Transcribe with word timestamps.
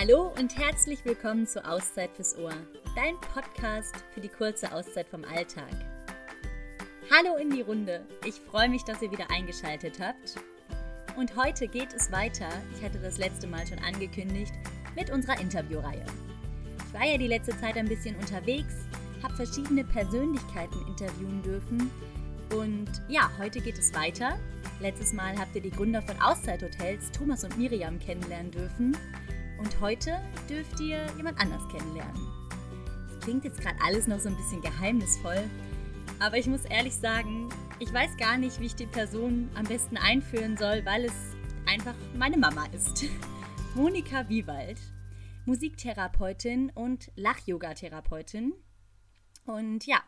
Hallo 0.00 0.32
und 0.38 0.56
herzlich 0.56 1.04
willkommen 1.04 1.46
zu 1.46 1.62
Auszeit 1.62 2.08
fürs 2.16 2.34
Ohr, 2.38 2.54
dein 2.96 3.20
Podcast 3.34 3.94
für 4.14 4.22
die 4.22 4.30
kurze 4.30 4.72
Auszeit 4.72 5.06
vom 5.06 5.24
Alltag. 5.24 5.68
Hallo 7.14 7.36
in 7.36 7.50
die 7.50 7.60
Runde, 7.60 8.06
ich 8.24 8.36
freue 8.36 8.70
mich, 8.70 8.82
dass 8.84 9.02
ihr 9.02 9.12
wieder 9.12 9.30
eingeschaltet 9.30 10.00
habt. 10.00 10.36
Und 11.18 11.36
heute 11.36 11.68
geht 11.68 11.92
es 11.92 12.10
weiter, 12.10 12.48
ich 12.74 12.82
hatte 12.82 12.98
das 12.98 13.18
letzte 13.18 13.46
Mal 13.46 13.66
schon 13.66 13.78
angekündigt, 13.80 14.54
mit 14.96 15.10
unserer 15.10 15.38
Interviewreihe. 15.38 16.06
Ich 16.86 16.94
war 16.94 17.04
ja 17.04 17.18
die 17.18 17.28
letzte 17.28 17.54
Zeit 17.60 17.76
ein 17.76 17.88
bisschen 17.88 18.16
unterwegs, 18.16 18.72
habe 19.22 19.36
verschiedene 19.36 19.84
Persönlichkeiten 19.84 20.80
interviewen 20.88 21.42
dürfen 21.42 21.90
und 22.54 22.88
ja, 23.08 23.30
heute 23.38 23.60
geht 23.60 23.78
es 23.78 23.94
weiter. 23.94 24.38
Letztes 24.80 25.12
Mal 25.12 25.38
habt 25.38 25.54
ihr 25.54 25.62
die 25.62 25.70
Gründer 25.70 26.02
von 26.02 26.20
Auszeit-Hotels, 26.20 27.10
Thomas 27.12 27.44
und 27.44 27.56
Miriam, 27.56 27.98
kennenlernen 27.98 28.50
dürfen. 28.50 28.96
Und 29.60 29.78
heute 29.82 30.18
dürft 30.48 30.80
ihr 30.80 31.06
jemand 31.18 31.38
anders 31.38 31.68
kennenlernen. 31.68 32.18
Das 33.06 33.20
klingt 33.20 33.44
jetzt 33.44 33.60
gerade 33.60 33.76
alles 33.84 34.06
noch 34.06 34.18
so 34.18 34.30
ein 34.30 34.36
bisschen 34.36 34.62
geheimnisvoll, 34.62 35.44
aber 36.18 36.38
ich 36.38 36.46
muss 36.46 36.64
ehrlich 36.64 36.94
sagen, 36.94 37.50
ich 37.78 37.92
weiß 37.92 38.16
gar 38.16 38.38
nicht, 38.38 38.58
wie 38.58 38.66
ich 38.66 38.74
die 38.74 38.86
Person 38.86 39.50
am 39.54 39.64
besten 39.64 39.98
einführen 39.98 40.56
soll, 40.56 40.82
weil 40.86 41.04
es 41.04 41.12
einfach 41.66 41.94
meine 42.16 42.38
Mama 42.38 42.64
ist. 42.72 43.04
Monika 43.74 44.26
Wiewald, 44.30 44.78
Musiktherapeutin 45.44 46.72
und 46.74 47.12
Lach-Yoga-Therapeutin. 47.16 48.54
Und 49.44 49.86
ja, 49.86 50.00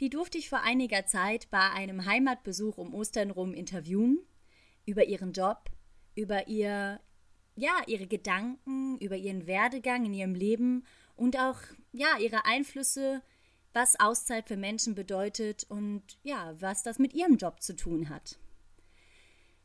die 0.00 0.10
durfte 0.10 0.38
ich 0.38 0.48
vor 0.48 0.62
einiger 0.62 1.06
Zeit 1.06 1.48
bei 1.50 1.70
einem 1.70 2.04
Heimatbesuch 2.04 2.78
um 2.78 2.94
Ostern 2.94 3.30
rum 3.30 3.54
interviewen 3.54 4.18
über 4.86 5.04
ihren 5.04 5.32
Job, 5.32 5.70
über 6.16 6.48
ihr 6.48 7.00
ja, 7.58 7.82
ihre 7.86 8.06
Gedanken 8.06 8.98
über 8.98 9.16
ihren 9.16 9.46
Werdegang 9.46 10.06
in 10.06 10.14
ihrem 10.14 10.34
Leben 10.34 10.84
und 11.16 11.36
auch 11.36 11.58
ja, 11.92 12.16
ihre 12.18 12.44
Einflüsse, 12.44 13.22
was 13.72 13.98
Auszeit 13.98 14.46
für 14.46 14.56
Menschen 14.56 14.94
bedeutet 14.94 15.66
und 15.68 16.02
ja, 16.22 16.54
was 16.60 16.82
das 16.84 16.98
mit 16.98 17.14
ihrem 17.14 17.36
Job 17.36 17.60
zu 17.60 17.74
tun 17.74 18.08
hat. 18.08 18.38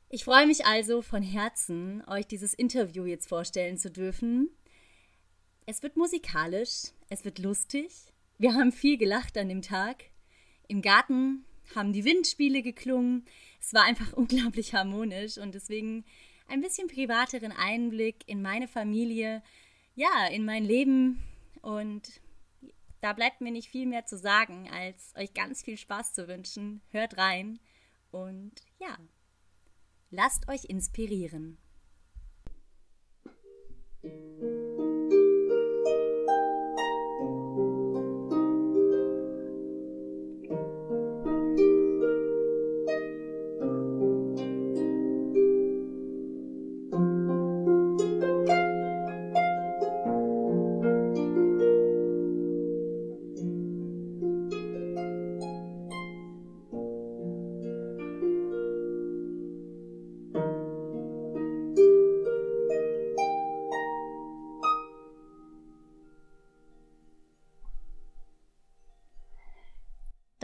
Ich 0.10 0.24
freue 0.24 0.48
mich 0.48 0.66
also 0.66 1.02
von 1.02 1.22
Herzen, 1.22 2.04
euch 2.08 2.28
dieses 2.28 2.54
Interview 2.54 3.06
jetzt 3.06 3.30
vorstellen 3.30 3.78
zu 3.78 3.92
dürfen. 3.92 4.50
Es 5.66 5.82
wird 5.84 5.96
musikalisch, 5.96 6.92
es 7.10 7.26
wird 7.26 7.40
lustig. 7.40 7.92
Wir 8.40 8.54
haben 8.56 8.72
viel 8.72 8.98
gelacht 8.98 9.38
an 9.38 9.50
dem 9.50 9.62
Tag. 9.62 10.06
Im 10.68 10.82
Garten 10.82 11.46
haben 11.76 11.94
die 11.94 12.06
Windspiele 12.06 12.64
geklungen. 12.64 13.26
Es 13.60 13.74
war 13.74 13.84
einfach 13.84 14.14
unglaublich 14.18 14.74
harmonisch 14.74 15.38
und 15.38 15.54
deswegen 15.54 16.06
ein 16.54 16.62
bisschen 16.62 16.88
privateren 16.88 17.52
Einblick 17.52 18.28
in 18.28 18.44
meine 18.44 18.68
Familie, 18.68 19.42
ja, 19.96 20.28
in 20.28 20.46
mein 20.46 20.64
Leben. 20.64 21.24
Und 21.62 22.22
da 23.02 23.14
bleibt 23.14 23.42
mir 23.42 23.52
nicht 23.52 23.70
viel 23.70 23.88
mehr 23.88 24.06
zu 24.06 24.18
sagen, 24.18 24.70
als 24.72 25.14
euch 25.18 25.34
ganz 25.34 25.64
viel 25.64 25.78
Spaß 25.78 26.14
zu 26.14 26.28
wünschen. 26.28 26.82
Hört 26.92 27.18
rein 27.18 27.60
und 28.12 28.54
ja, 28.80 28.96
lasst 30.12 30.48
euch 30.48 30.66
inspirieren. 30.66 31.58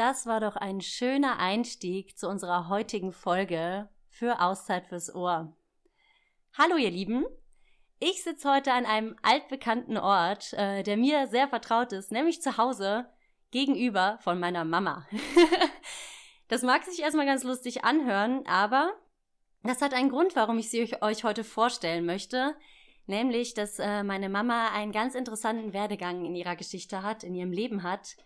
Das 0.10 0.26
war 0.26 0.40
doch 0.40 0.56
ein 0.56 0.82
schöner 0.82 1.38
Einstieg 1.38 2.18
zu 2.18 2.28
unserer 2.28 2.68
heutigen 2.68 3.12
Folge 3.12 3.90
für 4.08 4.42
Auszeit 4.42 4.88
fürs 4.88 5.14
Ohr. 5.14 5.56
Hallo 6.58 6.78
ihr 6.78 6.90
Lieben, 6.90 7.26
ich 8.00 8.24
sitze 8.24 8.52
heute 8.52 8.74
an 8.74 8.88
einem 8.88 9.16
altbekannten 9.22 10.00
Ort, 10.00 10.54
äh, 10.54 10.82
der 10.82 10.98
mir 10.98 11.28
sehr 11.28 11.48
vertraut 11.48 11.94
ist, 11.94 12.12
nämlich 12.12 12.42
zu 12.42 12.58
Hause 12.58 13.08
gegenüber 13.52 14.18
von 14.24 14.40
meiner 14.40 14.66
Mama. 14.66 15.06
das 16.48 16.64
mag 16.64 16.84
sich 16.86 17.04
erstmal 17.04 17.28
ganz 17.28 17.44
lustig 17.44 17.84
anhören, 17.84 18.48
aber 18.48 18.92
das 19.62 19.80
hat 19.84 19.94
einen 19.94 20.10
Grund, 20.10 20.36
warum 20.36 20.58
ich 20.58 20.72
sie 20.72 20.92
euch 21.02 21.24
heute 21.24 21.44
vorstellen 21.44 22.08
möchte, 22.08 22.56
nämlich, 23.06 23.54
dass 23.54 23.78
äh, 23.78 24.02
meine 24.02 24.30
Mama 24.30 24.70
einen 24.74 24.92
ganz 24.92 25.14
interessanten 25.14 25.72
Werdegang 25.72 26.26
in 26.26 26.34
ihrer 26.34 26.56
Geschichte 26.56 27.04
hat, 27.04 27.24
in 27.24 27.36
ihrem 27.36 27.52
Leben 27.52 27.84
hat, 27.84 28.18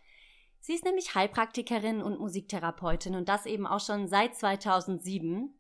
Sie 0.66 0.74
ist 0.75 0.85
nämlich 0.85 1.13
Heilpraktikerin 1.13 2.01
und 2.01 2.22
Musiktherapeutin 2.22 3.16
und 3.16 3.28
das 3.28 3.46
eben 3.46 3.68
auch 3.68 3.81
schon 3.81 4.07
seit 4.07 4.34
2007 4.34 5.53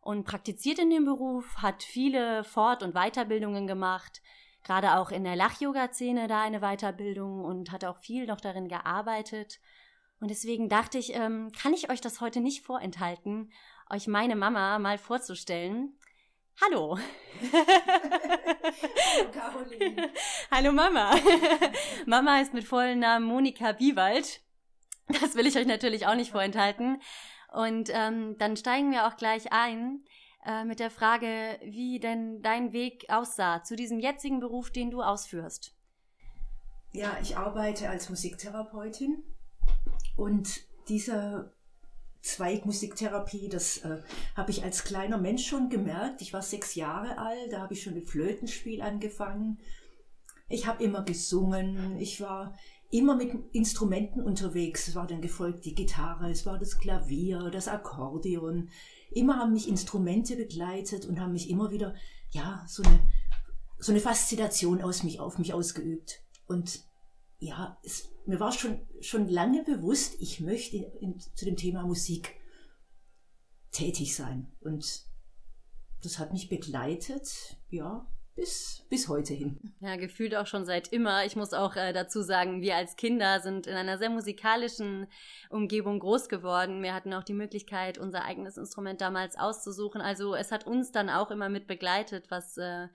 und 0.00 0.24
praktiziert 0.24 0.80
in 0.80 0.90
dem 0.90 1.04
Beruf, 1.04 1.58
hat 1.58 1.84
viele 1.84 2.42
Fort- 2.42 2.82
und 2.82 2.94
Weiterbildungen 2.94 3.68
gemacht, 3.68 4.20
gerade 4.64 4.96
auch 4.96 5.12
in 5.12 5.22
der 5.22 5.36
Lach-Yoga-Szene 5.36 6.26
da 6.26 6.42
eine 6.42 6.58
Weiterbildung 6.58 7.44
und 7.44 7.70
hat 7.70 7.84
auch 7.84 7.98
viel 7.98 8.26
noch 8.26 8.40
darin 8.40 8.66
gearbeitet. 8.66 9.60
Und 10.18 10.28
deswegen 10.28 10.68
dachte 10.68 10.98
ich, 10.98 11.14
ähm, 11.14 11.52
kann 11.52 11.72
ich 11.72 11.88
euch 11.88 12.00
das 12.00 12.20
heute 12.20 12.40
nicht 12.40 12.66
vorenthalten, 12.66 13.52
euch 13.90 14.08
meine 14.08 14.34
Mama 14.34 14.80
mal 14.80 14.98
vorzustellen. 14.98 15.96
Hallo. 16.60 16.98
Hallo 17.52 19.30
Caroline. 19.30 20.10
Hallo 20.50 20.72
Mama. 20.72 21.14
Mama 22.06 22.32
heißt 22.32 22.54
mit 22.54 22.64
vollen 22.64 22.98
Namen 22.98 23.24
Monika 23.24 23.70
Biewald. 23.70 24.40
Das 25.20 25.34
will 25.34 25.46
ich 25.46 25.56
euch 25.56 25.66
natürlich 25.66 26.06
auch 26.06 26.14
nicht 26.14 26.32
vorenthalten. 26.32 27.00
Und 27.52 27.90
ähm, 27.92 28.36
dann 28.38 28.56
steigen 28.56 28.90
wir 28.90 29.06
auch 29.06 29.16
gleich 29.16 29.52
ein 29.52 30.04
äh, 30.44 30.64
mit 30.64 30.80
der 30.80 30.90
Frage, 30.90 31.58
wie 31.62 31.98
denn 31.98 32.42
dein 32.42 32.72
Weg 32.72 33.06
aussah 33.08 33.62
zu 33.62 33.74
diesem 33.74 34.00
jetzigen 34.00 34.40
Beruf, 34.40 34.70
den 34.70 34.90
du 34.90 35.02
ausführst. 35.02 35.74
Ja, 36.92 37.16
ich 37.22 37.36
arbeite 37.36 37.88
als 37.88 38.08
Musiktherapeutin 38.08 39.22
und 40.16 40.60
dieser 40.88 41.52
Zweig 42.20 42.66
Musiktherapie, 42.66 43.48
das 43.48 43.78
äh, 43.78 44.02
habe 44.36 44.50
ich 44.50 44.64
als 44.64 44.82
kleiner 44.82 45.18
Mensch 45.18 45.46
schon 45.46 45.70
gemerkt. 45.70 46.20
Ich 46.20 46.32
war 46.32 46.42
sechs 46.42 46.74
Jahre 46.74 47.16
alt, 47.16 47.52
da 47.52 47.60
habe 47.60 47.74
ich 47.74 47.82
schon 47.82 47.94
mit 47.94 48.08
Flötenspiel 48.08 48.82
angefangen. 48.82 49.60
Ich 50.48 50.66
habe 50.66 50.82
immer 50.82 51.04
gesungen, 51.04 51.96
ich 51.98 52.20
war 52.20 52.54
immer 52.90 53.16
mit 53.16 53.32
Instrumenten 53.52 54.22
unterwegs. 54.22 54.88
Es 54.88 54.94
war 54.94 55.06
dann 55.06 55.20
gefolgt 55.20 55.64
die 55.64 55.74
Gitarre, 55.74 56.30
es 56.30 56.46
war 56.46 56.58
das 56.58 56.78
Klavier, 56.78 57.50
das 57.50 57.68
Akkordeon. 57.68 58.70
Immer 59.10 59.38
haben 59.38 59.52
mich 59.52 59.68
Instrumente 59.68 60.36
begleitet 60.36 61.06
und 61.06 61.20
haben 61.20 61.32
mich 61.32 61.50
immer 61.50 61.70
wieder, 61.70 61.94
ja, 62.30 62.64
so 62.66 62.82
eine, 62.82 63.00
so 63.78 63.92
eine 63.92 64.00
Faszination 64.00 64.82
aus 64.82 65.02
mich, 65.02 65.20
auf 65.20 65.38
mich 65.38 65.52
ausgeübt. 65.52 66.22
Und 66.46 66.82
ja, 67.38 67.78
es, 67.84 68.10
mir 68.26 68.40
war 68.40 68.52
schon, 68.52 68.80
schon 69.00 69.28
lange 69.28 69.64
bewusst, 69.64 70.16
ich 70.18 70.40
möchte 70.40 70.76
in, 71.00 71.18
zu 71.20 71.44
dem 71.44 71.56
Thema 71.56 71.84
Musik 71.84 72.36
tätig 73.70 74.16
sein. 74.16 74.50
Und 74.60 75.06
das 76.02 76.18
hat 76.18 76.32
mich 76.32 76.48
begleitet, 76.48 77.58
ja, 77.68 78.06
bis, 78.38 78.84
bis 78.88 79.08
heute 79.08 79.34
hin. 79.34 79.58
Ja, 79.80 79.96
gefühlt 79.96 80.36
auch 80.36 80.46
schon 80.46 80.64
seit 80.64 80.92
immer. 80.92 81.24
Ich 81.24 81.34
muss 81.34 81.52
auch 81.52 81.74
äh, 81.74 81.92
dazu 81.92 82.22
sagen, 82.22 82.62
wir 82.62 82.76
als 82.76 82.94
Kinder 82.94 83.40
sind 83.40 83.66
in 83.66 83.74
einer 83.74 83.98
sehr 83.98 84.10
musikalischen 84.10 85.08
Umgebung 85.50 85.98
groß 85.98 86.28
geworden. 86.28 86.80
Wir 86.84 86.94
hatten 86.94 87.12
auch 87.12 87.24
die 87.24 87.34
Möglichkeit, 87.34 87.98
unser 87.98 88.24
eigenes 88.24 88.56
Instrument 88.56 89.00
damals 89.00 89.36
auszusuchen. 89.36 90.00
Also 90.00 90.36
es 90.36 90.52
hat 90.52 90.68
uns 90.68 90.92
dann 90.92 91.10
auch 91.10 91.32
immer 91.32 91.48
mit 91.48 91.66
begleitet, 91.66 92.30
was 92.30 92.56
äh, 92.58 92.86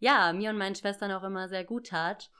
ja 0.00 0.34
mir 0.34 0.50
und 0.50 0.58
meinen 0.58 0.74
Schwestern 0.74 1.12
auch 1.12 1.24
immer 1.24 1.48
sehr 1.48 1.64
gut 1.64 1.86
tat. 1.86 2.30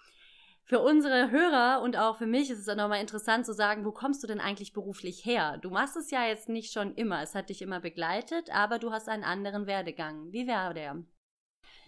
Für 0.63 0.81
unsere 0.81 1.31
Hörer 1.31 1.81
und 1.83 1.97
auch 1.97 2.19
für 2.19 2.27
mich 2.27 2.51
ist 2.51 2.59
es 2.59 2.67
dann 2.67 2.77
nochmal 2.77 3.01
interessant 3.01 3.47
zu 3.47 3.55
sagen, 3.55 3.87
wo 3.87 3.91
kommst 3.91 4.23
du 4.23 4.27
denn 4.27 4.39
eigentlich 4.39 4.75
beruflich 4.75 5.25
her? 5.25 5.57
Du 5.63 5.71
machst 5.71 5.97
es 5.97 6.11
ja 6.11 6.27
jetzt 6.27 6.51
nicht 6.51 6.75
schon 6.75 6.95
immer, 6.95 7.23
es 7.23 7.35
hat 7.35 7.49
dich 7.49 7.63
immer 7.63 7.81
begleitet, 7.81 8.55
aber 8.55 8.79
du 8.79 8.93
hast 8.93 9.09
einen 9.09 9.25
anderen 9.25 9.67
Werdegang. 9.67 10.31
Wie 10.31 10.47
wäre 10.47 10.75
der? 10.75 11.03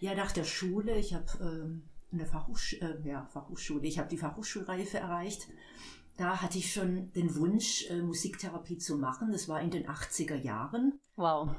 Ja, 0.03 0.15
nach 0.15 0.33
der 0.33 0.43
Schule, 0.43 0.99
ich 0.99 1.13
habe 1.13 1.25
ähm, 1.39 1.83
eine 2.11 2.25
Fachhochsch 2.25 2.73
äh, 2.81 2.97
ja, 3.05 3.25
Fachhochschule, 3.31 3.87
ich 3.87 3.99
habe 3.99 4.09
die 4.09 4.17
Fachhochschulreife 4.17 4.97
erreicht. 4.97 5.47
Da 6.17 6.41
hatte 6.41 6.57
ich 6.57 6.73
schon 6.73 7.13
den 7.13 7.33
Wunsch, 7.37 7.89
äh, 7.89 8.01
Musiktherapie 8.01 8.77
zu 8.77 8.97
machen. 8.97 9.31
Das 9.31 9.47
war 9.47 9.61
in 9.61 9.71
den 9.71 9.87
80er 9.87 10.35
Jahren. 10.35 10.99
Wow. 11.15 11.55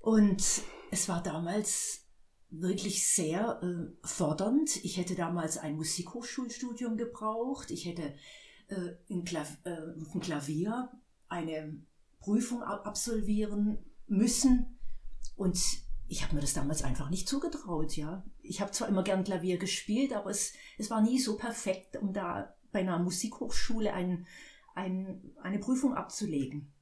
Und 0.00 0.62
es 0.90 1.08
war 1.10 1.22
damals 1.22 2.06
wirklich 2.48 3.06
sehr 3.06 3.60
äh, 3.62 4.06
fordernd. 4.06 4.82
Ich 4.82 4.96
hätte 4.96 5.14
damals 5.14 5.58
ein 5.58 5.76
Musikhochschulstudium 5.76 6.96
gebraucht. 6.96 7.70
Ich 7.70 7.84
hätte 7.84 8.14
äh, 8.68 8.94
in 9.08 9.24
Klav 9.24 9.58
äh, 9.64 9.76
ein 10.14 10.20
Klavier 10.20 10.90
eine 11.28 11.76
Prüfung 12.18 12.62
absolvieren 12.62 13.76
müssen. 14.06 14.78
Und 15.36 15.60
ich 16.08 16.22
habe 16.22 16.34
mir 16.34 16.40
das 16.40 16.52
damals 16.52 16.82
einfach 16.82 17.10
nicht 17.10 17.28
zugetraut, 17.28 17.96
ja. 17.96 18.24
Ich 18.42 18.60
habe 18.60 18.72
zwar 18.72 18.88
immer 18.88 19.02
gern 19.02 19.24
Klavier 19.24 19.58
gespielt, 19.58 20.12
aber 20.12 20.30
es, 20.30 20.52
es 20.78 20.90
war 20.90 21.00
nie 21.00 21.18
so 21.18 21.36
perfekt, 21.36 21.96
um 21.96 22.12
da 22.12 22.54
bei 22.70 22.80
einer 22.80 22.98
Musikhochschule 22.98 23.92
ein, 23.92 24.26
ein, 24.74 25.32
eine 25.42 25.58
Prüfung 25.58 25.94
abzulegen. 25.94 26.72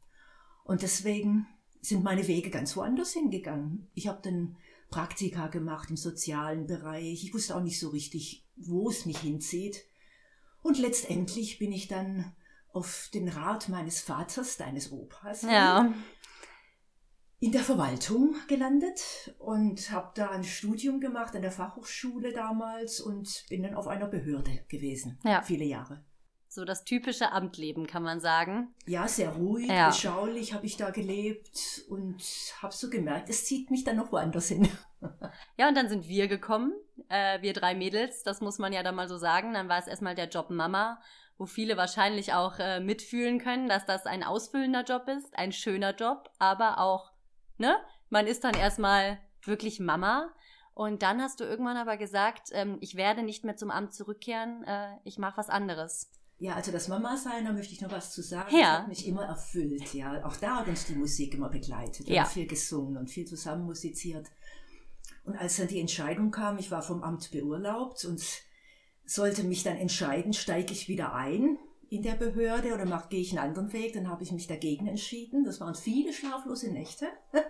Und 0.64 0.82
deswegen 0.82 1.46
sind 1.81 2.05
meine 2.05 2.26
Wege 2.28 2.50
ganz 2.50 2.76
woanders 2.76 3.12
hingegangen. 3.12 3.88
Ich 3.94 4.08
habe 4.08 4.20
dann 4.22 4.56
Praktika 4.90 5.46
gemacht 5.46 5.90
im 5.90 5.96
sozialen 5.96 6.66
Bereich. 6.66 7.25
Ich 7.25 7.32
wusste 7.32 7.56
auch 7.56 7.62
nicht 7.62 7.78
so 7.78 7.90
richtig, 7.90 8.46
wo 8.56 8.90
es 8.90 9.06
mich 9.06 9.19
hinzieht. 9.19 9.84
Und 10.62 10.78
letztendlich 10.78 11.58
bin 11.58 11.73
ich 11.73 11.88
dann 11.88 12.34
auf 12.73 13.08
den 13.14 13.28
Rat 13.28 13.69
meines 13.69 14.00
Vaters, 14.00 14.56
deines 14.56 14.93
Opas, 14.93 15.43
ja. 15.43 15.93
In 17.40 17.52
der 17.52 17.62
Verwaltung 17.62 18.37
gelandet 18.48 19.34
und 19.38 19.90
habe 19.90 20.12
da 20.14 20.31
ein 20.31 20.44
Studium 20.44 21.00
gemacht 21.00 21.34
an 21.34 21.42
der 21.42 21.50
Fachhochschule 21.50 22.32
damals 22.32 23.00
und 23.00 23.46
bin 23.48 23.62
dann 23.62 23.75
auf 23.75 23.88
einer 23.88 24.06
Behörde 24.06 24.64
gewesen, 24.69 25.19
ja. 25.25 25.42
viele 25.42 25.64
Jahre. 25.64 26.04
So 26.48 26.64
das 26.64 26.84
typische 26.84 27.31
Amtleben, 27.32 27.87
kann 27.87 28.02
man 28.02 28.20
sagen. 28.20 28.75
Ja, 28.87 29.06
sehr 29.06 29.31
ruhig, 29.31 29.69
ja. 29.69 29.88
beschaulich 29.88 30.52
habe 30.52 30.66
ich 30.66 30.76
da 30.76 30.90
gelebt 30.90 31.84
und 31.88 32.22
habe 32.60 32.75
so 32.75 32.90
gemerkt, 32.90 33.31
es 33.31 33.46
zieht 33.46 33.70
mich 33.70 33.84
dann 33.84 33.96
noch 33.96 34.12
woanders 34.12 34.48
hin. 34.48 34.69
ja, 35.56 35.69
und 35.69 35.76
dann 35.76 35.88
sind 35.88 36.08
wir 36.08 36.28
gekommen, 36.28 36.75
äh, 37.08 37.40
wir 37.40 37.52
drei 37.52 37.75
Mädels, 37.75 38.22
das 38.25 38.40
muss 38.40 38.58
man 38.58 38.72
ja 38.72 38.82
dann 38.82 38.96
mal 38.96 39.08
so 39.08 39.16
sagen. 39.16 39.54
Dann 39.54 39.69
war 39.69 39.78
es 39.78 39.87
erstmal 39.87 40.16
der 40.16 40.28
Job 40.28 40.50
Mama, 40.50 41.00
wo 41.38 41.46
viele 41.46 41.76
wahrscheinlich 41.76 42.34
auch 42.34 42.58
äh, 42.58 42.81
mitfühlen 42.81 43.38
können, 43.38 43.69
dass 43.69 43.87
das 43.87 44.04
ein 44.04 44.22
ausfüllender 44.22 44.82
Job 44.82 45.08
ist, 45.08 45.38
ein 45.38 45.52
schöner 45.52 45.94
Job, 45.94 46.31
aber 46.38 46.78
auch, 46.78 47.10
ne? 47.61 47.77
Man 48.09 48.27
ist 48.27 48.43
dann 48.43 48.55
erstmal 48.55 49.19
wirklich 49.45 49.79
Mama. 49.79 50.33
Und 50.75 51.03
dann 51.03 51.21
hast 51.21 51.41
du 51.41 51.45
irgendwann 51.45 51.77
aber 51.77 51.97
gesagt, 51.97 52.49
ähm, 52.53 52.79
ich 52.81 52.95
werde 52.95 53.23
nicht 53.23 53.45
mehr 53.45 53.57
zum 53.57 53.71
Amt 53.71 53.93
zurückkehren, 53.93 54.65
äh, 54.65 54.97
ich 55.05 55.19
mache 55.19 55.37
was 55.37 55.51
anderes. 55.51 56.11
Ja, 56.39 56.55
also 56.55 56.73
das 56.73 56.89
Mama-Sein, 56.89 57.45
da 57.45 57.53
möchte 57.53 57.75
ich 57.75 57.83
noch 57.83 57.91
was 57.91 58.12
zu 58.12 58.23
sagen. 58.23 58.57
Ja. 58.57 58.61
Das 58.61 58.79
hat 58.81 58.89
mich 58.89 59.07
immer 59.07 59.27
erfüllt, 59.27 59.93
ja. 59.93 60.25
Auch 60.25 60.37
da 60.37 60.57
hat 60.57 60.69
uns 60.69 60.87
die 60.87 60.95
Musik 60.95 61.35
immer 61.35 61.51
begleitet. 61.51 62.07
Wir 62.07 62.15
ja. 62.15 62.23
haben 62.23 62.31
viel 62.31 62.47
gesungen 62.47 62.97
und 62.97 63.11
viel 63.11 63.27
zusammen 63.27 63.67
musiziert. 63.67 64.27
Und 65.25 65.37
als 65.37 65.59
dann 65.59 65.69
die 65.69 65.81
Entscheidung 65.81 66.31
kam, 66.31 66.57
ich 66.57 66.71
war 66.71 66.81
vom 66.81 67.03
Amt 67.03 67.31
beurlaubt 67.31 68.07
und 68.07 68.23
sollte 69.05 69.45
mich 69.45 69.65
dann 69.65 69.77
entscheiden, 69.77 70.33
steige 70.33 70.73
ich 70.73 70.89
wieder 70.89 71.12
ein 71.12 71.59
in 71.90 72.02
der 72.02 72.14
Behörde 72.14 72.72
oder 72.72 72.87
mach, 72.87 73.08
gehe 73.08 73.20
ich 73.20 73.31
einen 73.31 73.48
anderen 73.48 73.72
Weg, 73.72 73.94
dann 73.94 74.08
habe 74.08 74.22
ich 74.22 74.31
mich 74.31 74.46
dagegen 74.46 74.87
entschieden. 74.87 75.44
Das 75.44 75.60
waren 75.60 75.75
viele 75.75 76.12
schlaflose 76.12 76.72
Nächte. 76.72 77.06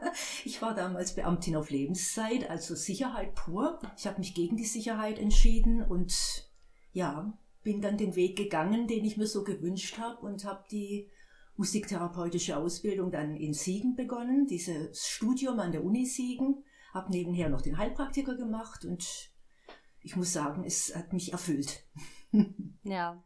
Ich 0.45 0.61
war 0.63 0.75
damals 0.75 1.15
Beamtin 1.15 1.55
auf 1.55 1.71
Lebenszeit, 1.71 2.49
also 2.49 2.75
Sicherheit 2.75 3.35
pur. 3.35 3.79
Ich 3.97 4.07
habe 4.07 4.19
mich 4.19 4.35
gegen 4.35 4.57
die 4.57 4.65
Sicherheit 4.65 5.19
entschieden 5.19 5.83
und 5.83 6.51
ja, 6.93 7.39
bin 7.63 7.83
dann 7.83 7.99
den 7.99 8.17
Weg 8.17 8.37
gegangen, 8.37 8.89
den 8.89 9.05
ich 9.05 9.19
mir 9.19 9.27
so 9.27 9.45
gewünscht 9.45 9.99
habe 9.99 10.21
und 10.27 10.45
habe 10.45 10.65
die 10.71 11.11
musiktherapeutische 11.57 12.57
Ausbildung 12.57 13.11
dann 13.11 13.37
in 13.37 13.53
Siegen 13.53 13.95
begonnen, 13.95 14.47
dieses 14.47 15.07
Studium 15.07 15.61
an 15.61 15.73
der 15.73 15.85
Uni 15.85 16.07
Siegen, 16.07 16.65
habe 16.95 17.11
nebenher 17.11 17.51
noch 17.51 17.61
den 17.61 17.77
Heilpraktiker 17.77 18.35
gemacht 18.35 18.87
und 18.87 19.31
ich 20.01 20.17
muss 20.17 20.33
sagen, 20.33 20.65
es 20.65 20.97
hat 20.97 21.13
mich 21.13 21.33
erfüllt. 21.33 21.85
Ja, 22.83 23.23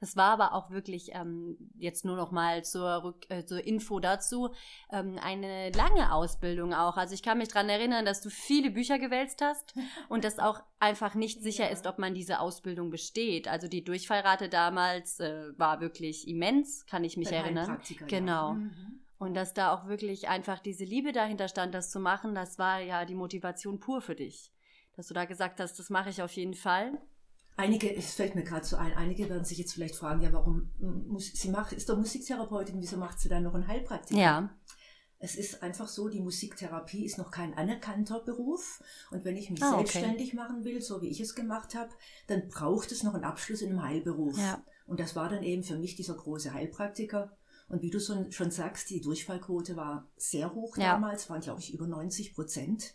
das 0.00 0.16
war 0.16 0.30
aber 0.30 0.52
auch 0.52 0.70
wirklich 0.70 1.10
ähm, 1.14 1.56
jetzt 1.78 2.04
nur 2.04 2.16
noch 2.16 2.30
mal 2.30 2.64
zur, 2.64 3.02
Rück 3.02 3.30
äh, 3.30 3.44
zur 3.44 3.66
Info 3.66 3.98
dazu 3.98 4.50
ähm, 4.92 5.18
eine 5.22 5.70
lange 5.70 6.12
Ausbildung 6.12 6.74
auch. 6.74 6.96
Also 6.96 7.14
ich 7.14 7.22
kann 7.22 7.38
mich 7.38 7.48
daran 7.48 7.68
erinnern, 7.68 8.04
dass 8.04 8.20
du 8.20 8.28
viele 8.28 8.70
Bücher 8.70 8.98
gewälzt 8.98 9.40
hast 9.40 9.74
und 10.08 10.24
dass 10.24 10.38
auch 10.38 10.60
einfach 10.78 11.14
nicht 11.14 11.42
sicher 11.42 11.64
ja. 11.64 11.70
ist, 11.70 11.86
ob 11.86 11.98
man 11.98 12.14
diese 12.14 12.40
Ausbildung 12.40 12.90
besteht. 12.90 13.48
Also 13.48 13.68
die 13.68 13.84
Durchfallrate 13.84 14.48
damals 14.48 15.18
äh, 15.20 15.52
war 15.56 15.80
wirklich 15.80 16.28
immens, 16.28 16.84
kann 16.86 17.04
ich 17.04 17.16
mich 17.16 17.30
Bei 17.30 17.36
erinnern. 17.36 17.78
Genau. 18.06 18.48
Ja. 18.48 18.54
Mhm. 18.54 19.00
Und 19.18 19.32
dass 19.32 19.54
da 19.54 19.72
auch 19.72 19.86
wirklich 19.86 20.28
einfach 20.28 20.58
diese 20.58 20.84
Liebe 20.84 21.12
dahinter 21.12 21.48
stand, 21.48 21.74
das 21.74 21.90
zu 21.90 22.00
machen, 22.00 22.34
das 22.34 22.58
war 22.58 22.80
ja 22.80 23.06
die 23.06 23.14
Motivation 23.14 23.80
pur 23.80 24.02
für 24.02 24.14
dich. 24.14 24.52
Dass 24.94 25.08
du 25.08 25.14
da 25.14 25.24
gesagt 25.24 25.58
hast, 25.58 25.78
das 25.78 25.88
mache 25.88 26.10
ich 26.10 26.22
auf 26.22 26.32
jeden 26.32 26.54
Fall. 26.54 26.92
Einige, 27.58 27.94
es 27.94 28.14
fällt 28.14 28.34
mir 28.34 28.44
gerade 28.44 28.66
so 28.66 28.76
ein, 28.76 28.92
einige 28.94 29.30
werden 29.30 29.44
sich 29.44 29.58
jetzt 29.58 29.72
vielleicht 29.72 29.96
fragen, 29.96 30.20
ja, 30.20 30.32
warum 30.32 30.70
muss, 30.78 31.32
sie 31.32 31.48
macht, 31.48 31.72
ist 31.72 31.88
doch 31.88 31.96
Musiktherapeutin, 31.96 32.80
wieso 32.80 32.98
macht 32.98 33.18
sie 33.18 33.30
dann 33.30 33.44
noch 33.44 33.54
ein 33.54 33.66
Heilpraktiker? 33.66 34.20
Ja. 34.20 34.50
Es 35.18 35.34
ist 35.34 35.62
einfach 35.62 35.88
so, 35.88 36.10
die 36.10 36.20
Musiktherapie 36.20 37.06
ist 37.06 37.16
noch 37.16 37.30
kein 37.30 37.56
anerkannter 37.56 38.20
Beruf. 38.20 38.82
Und 39.10 39.24
wenn 39.24 39.36
ich 39.36 39.48
mich 39.48 39.62
ah, 39.62 39.72
okay. 39.72 39.86
selbstständig 39.86 40.34
machen 40.34 40.64
will, 40.64 40.82
so 40.82 41.00
wie 41.00 41.08
ich 41.08 41.20
es 41.20 41.34
gemacht 41.34 41.74
habe, 41.74 41.88
dann 42.26 42.48
braucht 42.48 42.92
es 42.92 43.02
noch 43.02 43.14
einen 43.14 43.24
Abschluss 43.24 43.62
in 43.62 43.70
einem 43.70 43.82
Heilberuf. 43.82 44.38
Ja. 44.38 44.62
Und 44.86 45.00
das 45.00 45.16
war 45.16 45.30
dann 45.30 45.42
eben 45.42 45.64
für 45.64 45.78
mich 45.78 45.96
dieser 45.96 46.14
große 46.14 46.52
Heilpraktiker. 46.52 47.34
Und 47.68 47.82
wie 47.82 47.90
du 47.90 47.98
schon 47.98 48.50
sagst, 48.50 48.90
die 48.90 49.00
Durchfallquote 49.00 49.74
war 49.74 50.06
sehr 50.16 50.54
hoch 50.54 50.76
ja. 50.76 50.92
damals, 50.92 51.28
waren 51.30 51.40
glaube 51.40 51.60
ich 51.60 51.72
über 51.72 51.86
90 51.86 52.34
Prozent. 52.34 52.94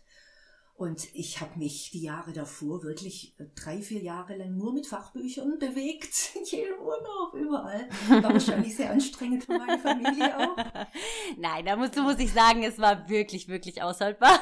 Und 0.81 1.13
ich 1.13 1.39
habe 1.39 1.59
mich 1.59 1.91
die 1.91 2.01
Jahre 2.01 2.33
davor 2.33 2.81
wirklich 2.81 3.39
äh, 3.39 3.45
drei, 3.53 3.83
vier 3.83 4.01
Jahre 4.01 4.35
lang 4.35 4.57
nur 4.57 4.73
mit 4.73 4.87
Fachbüchern 4.87 5.59
bewegt, 5.59 6.31
in 6.35 6.43
jedem 6.43 6.79
Urlaub, 6.79 7.35
überall. 7.35 7.87
War 8.09 8.33
wahrscheinlich 8.33 8.75
sehr 8.75 8.89
anstrengend 8.89 9.43
für 9.43 9.59
meine 9.59 9.77
Familie 9.77 10.35
auch. 10.39 10.57
Nein, 11.37 11.67
da 11.67 11.75
muss, 11.75 11.95
muss 11.97 12.17
ich 12.17 12.33
sagen, 12.33 12.63
es 12.63 12.79
war 12.79 13.07
wirklich, 13.07 13.47
wirklich 13.47 13.83
aushaltbar. 13.83 14.41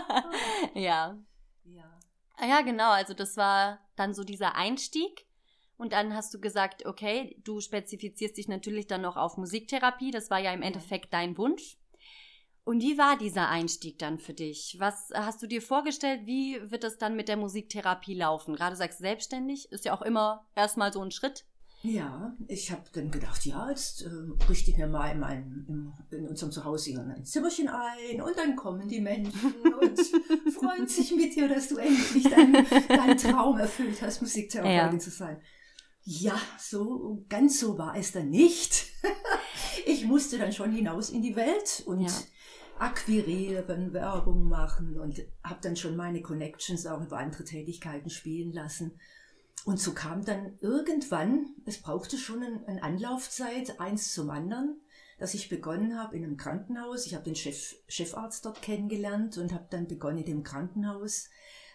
ja. 0.74 1.16
Ja. 1.64 1.98
Ah 2.36 2.46
ja, 2.46 2.60
genau. 2.60 2.90
Also 2.90 3.14
das 3.14 3.38
war 3.38 3.78
dann 3.96 4.12
so 4.12 4.22
dieser 4.22 4.56
Einstieg. 4.56 5.24
Und 5.78 5.94
dann 5.94 6.14
hast 6.14 6.34
du 6.34 6.40
gesagt, 6.40 6.84
okay, 6.84 7.40
du 7.42 7.62
spezifizierst 7.62 8.36
dich 8.36 8.48
natürlich 8.48 8.86
dann 8.86 9.00
noch 9.00 9.16
auf 9.16 9.38
Musiktherapie. 9.38 10.10
Das 10.10 10.28
war 10.28 10.40
ja 10.40 10.52
im 10.52 10.60
Endeffekt 10.60 11.14
dein 11.14 11.38
Wunsch. 11.38 11.79
Und 12.70 12.82
wie 12.82 12.98
war 12.98 13.18
dieser 13.18 13.48
Einstieg 13.48 13.98
dann 13.98 14.20
für 14.20 14.32
dich? 14.32 14.76
Was 14.78 15.08
hast 15.12 15.42
du 15.42 15.48
dir 15.48 15.60
vorgestellt? 15.60 16.20
Wie 16.24 16.56
wird 16.70 16.84
es 16.84 16.98
dann 16.98 17.16
mit 17.16 17.26
der 17.26 17.36
Musiktherapie 17.36 18.14
laufen? 18.14 18.54
Gerade 18.54 18.76
sagst 18.76 19.00
du 19.00 19.02
selbstständig, 19.02 19.72
ist 19.72 19.84
ja 19.84 19.92
auch 19.92 20.02
immer 20.02 20.46
erstmal 20.54 20.92
so 20.92 21.02
ein 21.02 21.10
Schritt. 21.10 21.44
Ja, 21.82 22.32
ich 22.46 22.70
habe 22.70 22.84
dann 22.92 23.10
gedacht, 23.10 23.44
ja, 23.44 23.68
jetzt 23.70 24.02
äh, 24.02 24.08
richte 24.48 24.70
ich 24.70 24.76
mir 24.76 24.86
mal 24.86 25.10
in, 25.10 25.18
meinem, 25.18 25.66
in, 26.12 26.16
in 26.16 26.28
unserem 26.28 26.52
Zuhause 26.52 26.90
hier 26.90 27.00
ein 27.00 27.24
Zimmerchen 27.24 27.66
ein 27.66 28.22
und 28.22 28.38
dann 28.38 28.54
kommen 28.54 28.86
die 28.86 29.00
Menschen 29.00 29.64
und 29.80 29.98
freuen 30.54 30.86
sich 30.86 31.10
mit 31.16 31.34
dir, 31.34 31.48
dass 31.48 31.70
du 31.70 31.76
endlich 31.76 32.22
deinen 32.22 32.64
dein 32.86 33.18
Traum 33.18 33.58
erfüllt 33.58 34.00
hast, 34.00 34.20
Musiktherapeutin 34.20 34.92
ja. 34.92 34.98
zu 35.00 35.10
sein. 35.10 35.42
Ja, 36.02 36.40
so 36.56 37.24
ganz 37.28 37.58
so 37.58 37.76
war 37.78 37.96
es 37.96 38.12
dann 38.12 38.30
nicht. 38.30 38.86
ich 39.86 40.04
musste 40.04 40.38
dann 40.38 40.52
schon 40.52 40.70
hinaus 40.70 41.10
in 41.10 41.22
die 41.22 41.34
Welt 41.34 41.82
und 41.84 42.02
ja 42.02 42.12
akquirieren, 42.80 43.92
Werbung 43.92 44.48
machen 44.48 44.98
und 44.98 45.20
habe 45.44 45.60
dann 45.60 45.76
schon 45.76 45.96
meine 45.96 46.22
Connections 46.22 46.86
auch 46.86 47.02
über 47.02 47.18
andere 47.18 47.44
Tätigkeiten 47.44 48.08
spielen 48.08 48.52
lassen. 48.52 48.98
Und 49.66 49.78
so 49.78 49.92
kam 49.92 50.24
dann 50.24 50.56
irgendwann, 50.60 51.54
es 51.66 51.82
brauchte 51.82 52.16
schon 52.16 52.42
eine 52.42 52.82
Anlaufzeit, 52.82 53.78
eins 53.78 54.14
zum 54.14 54.30
anderen, 54.30 54.80
dass 55.18 55.34
ich 55.34 55.50
begonnen 55.50 55.98
habe 55.98 56.16
in 56.16 56.24
einem 56.24 56.38
Krankenhaus. 56.38 57.04
Ich 57.04 57.14
habe 57.14 57.24
den 57.24 57.36
Chef, 57.36 57.74
Chefarzt 57.86 58.46
dort 58.46 58.62
kennengelernt 58.62 59.36
und 59.36 59.52
habe 59.52 59.66
dann 59.68 59.86
begonnen, 59.86 60.18
in 60.18 60.24
dem 60.24 60.42
Krankenhaus 60.42 61.28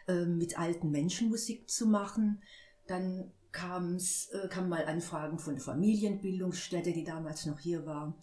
äh, 0.08 0.26
mit 0.26 0.58
alten 0.58 0.90
Menschen 0.90 1.30
Musik 1.30 1.70
zu 1.70 1.86
machen. 1.86 2.42
Dann 2.88 3.32
kam's, 3.52 4.30
äh, 4.32 4.48
kamen 4.48 4.70
mal 4.70 4.86
Anfragen 4.86 5.38
von 5.38 5.54
der 5.54 5.64
Familienbildungsstätte, 5.64 6.92
die 6.92 7.04
damals 7.04 7.46
noch 7.46 7.60
hier 7.60 7.86
war 7.86 8.18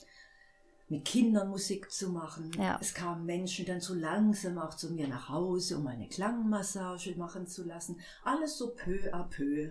mit 0.92 1.06
Kindern 1.06 1.48
Musik 1.48 1.90
zu 1.90 2.10
machen. 2.10 2.50
Ja. 2.58 2.78
Es 2.80 2.92
kamen 2.92 3.24
Menschen 3.24 3.64
dann 3.64 3.80
so 3.80 3.94
langsam 3.94 4.58
auch 4.58 4.74
zu 4.74 4.92
mir 4.92 5.08
nach 5.08 5.30
Hause, 5.30 5.78
um 5.78 5.86
eine 5.86 6.06
Klangmassage 6.06 7.14
machen 7.16 7.46
zu 7.46 7.64
lassen. 7.64 7.98
Alles 8.24 8.58
so 8.58 8.74
peu 8.74 9.12
à 9.12 9.24
peu. 9.24 9.70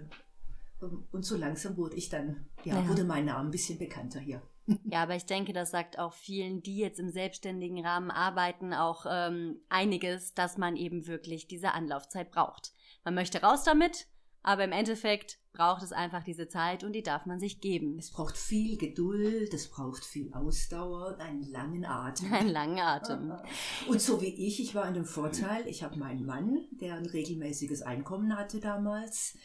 Und 1.12 1.24
so 1.24 1.38
langsam 1.38 1.78
wurde 1.78 1.96
ich 1.96 2.10
dann, 2.10 2.48
ja, 2.64 2.76
ja. 2.76 2.90
wurde 2.90 3.04
mein 3.04 3.26
Name 3.26 3.48
ein 3.48 3.52
bisschen 3.52 3.78
bekannter 3.78 4.20
hier. 4.20 4.42
Ja, 4.86 5.04
aber 5.04 5.16
ich 5.16 5.26
denke, 5.26 5.54
das 5.54 5.70
sagt 5.72 6.00
auch 6.00 6.14
vielen, 6.14 6.64
die 6.64 6.78
jetzt 6.78 7.00
im 7.00 7.10
selbstständigen 7.10 7.86
Rahmen 7.86 8.10
arbeiten, 8.10 8.74
auch 8.74 9.06
ähm, 9.08 9.60
einiges, 9.70 10.34
dass 10.34 10.58
man 10.58 10.76
eben 10.76 11.08
wirklich 11.08 11.48
diese 11.48 11.74
Anlaufzeit 11.74 12.32
braucht. 12.32 12.74
Man 13.04 13.16
möchte 13.16 13.42
raus 13.42 13.64
damit, 13.64 14.08
aber 14.44 14.64
im 14.64 14.72
Endeffekt 14.72 15.40
braucht 15.54 15.84
es 15.84 15.92
einfach 15.92 16.24
diese 16.24 16.48
Zeit 16.48 16.84
und 16.84 16.94
die 16.94 17.04
darf 17.04 17.26
man 17.26 17.40
sich 17.40 17.60
geben. 17.60 17.98
Es 18.00 18.12
braucht 18.12 18.38
viel 18.38 18.78
Geduld, 18.78 19.54
es 19.54 19.68
braucht 19.68 20.04
viel 20.06 20.34
Ausdauer, 20.34 21.18
einen 21.20 21.44
langen 21.44 21.86
Atem. 21.86 22.34
Einen 22.34 22.50
langen 22.50 22.80
Atem. 22.80 23.34
Und 23.88 24.02
so 24.02 24.22
wie 24.22 24.48
ich, 24.48 24.62
ich 24.62 24.74
war 24.74 24.88
in 24.88 24.94
dem 24.94 25.06
Vorteil, 25.06 25.68
ich 25.68 25.84
habe 25.84 26.00
meinen 26.00 26.26
Mann, 26.26 26.66
der 26.80 26.96
ein 26.96 27.06
regelmäßiges 27.06 27.82
Einkommen 27.82 28.38
hatte 28.38 28.60
damals. 28.60 29.36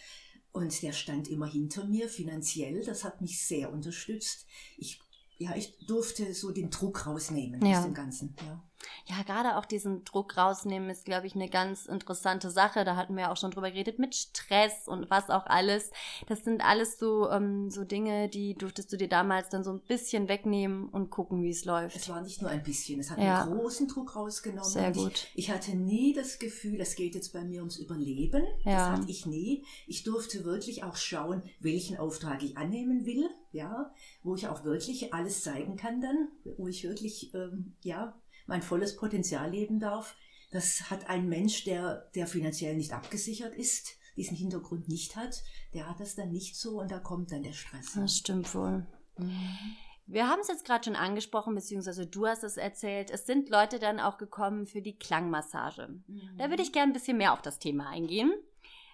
Und 0.52 0.80
der 0.82 0.92
stand 0.92 1.28
immer 1.28 1.46
hinter 1.46 1.84
mir 1.84 2.08
finanziell. 2.08 2.84
Das 2.84 3.04
hat 3.04 3.20
mich 3.20 3.44
sehr 3.44 3.72
unterstützt. 3.72 4.46
Ich 4.78 5.00
ja, 5.38 5.54
ich 5.54 5.76
durfte 5.86 6.32
so 6.32 6.50
den 6.50 6.70
Druck 6.70 7.06
rausnehmen 7.06 7.64
ja. 7.64 7.78
aus 7.78 7.84
dem 7.84 7.94
Ganzen. 7.94 8.34
Ja. 8.40 8.62
Ja, 9.06 9.22
gerade 9.22 9.56
auch 9.56 9.64
diesen 9.64 10.04
Druck 10.04 10.36
rausnehmen 10.36 10.90
ist, 10.90 11.04
glaube 11.04 11.26
ich, 11.26 11.34
eine 11.34 11.48
ganz 11.48 11.86
interessante 11.86 12.50
Sache. 12.50 12.84
Da 12.84 12.96
hatten 12.96 13.16
wir 13.16 13.30
auch 13.30 13.36
schon 13.36 13.50
drüber 13.50 13.70
geredet 13.70 13.98
mit 13.98 14.14
Stress 14.14 14.88
und 14.88 15.10
was 15.10 15.30
auch 15.30 15.46
alles. 15.46 15.90
Das 16.28 16.44
sind 16.44 16.64
alles 16.64 16.98
so, 16.98 17.30
ähm, 17.30 17.70
so 17.70 17.84
Dinge, 17.84 18.28
die 18.28 18.54
durftest 18.54 18.92
du 18.92 18.96
dir 18.96 19.08
damals 19.08 19.48
dann 19.48 19.64
so 19.64 19.70
ein 19.72 19.80
bisschen 19.80 20.28
wegnehmen 20.28 20.88
und 20.88 21.10
gucken, 21.10 21.42
wie 21.42 21.50
es 21.50 21.64
läuft. 21.64 21.96
Es 21.96 22.08
war 22.08 22.20
nicht 22.20 22.42
nur 22.42 22.50
ein 22.50 22.62
bisschen, 22.62 23.00
es 23.00 23.10
hat 23.10 23.18
ja. 23.18 23.42
einen 23.42 23.58
großen 23.58 23.88
Druck 23.88 24.16
rausgenommen. 24.16 24.70
Sehr 24.70 24.92
gut. 24.92 25.28
Ich, 25.34 25.48
ich, 25.48 25.50
hatte 25.50 25.76
nie 25.76 26.12
das 26.12 26.38
Gefühl, 26.38 26.80
es 26.80 26.96
geht 26.96 27.14
jetzt 27.14 27.32
bei 27.32 27.42
mir 27.42 27.60
ums 27.60 27.76
Überleben. 27.76 28.44
Ja. 28.64 28.90
Das 28.90 29.00
hatte 29.00 29.10
ich 29.10 29.26
nie. 29.26 29.64
Ich 29.86 30.02
durfte 30.02 30.44
wirklich 30.44 30.84
auch 30.84 30.96
schauen, 30.96 31.42
welchen 31.60 31.96
Auftrag 31.98 32.42
ich 32.42 32.56
annehmen 32.56 33.06
will 33.06 33.28
ja, 33.56 33.92
wo 34.22 34.34
ich 34.34 34.46
auch 34.48 34.64
wirklich 34.64 35.12
alles 35.12 35.42
zeigen 35.42 35.76
kann 35.76 36.00
dann, 36.00 36.28
wo 36.56 36.68
ich 36.68 36.84
wirklich, 36.84 37.34
ähm, 37.34 37.74
ja, 37.82 38.20
mein 38.46 38.62
volles 38.62 38.96
Potenzial 38.96 39.50
leben 39.50 39.78
darf. 39.80 40.16
Das 40.50 40.90
hat 40.90 41.08
ein 41.08 41.28
Mensch, 41.28 41.64
der, 41.64 42.10
der 42.14 42.26
finanziell 42.26 42.76
nicht 42.76 42.92
abgesichert 42.92 43.54
ist, 43.54 43.96
diesen 44.16 44.36
Hintergrund 44.36 44.88
nicht 44.88 45.16
hat, 45.16 45.42
der 45.74 45.88
hat 45.88 46.00
das 46.00 46.14
dann 46.14 46.32
nicht 46.32 46.56
so 46.56 46.80
und 46.80 46.90
da 46.90 46.98
kommt 46.98 47.32
dann 47.32 47.42
der 47.42 47.52
Stress. 47.52 47.92
Das 47.94 48.16
stimmt 48.16 48.54
wohl. 48.54 48.86
Mhm. 49.18 49.76
Wir 50.08 50.28
haben 50.28 50.40
es 50.40 50.48
jetzt 50.48 50.64
gerade 50.64 50.84
schon 50.84 50.94
angesprochen, 50.94 51.54
beziehungsweise 51.54 52.06
du 52.06 52.26
hast 52.26 52.44
es 52.44 52.56
erzählt. 52.56 53.10
Es 53.10 53.26
sind 53.26 53.50
Leute 53.50 53.80
dann 53.80 53.98
auch 53.98 54.18
gekommen 54.18 54.66
für 54.66 54.80
die 54.80 54.96
Klangmassage. 54.96 56.00
Mhm. 56.06 56.38
Da 56.38 56.48
würde 56.48 56.62
ich 56.62 56.72
gerne 56.72 56.92
ein 56.92 56.94
bisschen 56.94 57.16
mehr 57.16 57.32
auf 57.32 57.42
das 57.42 57.58
Thema 57.58 57.88
eingehen, 57.88 58.32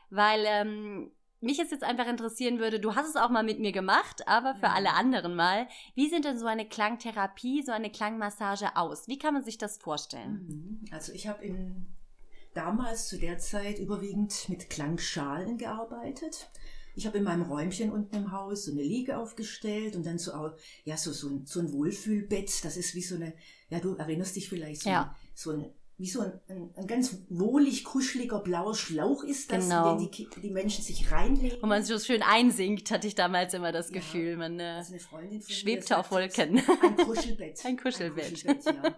weil 0.08 0.42
ähm, 0.46 1.12
mich 1.42 1.58
jetzt 1.58 1.72
jetzt 1.72 1.84
einfach 1.84 2.06
interessieren 2.06 2.58
würde, 2.58 2.80
du 2.80 2.94
hast 2.94 3.08
es 3.08 3.16
auch 3.16 3.30
mal 3.30 3.42
mit 3.42 3.58
mir 3.58 3.72
gemacht, 3.72 4.26
aber 4.26 4.54
für 4.54 4.70
alle 4.70 4.92
anderen 4.92 5.34
mal, 5.34 5.66
wie 5.94 6.08
sieht 6.08 6.24
denn 6.24 6.38
so 6.38 6.46
eine 6.46 6.68
Klangtherapie, 6.68 7.62
so 7.62 7.72
eine 7.72 7.90
Klangmassage 7.90 8.76
aus? 8.76 9.08
Wie 9.08 9.18
kann 9.18 9.34
man 9.34 9.44
sich 9.44 9.58
das 9.58 9.78
vorstellen? 9.78 10.46
Mhm. 10.46 10.84
Also 10.92 11.12
ich 11.12 11.26
habe 11.26 11.44
damals 12.54 13.08
zu 13.08 13.18
der 13.18 13.38
Zeit 13.38 13.78
überwiegend 13.78 14.48
mit 14.48 14.70
Klangschalen 14.70 15.58
gearbeitet. 15.58 16.50
Ich 16.94 17.06
habe 17.06 17.18
in 17.18 17.24
meinem 17.24 17.42
Räumchen 17.42 17.90
unten 17.90 18.14
im 18.16 18.32
Haus 18.32 18.66
so 18.66 18.72
eine 18.72 18.82
Liege 18.82 19.16
aufgestellt 19.16 19.96
und 19.96 20.04
dann 20.04 20.18
so, 20.18 20.32
ja, 20.84 20.96
so, 20.96 21.12
so, 21.12 21.28
ein, 21.28 21.46
so 21.46 21.60
ein 21.60 21.72
Wohlfühlbett. 21.72 22.64
Das 22.64 22.76
ist 22.76 22.94
wie 22.94 23.02
so 23.02 23.14
eine, 23.14 23.32
ja, 23.70 23.80
du 23.80 23.94
erinnerst 23.94 24.36
dich 24.36 24.48
vielleicht 24.48 24.82
so, 24.82 24.90
ja. 24.90 25.16
so 25.34 25.52
ein 25.52 25.72
wie 26.02 26.08
so 26.08 26.20
ein, 26.20 26.32
ein, 26.48 26.70
ein, 26.74 26.86
ganz 26.88 27.16
wohlig, 27.28 27.84
kuscheliger 27.84 28.40
blauer 28.40 28.74
Schlauch 28.74 29.22
ist 29.22 29.52
das, 29.52 29.62
genau. 29.62 29.96
den 29.96 30.10
die, 30.10 30.28
die 30.42 30.50
Menschen 30.50 30.82
sich 30.82 31.12
reinlegen. 31.12 31.60
Und 31.60 31.68
man 31.68 31.84
sich 31.84 31.96
so 31.96 32.04
schön 32.04 32.24
einsinkt, 32.24 32.90
hatte 32.90 33.06
ich 33.06 33.14
damals 33.14 33.54
immer 33.54 33.70
das 33.70 33.90
ja, 33.90 33.94
Gefühl. 33.94 34.36
Man 34.36 34.58
äh, 34.58 34.82
schwebte 35.48 35.96
auf 35.96 36.10
Wolken. 36.10 36.60
Ein 36.82 36.96
Kuschelbett. 36.96 37.60
ein 37.64 37.76
Kuschelbett. 37.76 38.26
Ein 38.26 38.36
Kuschelbett 38.36 38.64
ja. 38.64 38.96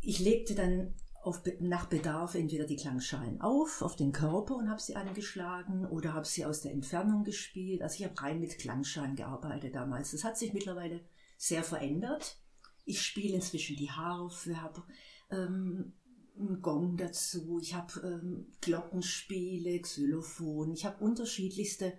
Ich 0.00 0.20
legte 0.20 0.54
dann 0.54 0.94
auf, 1.22 1.42
nach 1.60 1.84
Bedarf 1.84 2.34
entweder 2.34 2.64
die 2.64 2.76
Klangschalen 2.76 3.42
auf, 3.42 3.82
auf 3.82 3.94
den 3.94 4.12
Körper 4.12 4.56
und 4.56 4.70
habe 4.70 4.80
sie 4.80 4.96
angeschlagen 4.96 5.84
oder 5.84 6.14
habe 6.14 6.24
sie 6.24 6.46
aus 6.46 6.62
der 6.62 6.72
Entfernung 6.72 7.24
gespielt. 7.24 7.82
Also 7.82 7.96
ich 7.96 8.04
habe 8.04 8.18
rein 8.22 8.40
mit 8.40 8.58
Klangschalen 8.58 9.16
gearbeitet 9.16 9.74
damals. 9.74 10.12
Das 10.12 10.24
hat 10.24 10.38
sich 10.38 10.54
mittlerweile 10.54 11.04
sehr 11.36 11.62
verändert. 11.62 12.38
Ich 12.86 13.02
spiele 13.02 13.34
inzwischen 13.34 13.76
die 13.76 13.90
Harfe, 13.90 14.62
habe 14.62 14.82
ähm, 15.30 15.92
einen 16.38 16.62
Gong 16.62 16.96
dazu, 16.96 17.58
ich 17.60 17.74
habe 17.74 18.00
ähm, 18.00 18.46
Glockenspiele, 18.60 19.80
Xylophon, 19.80 20.72
ich 20.72 20.84
habe 20.84 21.02
unterschiedlichste 21.02 21.94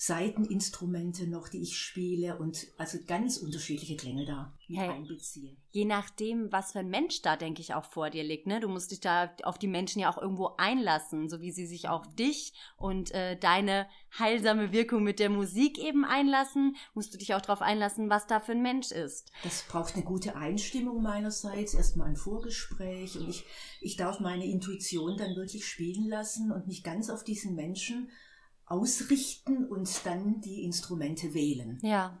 Seiteninstrumente 0.00 1.26
noch, 1.26 1.48
die 1.48 1.60
ich 1.60 1.76
spiele 1.76 2.38
und 2.38 2.68
also 2.76 2.98
ganz 3.04 3.36
unterschiedliche 3.36 3.96
Klänge 3.96 4.26
da 4.26 4.56
hey, 4.68 4.90
einbeziehe. 4.90 5.56
Je 5.72 5.86
nachdem, 5.86 6.52
was 6.52 6.70
für 6.70 6.78
ein 6.78 6.88
Mensch 6.88 7.20
da, 7.20 7.34
denke 7.34 7.60
ich, 7.60 7.74
auch 7.74 7.84
vor 7.84 8.08
dir 8.08 8.22
liegt. 8.22 8.46
Ne? 8.46 8.60
Du 8.60 8.68
musst 8.68 8.92
dich 8.92 9.00
da 9.00 9.34
auf 9.42 9.58
die 9.58 9.66
Menschen 9.66 10.00
ja 10.00 10.08
auch 10.08 10.16
irgendwo 10.16 10.54
einlassen, 10.56 11.28
so 11.28 11.40
wie 11.40 11.50
sie 11.50 11.66
sich 11.66 11.88
auf 11.88 12.06
dich 12.14 12.52
und 12.76 13.10
äh, 13.10 13.36
deine 13.36 13.88
heilsame 14.16 14.70
Wirkung 14.70 15.02
mit 15.02 15.18
der 15.18 15.30
Musik 15.30 15.78
eben 15.78 16.04
einlassen, 16.04 16.76
musst 16.94 17.12
du 17.12 17.18
dich 17.18 17.34
auch 17.34 17.40
darauf 17.40 17.60
einlassen, 17.60 18.08
was 18.08 18.28
da 18.28 18.38
für 18.38 18.52
ein 18.52 18.62
Mensch 18.62 18.92
ist. 18.92 19.32
Das 19.42 19.64
braucht 19.64 19.96
eine 19.96 20.04
gute 20.04 20.36
Einstimmung 20.36 21.02
meinerseits, 21.02 21.74
erstmal 21.74 22.06
ein 22.06 22.16
Vorgespräch 22.16 23.18
und 23.18 23.28
ich, 23.28 23.44
ich 23.80 23.96
darf 23.96 24.20
meine 24.20 24.46
Intuition 24.46 25.16
dann 25.16 25.34
wirklich 25.34 25.66
spielen 25.66 26.08
lassen 26.08 26.52
und 26.52 26.68
mich 26.68 26.84
ganz 26.84 27.10
auf 27.10 27.24
diesen 27.24 27.56
Menschen 27.56 28.10
ausrichten 28.68 29.66
und 29.66 30.04
dann 30.04 30.40
die 30.40 30.64
Instrumente 30.64 31.34
wählen. 31.34 31.78
Ja. 31.82 32.18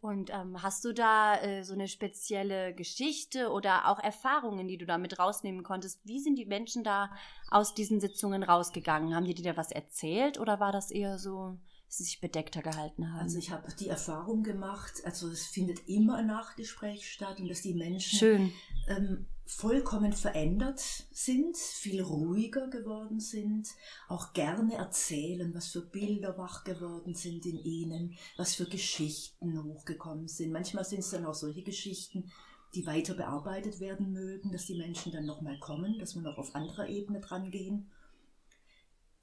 Und 0.00 0.30
ähm, 0.30 0.62
hast 0.62 0.84
du 0.84 0.92
da 0.92 1.40
äh, 1.40 1.64
so 1.64 1.74
eine 1.74 1.88
spezielle 1.88 2.74
Geschichte 2.74 3.50
oder 3.50 3.88
auch 3.88 3.98
Erfahrungen, 3.98 4.68
die 4.68 4.78
du 4.78 4.86
da 4.86 4.98
mit 4.98 5.18
rausnehmen 5.18 5.64
konntest? 5.64 6.00
Wie 6.04 6.20
sind 6.20 6.36
die 6.36 6.44
Menschen 6.44 6.84
da 6.84 7.10
aus 7.50 7.74
diesen 7.74 8.00
Sitzungen 8.00 8.42
rausgegangen? 8.42 9.14
Haben 9.14 9.24
die 9.24 9.34
dir 9.34 9.52
da 9.52 9.56
was 9.56 9.72
erzählt 9.72 10.38
oder 10.38 10.60
war 10.60 10.70
das 10.70 10.90
eher 10.90 11.18
so, 11.18 11.58
dass 11.86 11.96
sie 11.96 12.04
sich 12.04 12.20
bedeckter 12.20 12.62
gehalten 12.62 13.10
haben? 13.12 13.22
Also 13.22 13.38
ich 13.38 13.50
habe 13.50 13.66
die 13.74 13.88
Erfahrung 13.88 14.44
gemacht, 14.44 14.92
also 15.04 15.28
es 15.28 15.46
findet 15.46 15.88
immer 15.88 16.16
ein 16.16 16.26
Nachgespräch 16.26 17.10
statt 17.10 17.40
und 17.40 17.48
dass 17.48 17.62
die 17.62 17.74
Menschen 17.74 18.18
Schön. 18.18 18.52
Ähm, 18.86 19.26
vollkommen 19.46 20.12
verändert 20.12 20.80
sind, 21.12 21.56
viel 21.56 22.02
ruhiger 22.02 22.68
geworden 22.68 23.20
sind, 23.20 23.68
auch 24.08 24.32
gerne 24.32 24.74
erzählen, 24.74 25.54
was 25.54 25.68
für 25.68 25.82
Bilder 25.82 26.36
wach 26.36 26.64
geworden 26.64 27.14
sind 27.14 27.46
in 27.46 27.58
ihnen, 27.58 28.16
was 28.36 28.56
für 28.56 28.66
Geschichten 28.66 29.62
hochgekommen 29.62 30.26
sind. 30.26 30.52
Manchmal 30.52 30.84
sind 30.84 30.98
es 30.98 31.10
dann 31.10 31.24
auch 31.24 31.34
solche 31.34 31.62
Geschichten, 31.62 32.30
die 32.74 32.86
weiter 32.86 33.14
bearbeitet 33.14 33.78
werden 33.78 34.12
mögen, 34.12 34.50
dass 34.50 34.66
die 34.66 34.76
Menschen 34.76 35.12
dann 35.12 35.26
nochmal 35.26 35.58
kommen, 35.60 35.98
dass 36.00 36.16
wir 36.16 36.22
noch 36.22 36.38
auf 36.38 36.54
anderer 36.56 36.88
Ebene 36.88 37.20
dran 37.20 37.50
gehen. 37.50 37.88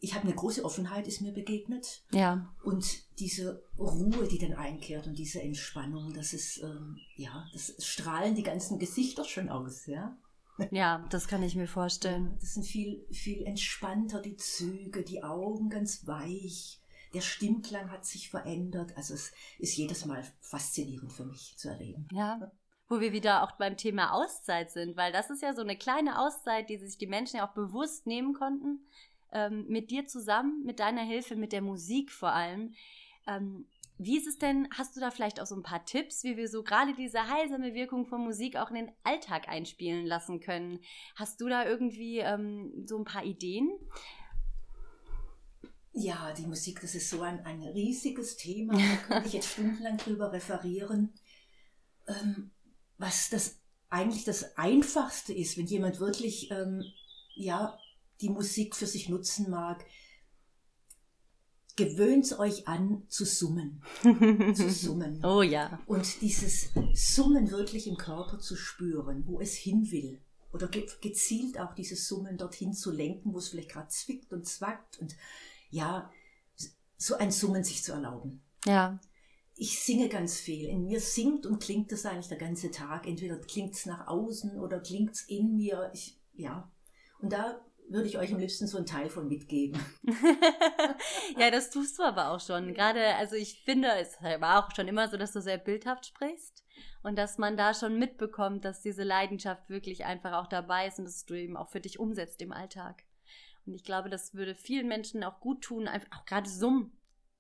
Ich 0.03 0.15
habe 0.15 0.25
eine 0.27 0.35
große 0.35 0.65
Offenheit, 0.65 1.07
ist 1.07 1.21
mir 1.21 1.31
begegnet. 1.31 2.03
Ja. 2.11 2.53
Und 2.61 2.85
diese 3.19 3.63
Ruhe, 3.79 4.27
die 4.27 4.37
dann 4.37 4.53
einkehrt 4.53 5.07
und 5.07 5.17
diese 5.17 5.41
Entspannung, 5.41 6.13
das 6.13 6.33
ist, 6.33 6.61
ähm, 6.61 6.99
ja, 7.15 7.47
das 7.53 7.73
strahlen 7.79 8.35
die 8.35 8.43
ganzen 8.43 8.79
Gesichter 8.79 9.23
schon 9.23 9.47
aus, 9.47 9.85
ja. 9.85 10.17
Ja, 10.71 11.07
das 11.09 11.29
kann 11.29 11.41
ich 11.41 11.55
mir 11.55 11.67
vorstellen. 11.67 12.37
Das 12.41 12.53
sind 12.53 12.65
viel, 12.65 13.05
viel 13.11 13.43
entspannter, 13.43 14.21
die 14.21 14.35
Züge, 14.35 15.03
die 15.03 15.23
Augen 15.23 15.69
ganz 15.69 16.05
weich. 16.05 16.81
Der 17.13 17.21
Stimmklang 17.21 17.89
hat 17.89 18.05
sich 18.05 18.29
verändert. 18.29 18.97
Also 18.97 19.13
es 19.13 19.31
ist 19.57 19.77
jedes 19.77 20.03
Mal 20.03 20.23
faszinierend 20.41 21.13
für 21.13 21.23
mich 21.23 21.55
zu 21.57 21.69
erleben. 21.69 22.09
Ja, 22.11 22.51
wo 22.89 22.99
wir 22.99 23.13
wieder 23.13 23.43
auch 23.43 23.53
beim 23.53 23.77
Thema 23.77 24.11
Auszeit 24.11 24.69
sind, 24.69 24.97
weil 24.97 25.13
das 25.13 25.29
ist 25.29 25.41
ja 25.41 25.53
so 25.53 25.61
eine 25.61 25.77
kleine 25.77 26.19
Auszeit, 26.19 26.69
die 26.69 26.77
sich 26.77 26.97
die 26.97 27.07
Menschen 27.07 27.37
ja 27.37 27.47
auch 27.47 27.53
bewusst 27.53 28.05
nehmen 28.05 28.33
konnten. 28.33 28.85
Ähm, 29.33 29.65
mit 29.67 29.91
dir 29.91 30.05
zusammen, 30.05 30.63
mit 30.63 30.79
deiner 30.79 31.03
Hilfe, 31.03 31.35
mit 31.35 31.51
der 31.51 31.61
Musik 31.61 32.11
vor 32.11 32.33
allem. 32.33 32.73
Ähm, 33.27 33.65
wie 33.97 34.17
ist 34.17 34.27
es 34.27 34.37
denn, 34.37 34.67
hast 34.75 34.95
du 34.95 34.99
da 34.99 35.11
vielleicht 35.11 35.39
auch 35.39 35.45
so 35.45 35.55
ein 35.55 35.63
paar 35.63 35.85
Tipps, 35.85 36.23
wie 36.23 36.35
wir 36.35 36.49
so 36.49 36.63
gerade 36.63 36.93
diese 36.93 37.27
heilsame 37.27 37.73
Wirkung 37.73 38.05
von 38.05 38.21
Musik 38.21 38.57
auch 38.57 38.69
in 38.69 38.75
den 38.75 38.91
Alltag 39.03 39.47
einspielen 39.47 40.05
lassen 40.05 40.39
können? 40.39 40.79
Hast 41.15 41.39
du 41.41 41.47
da 41.47 41.65
irgendwie 41.65 42.19
ähm, 42.19 42.85
so 42.85 42.97
ein 42.97 43.05
paar 43.05 43.23
Ideen? 43.23 43.69
Ja, 45.93 46.33
die 46.33 46.47
Musik, 46.47 46.81
das 46.81 46.95
ist 46.95 47.09
so 47.09 47.21
ein, 47.21 47.45
ein 47.45 47.61
riesiges 47.61 48.35
Thema. 48.35 48.73
Da 48.73 48.95
könnte 49.07 49.27
ich 49.27 49.33
jetzt 49.33 49.51
stundenlang 49.51 49.97
drüber 49.97 50.31
referieren. 50.31 51.13
Ähm, 52.07 52.51
was 52.97 53.29
das 53.29 53.59
eigentlich 53.89 54.23
das 54.23 54.57
Einfachste 54.57 55.33
ist, 55.33 55.55
wenn 55.57 55.67
jemand 55.67 55.99
wirklich 55.99 56.49
ähm, 56.49 56.83
ja, 57.35 57.77
die 58.23 58.29
Musik 58.29 58.75
für 58.75 58.87
sich 58.87 59.09
nutzen 59.09 59.51
mag, 59.51 59.85
gewöhnt 61.75 62.39
euch 62.39 62.67
an 62.67 63.03
zu 63.09 63.25
summen. 63.25 63.83
zu 64.55 64.69
summen. 64.69 65.23
Oh 65.25 65.41
ja. 65.41 65.79
Und 65.85 66.21
dieses 66.21 66.69
Summen 66.93 67.51
wirklich 67.51 67.87
im 67.87 67.97
Körper 67.97 68.39
zu 68.39 68.55
spüren, 68.55 69.23
wo 69.27 69.39
es 69.39 69.55
hin 69.55 69.91
will. 69.91 70.21
Oder 70.53 70.67
gezielt 70.67 71.59
auch 71.59 71.73
dieses 71.73 72.07
Summen 72.07 72.37
dorthin 72.37 72.73
zu 72.73 72.91
lenken, 72.91 73.33
wo 73.33 73.39
es 73.39 73.49
vielleicht 73.49 73.71
gerade 73.71 73.89
zwickt 73.89 74.31
und 74.31 74.47
zwackt. 74.47 74.99
Und 74.99 75.15
ja, 75.69 76.11
so 76.95 77.15
ein 77.15 77.31
Summen 77.31 77.63
sich 77.63 77.83
zu 77.83 77.91
erlauben. 77.91 78.43
Ja. 78.65 78.99
Ich 79.55 79.79
singe 79.79 80.09
ganz 80.09 80.37
viel. 80.37 80.69
In 80.69 80.85
mir 80.85 81.01
singt 81.01 81.45
und 81.45 81.61
klingt 81.61 81.91
das 81.91 82.05
eigentlich 82.05 82.27
der 82.27 82.37
ganze 82.37 82.71
Tag. 82.71 83.07
Entweder 83.07 83.37
klingt 83.37 83.73
es 83.73 83.85
nach 83.85 84.07
außen 84.07 84.59
oder 84.59 84.79
klingt 84.79 85.11
es 85.15 85.21
in 85.23 85.55
mir. 85.55 85.89
Ich, 85.93 86.19
ja. 86.33 86.71
Und 87.19 87.33
da 87.33 87.59
würde 87.93 88.07
ich 88.07 88.17
euch 88.17 88.33
am 88.33 88.39
liebsten 88.39 88.67
so 88.67 88.77
einen 88.77 88.85
Teil 88.85 89.09
von 89.09 89.27
mitgeben. 89.27 89.79
ja, 91.37 91.51
das 91.51 91.69
tust 91.69 91.97
du 91.99 92.03
aber 92.03 92.31
auch 92.31 92.39
schon. 92.39 92.73
Gerade, 92.73 93.15
also 93.15 93.35
ich 93.35 93.61
finde, 93.63 93.89
es 93.99 94.21
war 94.21 94.65
auch 94.65 94.75
schon 94.75 94.87
immer 94.87 95.07
so, 95.07 95.15
dass 95.15 95.31
du 95.31 95.41
sehr 95.41 95.59
bildhaft 95.59 96.07
sprichst 96.07 96.65
und 97.03 97.17
dass 97.17 97.37
man 97.37 97.55
da 97.55 97.73
schon 97.73 97.99
mitbekommt, 97.99 98.65
dass 98.65 98.81
diese 98.81 99.03
Leidenschaft 99.03 99.69
wirklich 99.69 100.05
einfach 100.05 100.33
auch 100.33 100.47
dabei 100.47 100.87
ist 100.87 100.99
und 100.99 101.05
dass 101.05 101.25
du 101.25 101.35
eben 101.35 101.55
auch 101.55 101.69
für 101.69 101.79
dich 101.79 101.99
umsetzt 101.99 102.41
im 102.41 102.51
Alltag. 102.51 103.03
Und 103.65 103.73
ich 103.73 103.83
glaube, 103.83 104.09
das 104.09 104.33
würde 104.33 104.55
vielen 104.55 104.87
Menschen 104.87 105.23
auch 105.23 105.39
gut 105.39 105.61
tun, 105.61 105.87
einfach 105.87 106.09
auch 106.17 106.25
gerade 106.25 106.49
Summen 106.49 106.91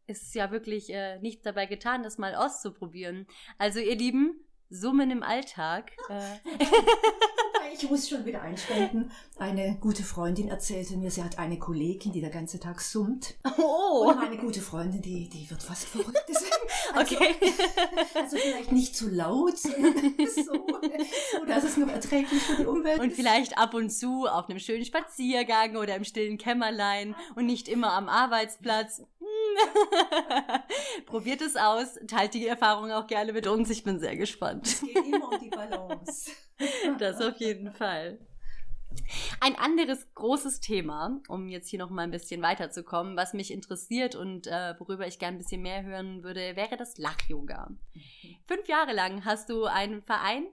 ist 0.05 0.35
ja 0.35 0.51
wirklich 0.51 0.89
äh, 0.89 1.19
nichts 1.19 1.43
dabei 1.43 1.65
getan, 1.65 2.03
das 2.03 2.17
mal 2.17 2.35
auszuprobieren. 2.35 3.25
Also 3.57 3.79
ihr 3.79 3.95
Lieben, 3.95 4.35
Summen 4.69 5.11
im 5.11 5.23
Alltag. 5.23 5.91
Äh. 6.09 6.39
ich 7.75 7.89
muss 7.89 8.07
schon 8.07 8.25
wieder 8.25 8.41
einschränken. 8.41 9.11
Eine 9.37 9.77
gute 9.79 10.03
Freundin 10.03 10.47
erzählte 10.47 10.95
mir, 10.97 11.11
sie 11.11 11.23
hat 11.23 11.39
eine 11.39 11.57
Kollegin, 11.57 12.11
die 12.11 12.21
der 12.21 12.29
ganze 12.29 12.59
Tag 12.59 12.81
summt. 12.81 13.35
Oh. 13.57 14.09
Und 14.09 14.17
meine 14.17 14.37
gute 14.37 14.61
Freundin, 14.61 15.01
die, 15.01 15.29
die 15.29 15.49
wird 15.49 15.63
fast 15.63 15.85
verrückt. 15.85 16.23
Deswegen, 16.27 16.51
also, 16.93 17.15
okay. 17.15 17.35
Also 18.15 18.37
vielleicht 18.37 18.71
nicht 18.71 18.95
zu 18.95 19.09
laut, 19.09 19.57
sondern 19.57 20.15
so, 20.17 20.43
so, 20.43 21.45
dass 21.45 21.63
es 21.63 21.77
noch 21.77 21.89
erträglich 21.89 22.41
für 22.41 22.55
die 22.55 22.65
Umwelt 22.65 22.99
Und 22.99 23.13
vielleicht 23.13 23.57
ab 23.57 23.73
und 23.73 23.89
zu 23.89 24.27
auf 24.27 24.49
einem 24.49 24.59
schönen 24.59 24.85
Spaziergang 24.85 25.75
oder 25.75 25.95
im 25.95 26.03
stillen 26.03 26.37
Kämmerlein 26.37 27.15
und 27.35 27.45
nicht 27.45 27.67
immer 27.67 27.93
am 27.93 28.09
Arbeitsplatz. 28.09 29.01
Probiert 31.05 31.41
es 31.41 31.55
aus, 31.55 31.99
teilt 32.07 32.33
die 32.33 32.47
Erfahrung 32.47 32.91
auch 32.91 33.07
gerne 33.07 33.33
mit 33.33 33.47
uns. 33.47 33.69
Ich 33.69 33.83
bin 33.83 33.99
sehr 33.99 34.15
gespannt. 34.15 34.67
Es 34.67 34.81
geht 34.81 34.95
immer 34.95 35.31
um 35.31 35.39
die 35.39 35.49
Balance. 35.49 36.31
Das 36.99 37.19
auf 37.19 37.37
jeden 37.37 37.73
Fall. 37.73 38.19
Ein 39.39 39.55
anderes 39.55 40.07
großes 40.15 40.59
Thema, 40.59 41.21
um 41.27 41.49
jetzt 41.49 41.69
hier 41.69 41.79
noch 41.79 41.89
mal 41.89 42.03
ein 42.03 42.11
bisschen 42.11 42.41
weiterzukommen, 42.41 43.15
was 43.17 43.33
mich 43.33 43.51
interessiert 43.51 44.15
und 44.15 44.47
äh, 44.47 44.75
worüber 44.79 45.07
ich 45.07 45.19
gerne 45.19 45.37
ein 45.37 45.39
bisschen 45.39 45.61
mehr 45.61 45.83
hören 45.83 46.23
würde, 46.23 46.55
wäre 46.55 46.77
das 46.77 46.97
Lach-Yoga. 46.97 47.69
Mhm. 47.69 48.35
Fünf 48.45 48.67
Jahre 48.67 48.93
lang 48.93 49.25
hast 49.25 49.49
du 49.49 49.65
einen 49.65 50.01
Verein 50.01 50.45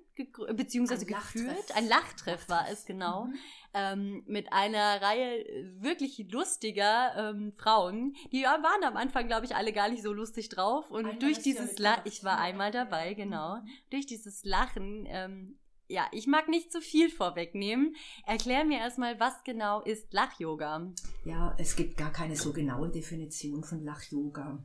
beziehungsweise 0.55 1.07
ein 1.07 1.15
geführt, 1.15 1.47
Lachtreff. 1.47 1.77
ein 1.77 1.89
Lachtreff 1.89 2.49
war 2.49 2.69
es 2.69 2.85
genau, 2.85 3.25
mhm 3.25 3.39
ähm, 3.75 4.23
mit 4.27 4.53
einer 4.53 5.01
Reihe 5.01 5.45
wirklich 5.79 6.27
lustiger 6.31 7.13
ähm, 7.17 7.53
Frauen. 7.53 8.15
Die 8.33 8.43
waren 8.43 8.85
am 8.85 8.97
Anfang, 8.97 9.27
glaube 9.27 9.47
ich, 9.47 9.55
alle 9.55 9.73
gar 9.73 9.89
nicht 9.89 10.03
so 10.03 10.13
lustig 10.13 10.49
drauf. 10.49 10.91
Und 10.91 11.05
Einmal 11.05 11.19
durch 11.19 11.39
dieses 11.39 11.79
Lachen, 11.79 12.03
ich 12.05 12.25
war 12.25 12.39
einmal 12.39 12.71
dabei, 12.73 13.15
genau, 13.15 13.57
mhm. 13.57 13.69
durch 13.91 14.07
dieses 14.07 14.45
Lachen, 14.45 15.07
ähm, 15.09 15.59
ja, 15.91 16.07
ich 16.13 16.27
mag 16.27 16.49
nicht 16.49 16.71
zu 16.71 16.81
viel 16.81 17.11
vorwegnehmen. 17.11 17.97
Erklär 18.25 18.65
mir 18.65 18.79
erstmal, 18.79 19.19
was 19.19 19.43
genau 19.45 19.83
ist 19.83 20.13
Lach-Yoga? 20.13 20.93
Ja, 21.25 21.55
es 21.59 21.75
gibt 21.75 21.97
gar 21.97 22.13
keine 22.13 22.37
so 22.37 22.53
genaue 22.53 22.91
Definition 22.91 23.65
von 23.65 23.85
Lach-Yoga. 23.85 24.65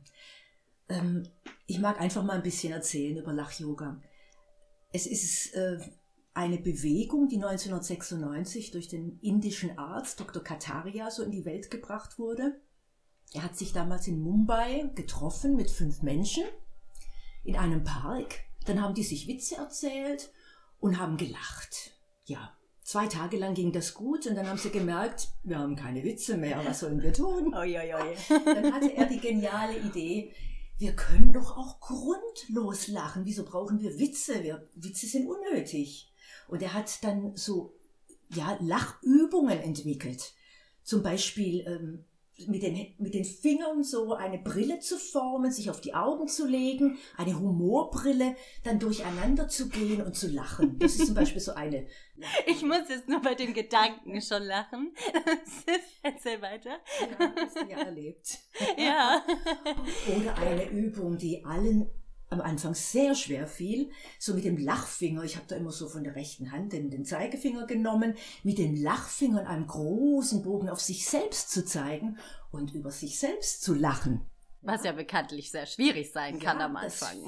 Ähm, 0.88 1.28
ich 1.66 1.80
mag 1.80 2.00
einfach 2.00 2.22
mal 2.22 2.36
ein 2.36 2.44
bisschen 2.44 2.72
erzählen 2.72 3.16
über 3.16 3.32
Lach-Yoga. 3.32 4.00
Es 4.92 5.06
ist 5.06 5.52
äh, 5.54 5.80
eine 6.32 6.58
Bewegung, 6.58 7.28
die 7.28 7.36
1996 7.36 8.70
durch 8.70 8.86
den 8.86 9.18
indischen 9.20 9.76
Arzt 9.78 10.20
Dr. 10.20 10.44
Kataria 10.44 11.10
so 11.10 11.24
in 11.24 11.32
die 11.32 11.44
Welt 11.44 11.72
gebracht 11.72 12.20
wurde. 12.20 12.60
Er 13.32 13.42
hat 13.42 13.56
sich 13.56 13.72
damals 13.72 14.06
in 14.06 14.22
Mumbai 14.22 14.92
getroffen 14.94 15.56
mit 15.56 15.72
fünf 15.72 16.02
Menschen 16.02 16.44
in 17.42 17.56
einem 17.56 17.82
Park. 17.82 18.44
Dann 18.64 18.80
haben 18.80 18.94
die 18.94 19.02
sich 19.02 19.26
Witze 19.26 19.56
erzählt 19.56 20.30
und 20.80 20.98
haben 20.98 21.16
gelacht. 21.16 21.92
Ja, 22.24 22.56
zwei 22.82 23.06
Tage 23.06 23.36
lang 23.36 23.54
ging 23.54 23.72
das 23.72 23.94
gut 23.94 24.26
und 24.26 24.36
dann 24.36 24.48
haben 24.48 24.58
sie 24.58 24.70
gemerkt, 24.70 25.28
wir 25.42 25.58
haben 25.58 25.76
keine 25.76 26.02
Witze 26.04 26.36
mehr, 26.36 26.62
was 26.64 26.80
sollen 26.80 27.02
wir 27.02 27.12
tun? 27.12 27.54
Oi, 27.54 27.78
oi, 27.78 27.94
oi. 27.94 28.16
Dann 28.44 28.72
hatte 28.72 28.92
er 28.94 29.06
die 29.06 29.20
geniale 29.20 29.78
Idee, 29.78 30.32
wir 30.78 30.94
können 30.94 31.32
doch 31.32 31.56
auch 31.56 31.80
grundlos 31.80 32.88
lachen. 32.88 33.24
Wieso 33.24 33.44
brauchen 33.44 33.80
wir 33.80 33.98
Witze? 33.98 34.42
Wir, 34.42 34.68
Witze 34.74 35.06
sind 35.06 35.26
unnötig. 35.26 36.12
Und 36.48 36.62
er 36.62 36.74
hat 36.74 37.02
dann 37.02 37.34
so 37.36 37.74
ja, 38.34 38.58
Lachübungen 38.60 39.58
entwickelt. 39.58 40.34
Zum 40.82 41.02
Beispiel 41.02 41.66
ähm, 41.66 42.04
mit, 42.46 42.62
den, 42.62 42.94
mit 42.98 43.14
den 43.14 43.24
Fingern 43.24 43.82
so 43.82 44.14
eine 44.14 44.38
Brille 44.38 44.78
zu 44.80 44.98
formen, 44.98 45.50
sich 45.50 45.70
auf 45.70 45.80
die 45.80 45.94
Augen 45.94 46.28
zu 46.28 46.46
legen, 46.46 46.98
eine 47.16 47.38
Humorbrille, 47.38 48.36
dann 48.64 48.78
durcheinander 48.78 49.48
zu 49.48 49.68
gehen 49.68 50.02
und 50.02 50.14
zu 50.14 50.28
lachen. 50.28 50.78
Das 50.78 50.96
ist 50.96 51.06
zum 51.06 51.14
Beispiel 51.14 51.40
so 51.40 51.54
eine. 51.54 51.86
Ich 52.46 52.62
muss 52.62 52.88
jetzt 52.88 53.08
nur 53.08 53.20
bei 53.20 53.34
den 53.34 53.54
Gedanken 53.54 54.20
schon 54.20 54.42
lachen. 54.42 54.94
Erzähl 56.02 56.40
weiter. 56.42 56.78
Ja, 57.00 57.32
hast 57.36 57.56
du 57.56 57.66
ja 57.68 57.78
erlebt. 57.78 58.38
Ja. 58.76 59.22
Oder 60.16 60.36
eine 60.38 60.70
Übung, 60.70 61.18
die 61.18 61.44
allen 61.44 61.90
am 62.28 62.40
Anfang 62.40 62.74
sehr 62.74 63.14
schwer 63.14 63.46
fiel, 63.46 63.90
so 64.18 64.34
mit 64.34 64.44
dem 64.44 64.56
Lachfinger, 64.56 65.22
ich 65.22 65.36
habe 65.36 65.46
da 65.48 65.56
immer 65.56 65.72
so 65.72 65.88
von 65.88 66.04
der 66.04 66.16
rechten 66.16 66.52
Hand 66.52 66.72
den, 66.72 66.90
den 66.90 67.04
Zeigefinger 67.04 67.66
genommen, 67.66 68.14
mit 68.42 68.58
dem 68.58 68.74
Lachfinger 68.74 69.46
einen 69.46 69.66
großen 69.66 70.42
Bogen 70.42 70.68
auf 70.68 70.80
sich 70.80 71.06
selbst 71.06 71.50
zu 71.50 71.64
zeigen 71.64 72.18
und 72.50 72.74
über 72.74 72.90
sich 72.90 73.18
selbst 73.18 73.62
zu 73.62 73.74
lachen. 73.74 74.22
Was 74.62 74.82
ja 74.82 74.90
bekanntlich 74.90 75.52
sehr 75.52 75.66
schwierig 75.66 76.10
sein 76.10 76.40
kann 76.40 76.58
ja, 76.58 76.64
am 76.64 76.74
Anfang. 76.74 77.18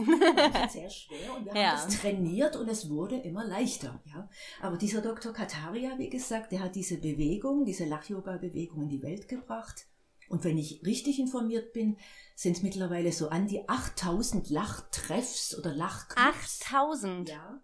Das 0.52 0.72
sehr 0.72 0.90
schwer 0.90 1.36
und 1.36 1.44
wir 1.44 1.54
ja. 1.54 1.76
haben 1.76 1.88
das 1.88 2.00
trainiert 2.00 2.56
und 2.56 2.68
es 2.68 2.90
wurde 2.90 3.16
immer 3.16 3.44
leichter. 3.44 4.00
Ja. 4.06 4.28
Aber 4.60 4.76
dieser 4.76 5.02
Dr. 5.02 5.32
Kataria, 5.32 5.96
wie 5.98 6.10
gesagt, 6.10 6.50
der 6.50 6.64
hat 6.64 6.74
diese 6.74 6.96
Bewegung, 6.98 7.64
diese 7.64 7.84
Lach-Yoga-Bewegung 7.84 8.82
in 8.82 8.88
die 8.88 9.02
Welt 9.02 9.28
gebracht. 9.28 9.86
Und 10.28 10.44
wenn 10.44 10.58
ich 10.58 10.82
richtig 10.84 11.18
informiert 11.18 11.72
bin, 11.72 11.96
sind 12.34 12.56
es 12.56 12.62
mittlerweile 12.62 13.12
so 13.12 13.30
an 13.30 13.48
die 13.48 13.68
8000 13.68 14.50
Lachtreffs 14.50 15.56
oder 15.58 15.74
Lachclubs. 15.74 16.60
8000? 16.60 17.30
Ja. 17.30 17.60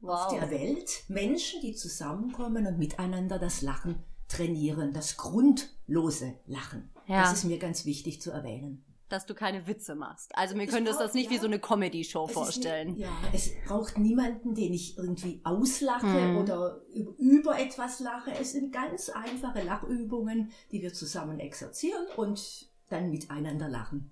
Wow. 0.00 0.10
Auf 0.26 0.38
der 0.38 0.50
Welt. 0.50 1.04
Menschen, 1.08 1.60
die 1.60 1.74
zusammenkommen 1.74 2.66
und 2.66 2.78
miteinander 2.78 3.38
das 3.38 3.62
Lachen 3.62 4.02
trainieren. 4.28 4.92
Das 4.92 5.16
grundlose 5.16 6.34
Lachen. 6.46 6.90
Ja. 7.06 7.22
Das 7.22 7.32
ist 7.34 7.44
mir 7.44 7.58
ganz 7.58 7.84
wichtig 7.84 8.22
zu 8.22 8.30
erwähnen 8.30 8.84
dass 9.14 9.26
du 9.26 9.34
keine 9.34 9.66
Witze 9.66 9.94
machst. 9.94 10.36
Also 10.36 10.56
mir 10.56 10.66
könnte 10.66 10.90
es 10.90 10.98
das 10.98 11.14
nicht 11.14 11.30
ja, 11.30 11.36
wie 11.36 11.38
so 11.38 11.46
eine 11.46 11.58
Comedy-Show 11.58 12.26
vorstellen. 12.26 12.94
Nicht, 12.94 13.00
ja, 13.00 13.12
es 13.32 13.50
braucht 13.66 13.96
niemanden, 13.96 14.54
den 14.54 14.72
ich 14.72 14.98
irgendwie 14.98 15.40
auslache 15.44 16.06
hm. 16.06 16.36
oder 16.38 16.82
über 17.18 17.58
etwas 17.58 18.00
lache. 18.00 18.32
Es 18.32 18.52
sind 18.52 18.72
ganz 18.72 19.08
einfache 19.08 19.62
Lachübungen, 19.62 20.50
die 20.72 20.82
wir 20.82 20.92
zusammen 20.92 21.38
exerzieren 21.38 22.06
und 22.16 22.68
dann 22.88 23.10
miteinander 23.10 23.68
lachen. 23.68 24.10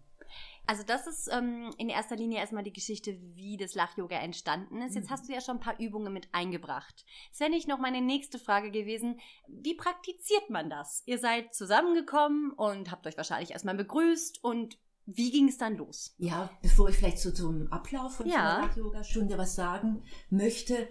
Also 0.66 0.84
das 0.84 1.06
ist 1.06 1.28
ähm, 1.32 1.70
in 1.76 1.88
erster 1.88 2.16
Linie 2.16 2.38
erstmal 2.38 2.62
die 2.62 2.72
Geschichte, 2.72 3.18
wie 3.34 3.56
das 3.56 3.74
Lach-Yoga 3.74 4.16
entstanden 4.16 4.80
ist. 4.82 4.94
Jetzt 4.94 5.08
mhm. 5.08 5.12
hast 5.12 5.28
du 5.28 5.32
ja 5.32 5.40
schon 5.40 5.56
ein 5.56 5.60
paar 5.60 5.78
Übungen 5.80 6.12
mit 6.12 6.28
eingebracht. 6.32 7.04
Das 7.30 7.40
wäre 7.40 7.50
nicht 7.50 7.66
noch 7.66 7.78
meine 7.78 8.00
nächste 8.00 8.38
Frage 8.38 8.70
gewesen. 8.70 9.18
Wie 9.48 9.74
praktiziert 9.74 10.50
man 10.50 10.70
das? 10.70 11.02
Ihr 11.06 11.18
seid 11.18 11.52
zusammengekommen 11.52 12.52
und 12.52 12.90
habt 12.90 13.06
euch 13.06 13.16
wahrscheinlich 13.16 13.50
erstmal 13.50 13.74
begrüßt 13.74 14.42
und 14.44 14.78
wie 15.06 15.30
ging 15.30 15.48
es 15.48 15.58
dann 15.58 15.76
los? 15.76 16.14
Ja, 16.18 16.50
bevor 16.62 16.88
ich 16.88 16.96
vielleicht 16.96 17.18
so 17.18 17.30
zum 17.32 17.70
Ablauf 17.72 18.16
von 18.16 18.26
ja. 18.26 18.56
der 18.56 18.66
Lach-Yoga-Stunde 18.66 19.36
was 19.38 19.54
sagen 19.54 20.02
möchte, 20.30 20.88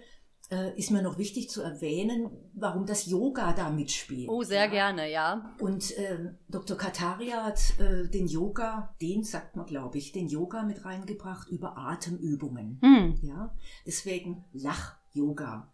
äh, 0.52 0.78
ist 0.78 0.90
mir 0.90 1.02
noch 1.02 1.18
wichtig 1.18 1.48
zu 1.48 1.62
erwähnen, 1.62 2.30
warum 2.54 2.84
das 2.84 3.06
Yoga 3.06 3.54
da 3.54 3.70
mitspielt. 3.70 4.28
Oh, 4.28 4.42
sehr 4.42 4.64
ja. 4.64 4.70
gerne, 4.70 5.10
ja. 5.10 5.54
Und 5.58 5.96
äh, 5.96 6.34
Dr. 6.48 6.76
Kataria 6.76 7.44
hat 7.44 7.78
äh, 7.78 8.08
den 8.08 8.26
Yoga, 8.26 8.94
den 9.00 9.24
sagt 9.24 9.56
man, 9.56 9.64
glaube 9.66 9.98
ich, 9.98 10.12
den 10.12 10.28
Yoga 10.28 10.62
mit 10.62 10.84
reingebracht 10.84 11.48
über 11.48 11.78
Atemübungen. 11.78 12.78
Hm. 12.82 13.18
Ja, 13.22 13.56
deswegen 13.86 14.44
Lach-Yoga. 14.52 15.72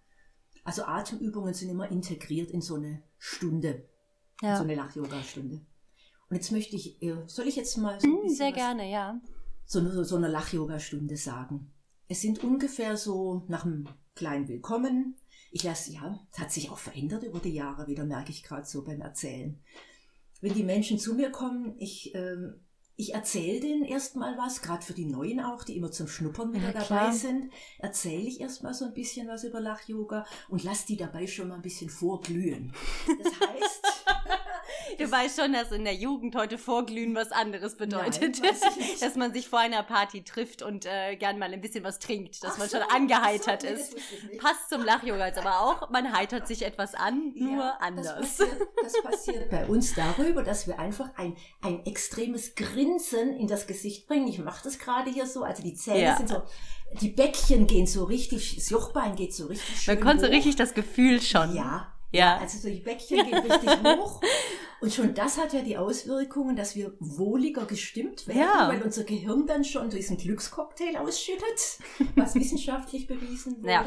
Also 0.62 0.84
Atemübungen 0.84 1.54
sind 1.54 1.70
immer 1.70 1.90
integriert 1.90 2.50
in 2.50 2.60
so 2.60 2.76
eine 2.76 3.02
Stunde, 3.18 3.88
ja. 4.42 4.52
in 4.52 4.56
so 4.56 4.62
eine 4.62 4.74
Lach-Yoga-Stunde. 4.76 5.60
Und 6.30 6.36
jetzt 6.36 6.52
möchte 6.52 6.76
ich, 6.76 7.02
äh, 7.02 7.16
soll 7.26 7.48
ich 7.48 7.56
jetzt 7.56 7.76
mal 7.78 8.00
so 8.00 8.06
ein 8.06 8.28
hm, 8.28 8.28
Sehr 8.28 8.52
gerne, 8.52 8.90
ja. 8.90 9.20
So, 9.64 10.02
so 10.04 10.16
eine 10.16 10.28
Lach-Yoga-Stunde 10.28 11.16
sagen. 11.16 11.72
Es 12.06 12.20
sind 12.20 12.42
ungefähr 12.42 12.96
so 12.96 13.44
nach 13.48 13.64
einem 13.64 13.88
klein 14.14 14.48
willkommen. 14.48 15.16
Ich 15.50 15.62
lasse, 15.62 15.92
ja, 15.92 16.20
es 16.32 16.38
hat 16.38 16.52
sich 16.52 16.70
auch 16.70 16.78
verändert 16.78 17.22
über 17.22 17.38
die 17.38 17.54
Jahre 17.54 17.86
wieder, 17.86 18.04
merke 18.04 18.30
ich 18.30 18.42
gerade 18.42 18.66
so 18.66 18.84
beim 18.84 19.00
Erzählen. 19.00 19.62
Wenn 20.40 20.54
die 20.54 20.64
Menschen 20.64 20.98
zu 20.98 21.14
mir 21.14 21.30
kommen, 21.30 21.74
ich, 21.78 22.14
ähm, 22.14 22.60
ich 22.96 23.14
erzähle 23.14 23.60
denen 23.60 23.84
erstmal 23.84 24.36
was, 24.36 24.60
gerade 24.60 24.84
für 24.84 24.92
die 24.92 25.06
Neuen 25.06 25.40
auch, 25.40 25.64
die 25.64 25.76
immer 25.76 25.90
zum 25.90 26.08
Schnuppern 26.08 26.52
wieder 26.52 26.72
ja, 26.74 26.84
dabei 26.84 27.12
sind, 27.12 27.52
erzähle 27.78 28.28
ich 28.28 28.40
erstmal 28.40 28.74
so 28.74 28.84
ein 28.84 28.94
bisschen 28.94 29.28
was 29.28 29.44
über 29.44 29.60
Lach-Yoga 29.60 30.26
und 30.48 30.64
lasse 30.64 30.86
die 30.86 30.96
dabei 30.96 31.26
schon 31.26 31.48
mal 31.48 31.54
ein 31.54 31.62
bisschen 31.62 31.90
vorglühen. 31.90 32.72
Das 33.06 33.48
heißt, 33.48 33.97
Du 34.96 35.10
weißt 35.10 35.40
schon, 35.40 35.52
dass 35.52 35.70
in 35.72 35.84
der 35.84 35.94
Jugend 35.94 36.34
heute 36.34 36.58
Vorglühen 36.58 37.14
was 37.14 37.32
anderes 37.32 37.76
bedeutet. 37.76 38.40
Nein, 38.40 38.54
dass 39.00 39.14
man 39.16 39.32
sich 39.32 39.48
vor 39.48 39.58
einer 39.58 39.82
Party 39.82 40.22
trifft 40.22 40.62
und 40.62 40.86
äh, 40.86 41.16
gern 41.16 41.38
mal 41.38 41.52
ein 41.52 41.60
bisschen 41.60 41.84
was 41.84 41.98
trinkt, 41.98 42.42
dass 42.42 42.52
Ach 42.54 42.58
man 42.58 42.68
so, 42.68 42.76
schon 42.76 42.86
ach 42.88 42.90
so, 42.92 42.96
angeheitert 42.96 43.62
nee, 43.64 43.70
ist. 43.70 43.96
Passt 44.38 44.68
zum 44.70 44.82
Lach-Yoga 44.84 45.26
jetzt 45.26 45.38
aber 45.38 45.60
auch, 45.60 45.90
man 45.90 46.12
heitert 46.16 46.46
sich 46.46 46.62
etwas 46.62 46.94
an, 46.94 47.32
nur 47.34 47.64
Ja, 47.64 47.78
anders. 47.80 48.06
Das 48.16 48.36
passiert, 48.38 48.68
das 48.82 49.02
passiert 49.02 49.50
bei 49.50 49.66
uns 49.66 49.94
darüber, 49.94 50.42
dass 50.42 50.66
wir 50.66 50.78
einfach 50.78 51.10
ein, 51.16 51.36
ein 51.62 51.84
extremes 51.86 52.54
Grinsen 52.54 53.36
in 53.36 53.46
das 53.48 53.66
Gesicht 53.66 54.06
bringen. 54.06 54.28
Ich 54.28 54.38
mache 54.38 54.62
das 54.64 54.78
gerade 54.78 55.10
hier 55.10 55.26
so, 55.26 55.42
also 55.42 55.62
die 55.62 55.74
Zähne 55.74 56.00
Ja. 56.02 56.16
sind 56.16 56.28
so, 56.28 56.42
die 57.00 57.08
Bäckchen 57.10 57.66
gehen 57.66 57.86
so 57.86 58.04
richtig, 58.04 58.56
das 58.56 58.70
Jochbein 58.70 59.14
geht 59.16 59.34
so 59.34 59.46
richtig 59.46 59.80
schön 59.82 59.94
Man 59.96 60.04
konnte 60.04 60.26
so 60.26 60.30
richtig 60.30 60.56
das 60.56 60.74
Gefühl 60.74 61.20
schon. 61.20 61.54
Ja, 61.54 61.92
Ja. 62.10 62.38
also 62.38 62.58
so 62.58 62.68
die 62.68 62.80
Bäckchen 62.80 63.24
gehen 63.26 63.38
richtig 63.38 63.70
hoch. 63.84 64.20
Und 64.80 64.92
schon 64.94 65.12
das 65.14 65.36
hat 65.38 65.52
ja 65.52 65.60
die 65.62 65.76
Auswirkungen, 65.76 66.54
dass 66.56 66.76
wir 66.76 66.94
wohliger 67.00 67.66
gestimmt 67.66 68.26
werden, 68.28 68.38
Ja. 68.40 68.68
weil 68.68 68.82
unser 68.82 69.04
Gehirn 69.04 69.46
dann 69.46 69.64
schon 69.64 69.90
diesen 69.90 70.16
Glückscocktail 70.16 70.96
ausschüttet, 70.96 71.78
was 72.16 72.34
wissenschaftlich 72.36 73.06
bewiesen 73.06 73.58
wurde. 73.58 73.70
Ja. 73.70 73.86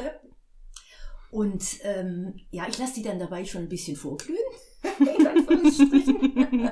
Und 1.31 1.63
ähm, 1.83 2.35
ja, 2.51 2.67
ich 2.67 2.77
lasse 2.77 2.95
die 2.95 3.03
dann 3.03 3.19
dabei 3.19 3.45
schon 3.45 3.61
ein 3.61 3.69
bisschen 3.69 3.95
vorglühen. 3.95 4.37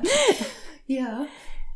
ja, 0.88 1.26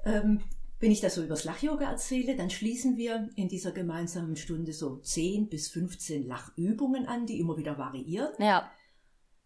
ähm, 0.05 0.41
wenn 0.79 0.91
ich 0.91 0.99
das 0.99 1.15
so 1.15 1.23
übers 1.23 1.45
Lach-Yoga 1.45 1.89
erzähle, 1.89 2.35
dann 2.35 2.49
schließen 2.49 2.97
wir 2.97 3.29
in 3.35 3.47
dieser 3.47 3.71
gemeinsamen 3.71 4.35
Stunde 4.35 4.73
so 4.73 4.97
10 4.97 5.47
bis 5.47 5.69
15 5.69 6.27
Lachübungen 6.27 7.07
an, 7.07 7.25
die 7.25 7.39
immer 7.39 7.55
wieder 7.57 7.77
variieren. 7.77 8.33
Ja. 8.39 8.69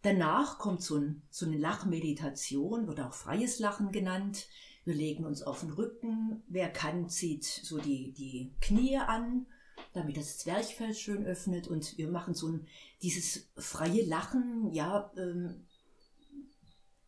Danach 0.02 0.60
kommt 0.60 0.82
so, 0.82 0.98
ein, 0.98 1.24
so 1.30 1.46
eine 1.46 1.58
Lachmeditation, 1.58 2.88
wird 2.88 3.02
auch 3.02 3.14
freies 3.14 3.60
Lachen 3.60 3.92
genannt. 3.92 4.48
Wir 4.86 4.94
legen 4.94 5.26
uns 5.26 5.42
auf 5.42 5.62
den 5.62 5.72
Rücken. 5.72 6.44
Wer 6.48 6.70
kann, 6.70 7.10
zieht 7.10 7.44
so 7.44 7.78
die, 7.78 8.14
die 8.14 8.54
Knie 8.62 8.98
an, 8.98 9.48
damit 9.94 10.16
das 10.16 10.38
Zwerchfell 10.38 10.94
schön 10.94 11.26
öffnet. 11.26 11.68
Und 11.68 11.98
wir 11.98 12.10
machen 12.10 12.34
so 12.34 12.48
ein, 12.48 12.68
dieses 13.02 13.50
freie 13.58 14.06
Lachen. 14.06 14.72
Ja, 14.72 15.12
ähm, 15.18 15.66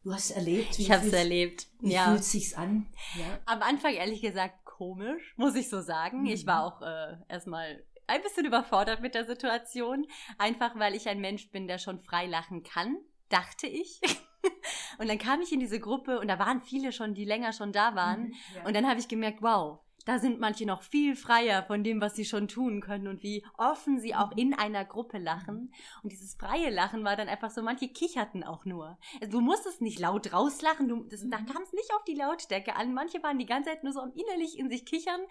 du 0.03 0.13
hast 0.13 0.31
erlebt, 0.31 0.77
wie 0.77 0.81
Ich 0.81 0.91
habe 0.91 1.07
es 1.07 1.13
erlebt. 1.13 1.67
Wie 1.79 1.93
ja. 1.93 2.09
fühlt 2.09 2.23
sich's 2.23 2.53
an? 2.53 2.87
Ja. 3.17 3.39
Am 3.45 3.61
Anfang 3.61 3.93
ehrlich 3.93 4.21
gesagt 4.21 4.65
komisch, 4.65 5.33
muss 5.37 5.55
ich 5.55 5.69
so 5.69 5.81
sagen. 5.81 6.25
Ich 6.25 6.47
war 6.47 6.63
auch 6.63 6.81
äh, 6.81 7.17
erstmal 7.27 7.83
ein 8.09 8.21
bisschen 8.21 8.45
überfordert 8.45 9.01
mit 9.01 9.15
der 9.15 9.25
Situation, 9.25 10.05
einfach 10.37 10.77
weil 10.77 10.95
ich 10.95 11.07
ein 11.07 11.19
Mensch 11.21 11.49
bin, 11.51 11.67
der 11.67 11.77
schon 11.77 11.99
frei 11.99 12.25
lachen 12.25 12.63
kann, 12.63 12.97
dachte 13.29 13.67
ich. 13.67 14.01
und 14.99 15.07
dann 15.07 15.17
kam 15.17 15.41
ich 15.41 15.51
in 15.51 15.59
diese 15.59 15.79
Gruppe 15.79 16.19
und 16.19 16.27
da 16.27 16.39
waren 16.39 16.61
viele 16.61 16.91
schon, 16.91 17.13
die 17.13 17.25
länger 17.25 17.53
schon 17.53 17.71
da 17.71 17.95
waren. 17.95 18.23
Mhm, 18.29 18.33
ja. 18.55 18.65
Und 18.65 18.75
dann 18.75 18.87
habe 18.87 18.99
ich 18.99 19.07
gemerkt, 19.07 19.41
wow, 19.41 19.79
da 20.05 20.17
sind 20.17 20.39
manche 20.39 20.65
noch 20.65 20.81
viel 20.81 21.15
freier 21.15 21.61
von 21.63 21.83
dem, 21.83 22.01
was 22.01 22.15
sie 22.15 22.25
schon 22.25 22.47
tun 22.47 22.81
können 22.81 23.07
und 23.07 23.21
wie 23.21 23.45
offen 23.57 23.99
sie 23.99 24.15
auch 24.15 24.31
in 24.35 24.53
einer 24.55 24.83
Gruppe 24.85 25.19
lachen. 25.19 25.71
Und 26.01 26.11
dieses 26.11 26.33
freie 26.35 26.69
Lachen 26.71 27.03
war 27.03 27.15
dann 27.15 27.27
einfach 27.27 27.51
so, 27.51 27.61
manche 27.61 27.89
kicherten 27.89 28.43
auch 28.43 28.65
nur. 28.65 28.97
Also 29.21 29.33
du 29.37 29.41
musstest 29.41 29.81
nicht 29.81 29.99
laut 29.99 30.33
rauslachen, 30.33 30.87
du, 30.87 31.03
das, 31.03 31.21
da 31.29 31.39
Mhm. 31.39 31.45
kam 31.47 31.61
es 31.61 31.73
nicht 31.73 31.93
auf 31.93 32.03
die 32.05 32.15
Lautstärke 32.15 32.75
an. 32.75 32.93
Manche 32.93 33.21
waren 33.21 33.37
die 33.37 33.45
ganze 33.45 33.69
Zeit 33.69 33.83
nur 33.83 33.93
so 33.93 33.99
am 33.99 34.13
innerlich 34.13 34.57
in 34.57 34.69
sich 34.69 34.85
kichern. 34.85 35.21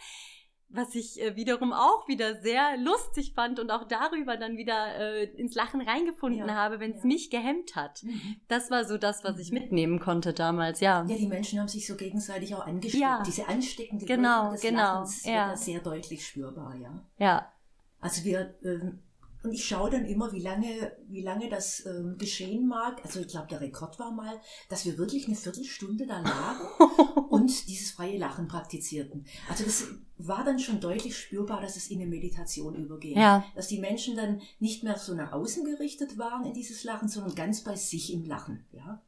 Was 0.70 0.94
ich 0.94 1.18
äh, 1.20 1.34
wiederum 1.34 1.72
auch 1.72 2.06
wieder 2.08 2.42
sehr 2.42 2.76
lustig 2.76 3.32
fand 3.34 3.58
und 3.58 3.70
auch 3.70 3.84
darüber 3.84 4.36
dann 4.36 4.58
wieder 4.58 4.96
äh, 4.96 5.24
ins 5.24 5.54
Lachen 5.54 5.80
reingefunden 5.80 6.46
Ja, 6.46 6.54
habe, 6.54 6.78
wenn 6.78 6.90
es 6.92 7.02
ja. 7.02 7.06
mich 7.06 7.30
gehemmt 7.30 7.74
hat. 7.74 8.02
Mhm. 8.02 8.36
Das 8.48 8.70
war 8.70 8.84
so 8.84 8.98
das, 8.98 9.24
was 9.24 9.38
ich 9.38 9.50
Mhm. 9.50 9.58
mitnehmen 9.60 9.98
konnte 9.98 10.34
damals, 10.34 10.80
ja. 10.80 11.06
Ja, 11.08 11.16
die 11.16 11.26
Menschen 11.26 11.58
haben 11.60 11.68
sich 11.68 11.86
so 11.86 11.96
gegenseitig 11.96 12.54
auch 12.54 12.66
angesteckt. 12.66 13.00
Ja. 13.02 13.22
Diese 13.24 13.48
ansteckende 13.48 14.04
Genau, 14.04 14.42
Wirkung 14.42 14.52
des 14.52 14.60
genau, 14.60 14.82
Lachens 14.82 15.24
ja. 15.24 15.56
sehr 15.56 15.80
deutlich 15.80 16.26
spürbar, 16.26 16.74
ja. 16.76 17.02
Ja. 17.18 17.52
Also 18.00 18.24
wir, 18.24 18.54
ähm, 18.62 18.98
und 19.42 19.52
ich 19.52 19.64
schaue 19.64 19.90
dann 19.90 20.04
immer, 20.04 20.32
wie 20.32 20.40
lange, 20.40 20.92
wie 21.06 21.22
lange 21.22 21.48
das 21.48 21.86
ähm, 21.86 22.16
geschehen 22.18 22.66
mag. 22.66 23.04
Also 23.04 23.20
ich 23.20 23.28
glaube, 23.28 23.46
der 23.48 23.60
Rekord 23.60 23.98
war 23.98 24.10
mal, 24.10 24.40
dass 24.68 24.84
wir 24.84 24.98
wirklich 24.98 25.26
eine 25.26 25.36
Viertelstunde 25.36 26.06
da 26.06 26.20
lagen 26.20 26.64
und 27.30 27.68
dieses 27.68 27.92
freie 27.92 28.18
Lachen 28.18 28.48
praktizierten. 28.48 29.26
Also 29.48 29.64
das 29.64 29.86
war 30.16 30.44
dann 30.44 30.58
schon 30.58 30.80
deutlich 30.80 31.16
spürbar, 31.16 31.60
dass 31.60 31.76
es 31.76 31.88
in 31.88 32.00
eine 32.00 32.10
Meditation 32.10 32.74
übergeht. 32.74 33.16
Ja. 33.16 33.44
Dass 33.54 33.68
die 33.68 33.78
Menschen 33.78 34.16
dann 34.16 34.42
nicht 34.58 34.82
mehr 34.82 34.98
so 34.98 35.14
nach 35.14 35.32
außen 35.32 35.64
gerichtet 35.64 36.18
waren 36.18 36.44
in 36.44 36.54
dieses 36.54 36.82
Lachen, 36.82 37.08
sondern 37.08 37.34
ganz 37.34 37.62
bei 37.62 37.76
sich 37.76 38.12
im 38.12 38.24
Lachen. 38.24 38.66
Ja. 38.72 39.02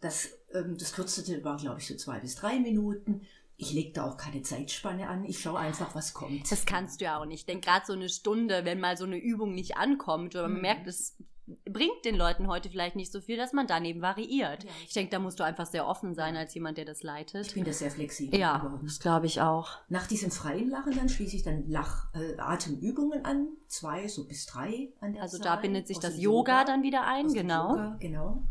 Das, 0.00 0.28
ähm, 0.54 0.76
das 0.78 0.92
kürzeste 0.92 1.42
war, 1.44 1.58
glaube 1.58 1.80
ich, 1.80 1.86
so 1.86 1.94
zwei 1.96 2.20
bis 2.20 2.36
drei 2.36 2.58
Minuten. 2.60 3.22
Ich 3.60 3.72
lege 3.72 3.92
da 3.92 4.04
auch 4.08 4.16
keine 4.16 4.40
Zeitspanne 4.42 5.08
an. 5.08 5.24
Ich 5.24 5.40
schaue 5.40 5.58
einfach, 5.58 5.92
was 5.96 6.14
kommt. 6.14 6.50
Das 6.50 6.64
kannst 6.64 7.00
du 7.00 7.06
ja 7.06 7.18
auch 7.20 7.24
nicht. 7.26 7.40
Ich 7.40 7.46
denke, 7.46 7.66
gerade 7.66 7.84
so 7.84 7.92
eine 7.92 8.08
Stunde, 8.08 8.64
wenn 8.64 8.78
mal 8.78 8.96
so 8.96 9.04
eine 9.04 9.18
Übung 9.18 9.52
nicht 9.52 9.76
ankommt 9.76 10.34
oder 10.36 10.44
man 10.46 10.58
Mhm. 10.58 10.62
merkt, 10.62 10.86
es 10.86 11.16
bringt 11.64 12.04
den 12.04 12.14
Leuten 12.14 12.46
heute 12.46 12.68
vielleicht 12.70 12.94
nicht 12.94 13.10
so 13.10 13.20
viel, 13.20 13.36
dass 13.36 13.52
man 13.52 13.66
daneben 13.66 14.00
variiert. 14.00 14.62
Ja. 14.62 14.70
Ich 14.86 14.92
denke, 14.92 15.10
da 15.10 15.18
musst 15.18 15.40
du 15.40 15.44
einfach 15.44 15.66
sehr 15.66 15.88
offen 15.88 16.14
sein 16.14 16.36
als 16.36 16.54
jemand, 16.54 16.78
der 16.78 16.84
das 16.84 17.02
leitet. 17.02 17.48
Ich 17.48 17.54
bin 17.54 17.64
da 17.64 17.72
sehr 17.72 17.90
flexibel. 17.90 18.38
Ja, 18.38 18.58
geworden. 18.58 18.82
das 18.84 19.00
glaube 19.00 19.26
ich 19.26 19.40
auch. 19.40 19.70
Nach 19.88 20.06
diesem 20.06 20.30
freien 20.30 20.68
Lachen 20.70 20.94
dann 20.94 21.08
schließe 21.08 21.34
ich 21.34 21.42
dann 21.42 21.66
Lach, 21.68 22.14
äh, 22.14 22.38
Atemübungen 22.38 23.24
an, 23.24 23.48
zwei 23.66 24.06
so 24.06 24.28
bis 24.28 24.46
drei 24.46 24.92
an 25.00 25.14
der 25.14 25.22
Also 25.22 25.38
Zahl, 25.38 25.56
da 25.56 25.56
bindet 25.56 25.88
sich 25.88 25.96
aus 25.96 26.02
das 26.02 26.14
dem 26.14 26.20
Yoga, 26.22 26.64
dann 26.64 26.82
wieder 26.84 27.04
ein, 27.06 27.26
genau. 27.32 27.70
Yoga, 27.70 27.96
genau. 27.98 28.42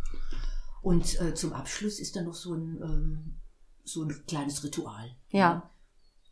Und 0.81 1.21
äh, 1.21 1.33
zum 1.33 1.53
Abschluss 1.53 1.99
ist 1.99 2.15
dann 2.15 2.25
noch 2.25 2.33
so 2.33 2.53
ein, 2.55 2.81
ähm, 2.81 3.35
so 3.87 4.03
ein 4.03 4.25
kleines 4.27 4.63
Ritual. 4.63 5.15
Ja. 5.29 5.69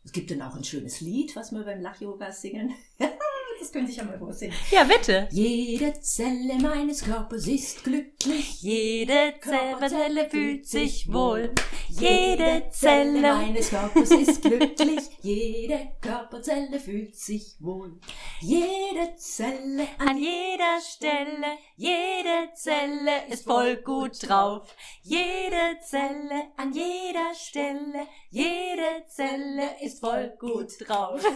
Es 0.03 0.11
gibt 0.11 0.29
dann 0.29 0.41
auch 0.41 0.55
ein 0.55 0.63
schönes 0.63 1.01
Lied, 1.01 1.35
was 1.35 1.51
wir 1.51 1.63
beim 1.63 1.81
Lach-Yoga 1.81 2.31
singen. 2.31 2.73
das 3.59 3.71
können 3.71 3.87
Sie 3.87 3.93
sich 3.93 4.01
ja 4.01 4.07
mal 4.07 4.17
vorsingen. 4.17 4.55
Ja, 4.71 4.83
bitte. 4.83 5.27
Jede 5.31 5.99
Zelle 6.01 6.55
meines 6.61 7.03
Körpers 7.03 7.47
ist 7.47 7.83
glücklich. 7.83 8.61
Jede 8.61 9.33
Körperzelle 9.39 10.29
fühlt 10.29 10.67
sich 10.67 11.11
wohl. 11.11 11.53
Jede 11.89 12.69
Zelle 12.71 13.21
meines 13.21 13.69
Körpers 13.69 14.11
ist 14.11 14.41
glücklich. 14.41 15.03
Jede 15.21 15.91
Körperzelle 16.01 16.79
fühlt 16.79 17.15
sich 17.15 17.55
wohl. 17.59 17.99
Jede 18.41 19.15
Zelle 19.17 19.87
An 19.97 20.17
jeder 20.17 20.79
Stelle, 20.81 21.57
jede 21.75 22.53
Zelle 22.55 23.27
ist 23.29 23.45
voll 23.45 23.77
gut 23.77 24.27
drauf. 24.27 24.75
Jede 25.03 25.79
Zelle, 25.81 26.51
an 26.57 26.73
jeder 26.73 27.33
Stelle, 27.35 28.07
jede 28.29 29.05
Zelle 29.07 29.81
ist 29.81 29.99
voll 29.99 30.35
gut 30.39 30.73
drauf. 30.79 31.21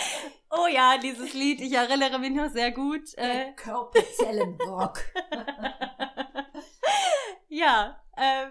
oh 0.50 0.66
ja, 0.66 0.98
dieses 0.98 1.32
Lied, 1.34 1.60
ich 1.60 1.72
erinnere 1.72 2.18
mich 2.18 2.30
noch 2.30 2.50
sehr 2.50 2.72
gut. 2.72 3.16
Äh, 3.16 3.32
der 3.32 3.52
Körperzellenrock. 3.52 4.98
ja, 7.48 8.00
äh, 8.16 8.46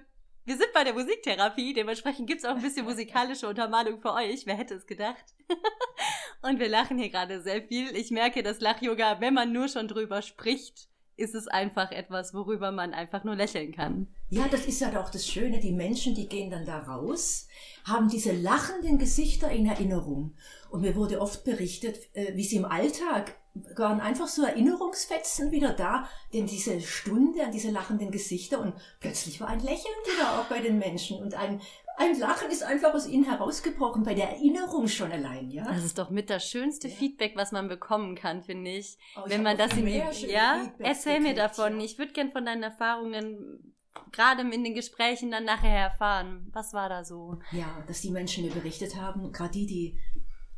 wir 0.45 0.57
sind 0.57 0.73
bei 0.73 0.83
der 0.83 0.93
Musiktherapie, 0.93 1.73
dementsprechend 1.73 2.27
gibt's 2.27 2.43
auch 2.43 2.55
ein 2.55 2.62
bisschen 2.62 2.85
musikalische 2.85 3.47
Untermalung 3.47 4.01
für 4.01 4.13
euch. 4.13 4.45
Wer 4.45 4.55
hätte 4.55 4.73
es 4.73 4.88
gedacht? 4.88 5.23
Und 6.41 6.59
wir 6.59 6.69
lachen 6.69 6.97
hier 6.97 7.09
gerade 7.09 7.41
sehr 7.41 7.62
viel. 7.62 7.95
Ich 7.95 8.12
merke, 8.12 8.41
dass 8.41 8.59
Lach-Yoga, 8.59 9.21
wenn 9.21 9.33
man 9.33 9.51
nur 9.51 9.67
schon 9.67 9.88
drüber 9.88 10.21
spricht, 10.21 10.88
ist 11.19 11.36
es 11.36 11.47
einfach 11.47 11.91
etwas, 11.91 12.34
worüber 12.34 12.71
man 12.71 12.93
einfach 12.93 13.23
nur 13.23 13.36
lächeln 13.36 13.71
kann. 13.71 14.08
Ja, 14.29 14.47
das 14.47 14.65
ist 14.65 14.82
ja 14.82 14.99
auch 14.99 15.10
das 15.10 15.27
Schöne. 15.27 15.60
Die 15.60 15.71
Menschen, 15.71 16.15
die 16.15 16.27
gehen 16.27 16.49
dann 16.49 16.65
da 16.65 16.79
raus, 16.79 17.47
haben 17.84 18.10
diese 18.10 18.32
lachenden 18.32 18.97
Gesichter 18.97 19.49
in 19.51 19.65
Erinnerung. 19.65 20.36
Und 20.69 20.82
mir 20.82 20.95
wurde 20.95 21.21
oft 21.21 21.43
berichtet, 21.43 21.97
äh, 22.13 22.36
wie 22.36 22.43
sie 22.43 22.58
im 22.58 22.65
Alltag 22.65 23.36
waren 23.75 23.99
einfach 23.99 24.27
so 24.27 24.43
Erinnerungsfetzen 24.43 25.51
wieder 25.51 25.73
da, 25.73 26.08
denn 26.34 26.45
diese 26.45 26.79
Stunde 26.82 27.43
an 27.43 27.51
diese 27.51 27.71
lachenden 27.71 28.12
Gesichter 28.12 28.60
und 28.60 28.73
plötzlich 28.99 29.41
war 29.41 29.47
ein 29.47 29.60
Lächeln 29.60 29.95
wieder 30.05 30.39
auch 30.39 30.45
bei 30.45 30.60
den 30.60 30.77
Menschen 30.77 31.21
und 31.21 31.34
ein, 31.34 31.60
ein 31.99 32.17
Lachen 32.19 32.49
ist 32.49 32.63
einfach 32.63 32.93
aus 32.93 33.07
ihnen 33.07 33.25
herausgebrochen, 33.25 34.03
bei 34.03 34.13
der 34.13 34.29
Erinnerung 34.31 34.88
schon 34.88 35.12
allein, 35.12 35.49
ja. 35.51 35.65
Das 35.65 35.83
ist 35.83 35.97
doch 35.97 36.09
mit 36.09 36.29
das 36.29 36.45
schönste 36.49 36.88
Ja. 36.88 36.95
Feedback, 36.95 37.33
was 37.35 37.51
man 37.51 37.67
bekommen 37.67 38.15
kann, 38.15 38.41
finde 38.41 38.71
ich. 38.71 38.97
Oh, 39.17 39.21
ich 39.25 39.31
Wenn 39.31 39.43
man 39.43 39.57
das 39.57 39.75
in 39.77 39.85
die, 39.85 39.97
ja, 39.97 40.05
Feedbacks 40.12 40.73
erzähl 40.79 41.19
mir 41.19 41.35
davon. 41.35 41.77
ja. 41.79 41.85
Ich 41.85 41.97
würde 41.97 42.13
gern 42.13 42.31
von 42.31 42.45
deinen 42.45 42.63
Erfahrungen 42.63 43.73
gerade 44.12 44.41
in 44.41 44.63
den 44.63 44.73
Gesprächen 44.75 45.29
dann 45.31 45.45
nachher 45.45 45.77
erfahren. 45.77 46.49
Was 46.53 46.73
war 46.73 46.89
da 46.89 47.03
so? 47.03 47.39
Ja, 47.51 47.83
dass 47.88 48.01
die 48.01 48.12
Menschen 48.12 48.45
mir 48.45 48.51
berichtet 48.51 48.95
haben, 48.95 49.31
gerade 49.31 49.51
die, 49.51 49.65
die 49.65 49.99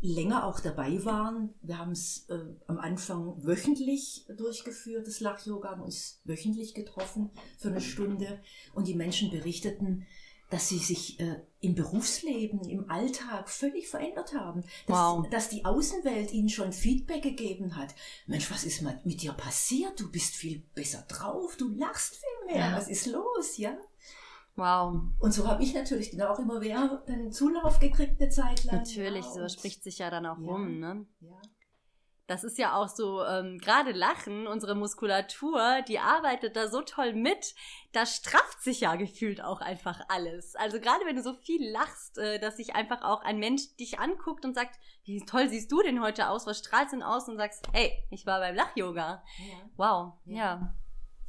länger 0.01 0.45
auch 0.45 0.59
dabei 0.59 1.03
waren. 1.05 1.53
Wir 1.61 1.77
haben 1.77 1.91
es 1.91 2.27
äh, 2.29 2.39
am 2.67 2.77
Anfang 2.77 3.35
wöchentlich 3.43 4.25
durchgeführt, 4.37 5.07
das 5.07 5.19
Lach-Yoga, 5.21 5.71
haben 5.71 5.81
uns 5.81 6.21
wöchentlich 6.25 6.73
getroffen 6.73 7.31
für 7.57 7.69
eine 7.69 7.81
Stunde 7.81 8.41
und 8.73 8.87
die 8.87 8.95
Menschen 8.95 9.31
berichteten, 9.31 10.05
dass 10.51 10.67
sie 10.69 10.77
sich 10.77 11.19
äh, 11.19 11.41
im 11.61 11.73
Berufsleben, 11.75 12.61
im 12.69 12.89
Alltag 12.89 13.49
völlig 13.49 13.87
verändert 13.87 14.33
haben. 14.35 14.61
Dass, 14.85 14.97
Wow. 14.97 15.29
dass 15.29 15.49
die 15.49 15.65
Außenwelt 15.65 16.31
ihnen 16.31 16.49
schon 16.49 16.73
Feedback 16.73 17.23
gegeben 17.23 17.75
hat. 17.75 17.95
Mensch, 18.27 18.51
was 18.51 18.63
ist 18.63 18.81
mal 18.83 18.99
mit 19.03 19.21
dir 19.23 19.33
passiert? 19.33 19.99
Du 19.99 20.11
bist 20.11 20.35
viel 20.35 20.59
besser 20.75 21.03
drauf, 21.07 21.55
du 21.57 21.69
lachst 21.69 22.15
viel 22.17 22.53
mehr. 22.53 22.69
Ja. 22.69 22.77
Was 22.77 22.87
ist 22.87 23.07
los, 23.07 23.57
ja? 23.57 23.75
Wow. 24.55 25.01
Und 25.19 25.33
so 25.33 25.47
habe 25.47 25.63
ich 25.63 25.73
natürlich 25.73 26.11
dann 26.11 26.27
auch 26.27 26.37
immer 26.37 26.59
mehr 26.59 27.01
dann 27.07 27.31
Zulauf 27.31 27.79
gekriegt 27.79 28.19
eine 28.21 28.29
Zeit 28.29 28.63
lang. 28.65 28.77
Natürlich, 28.77 29.25
ja, 29.25 29.31
so 29.31 29.47
spricht 29.47 29.81
sich 29.83 29.99
ja 29.99 30.09
dann 30.09 30.25
auch 30.25 30.37
Ja. 30.39 30.51
rum, 30.51 30.79
ne? 30.79 31.05
Ja. 31.21 31.41
Das 32.31 32.45
ist 32.45 32.57
ja 32.57 32.77
auch 32.77 32.87
so, 32.87 33.25
ähm, 33.25 33.57
gerade 33.57 33.91
Lachen, 33.91 34.47
unsere 34.47 34.73
Muskulatur, 34.73 35.81
die 35.85 35.99
arbeitet 35.99 36.55
da 36.55 36.69
so 36.69 36.81
toll 36.81 37.11
mit, 37.11 37.53
da 37.91 38.05
strafft 38.05 38.61
sich 38.61 38.79
ja 38.79 38.95
gefühlt 38.95 39.43
auch 39.43 39.59
einfach 39.59 39.99
alles. 40.07 40.55
Also 40.55 40.79
gerade 40.79 41.05
wenn 41.05 41.17
du 41.17 41.23
so 41.23 41.33
viel 41.33 41.69
lachst, 41.71 42.17
äh, 42.17 42.39
dass 42.39 42.55
sich 42.55 42.73
einfach 42.73 43.01
auch 43.01 43.21
ein 43.21 43.37
Mensch 43.37 43.75
dich 43.75 43.99
anguckt 43.99 44.45
und 44.45 44.53
sagt, 44.53 44.79
wie 45.03 45.25
toll 45.25 45.49
siehst 45.49 45.69
du 45.73 45.81
denn 45.81 46.01
heute 46.01 46.29
aus, 46.29 46.47
was 46.47 46.59
strahlst 46.59 46.93
du 46.93 46.99
denn 46.99 47.03
aus 47.03 47.27
und 47.27 47.35
sagst, 47.35 47.67
hey, 47.73 47.91
ich 48.11 48.25
war 48.25 48.39
beim 48.39 48.55
Lach-Yoga. 48.55 49.21
Ja. 49.37 49.69
Wow, 49.75 50.13
Ja. 50.23 50.37
ja. 50.37 50.73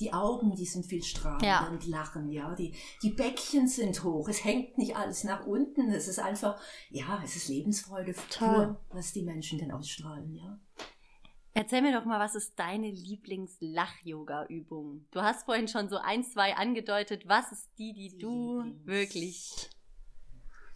Die 0.02 0.12
Augen, 0.12 0.56
die 0.56 0.66
sind 0.66 0.84
viel 0.84 1.04
strahlender 1.04 1.46
Ja. 1.46 1.68
und 1.68 1.86
lachen, 1.86 2.28
ja. 2.28 2.56
Die, 2.56 2.74
die 3.04 3.10
Bäckchen 3.10 3.68
sind 3.68 4.02
hoch. 4.02 4.28
Es 4.28 4.44
hängt 4.44 4.76
nicht 4.76 4.96
alles 4.96 5.22
nach 5.22 5.46
unten. 5.46 5.92
Es 5.92 6.08
ist 6.08 6.18
einfach, 6.18 6.60
ja, 6.90 7.20
es 7.24 7.36
ist 7.36 7.46
Lebensfreude 7.48 8.12
Toll. 8.28 8.48
pur, 8.48 8.80
was 8.90 9.12
die 9.12 9.22
Menschen 9.22 9.60
denn 9.60 9.70
ausstrahlen, 9.70 10.34
ja. 10.34 10.58
Erzähl 11.54 11.82
mir 11.82 11.92
doch 11.92 12.04
mal, 12.04 12.18
was 12.18 12.34
ist 12.34 12.58
deine 12.58 12.90
Lieblings-Lach-Yoga-Übung? 12.90 15.06
Du 15.12 15.22
hast 15.22 15.44
vorhin 15.44 15.68
schon 15.68 15.88
so 15.88 15.98
ein, 15.98 16.24
zwei 16.24 16.56
angedeutet. 16.56 17.28
Was 17.28 17.52
ist 17.52 17.68
die, 17.78 17.92
die, 17.92 18.08
Die 18.08 18.18
du 18.18 18.62
Lieblings- 18.62 18.86
wirklich... 18.86 19.70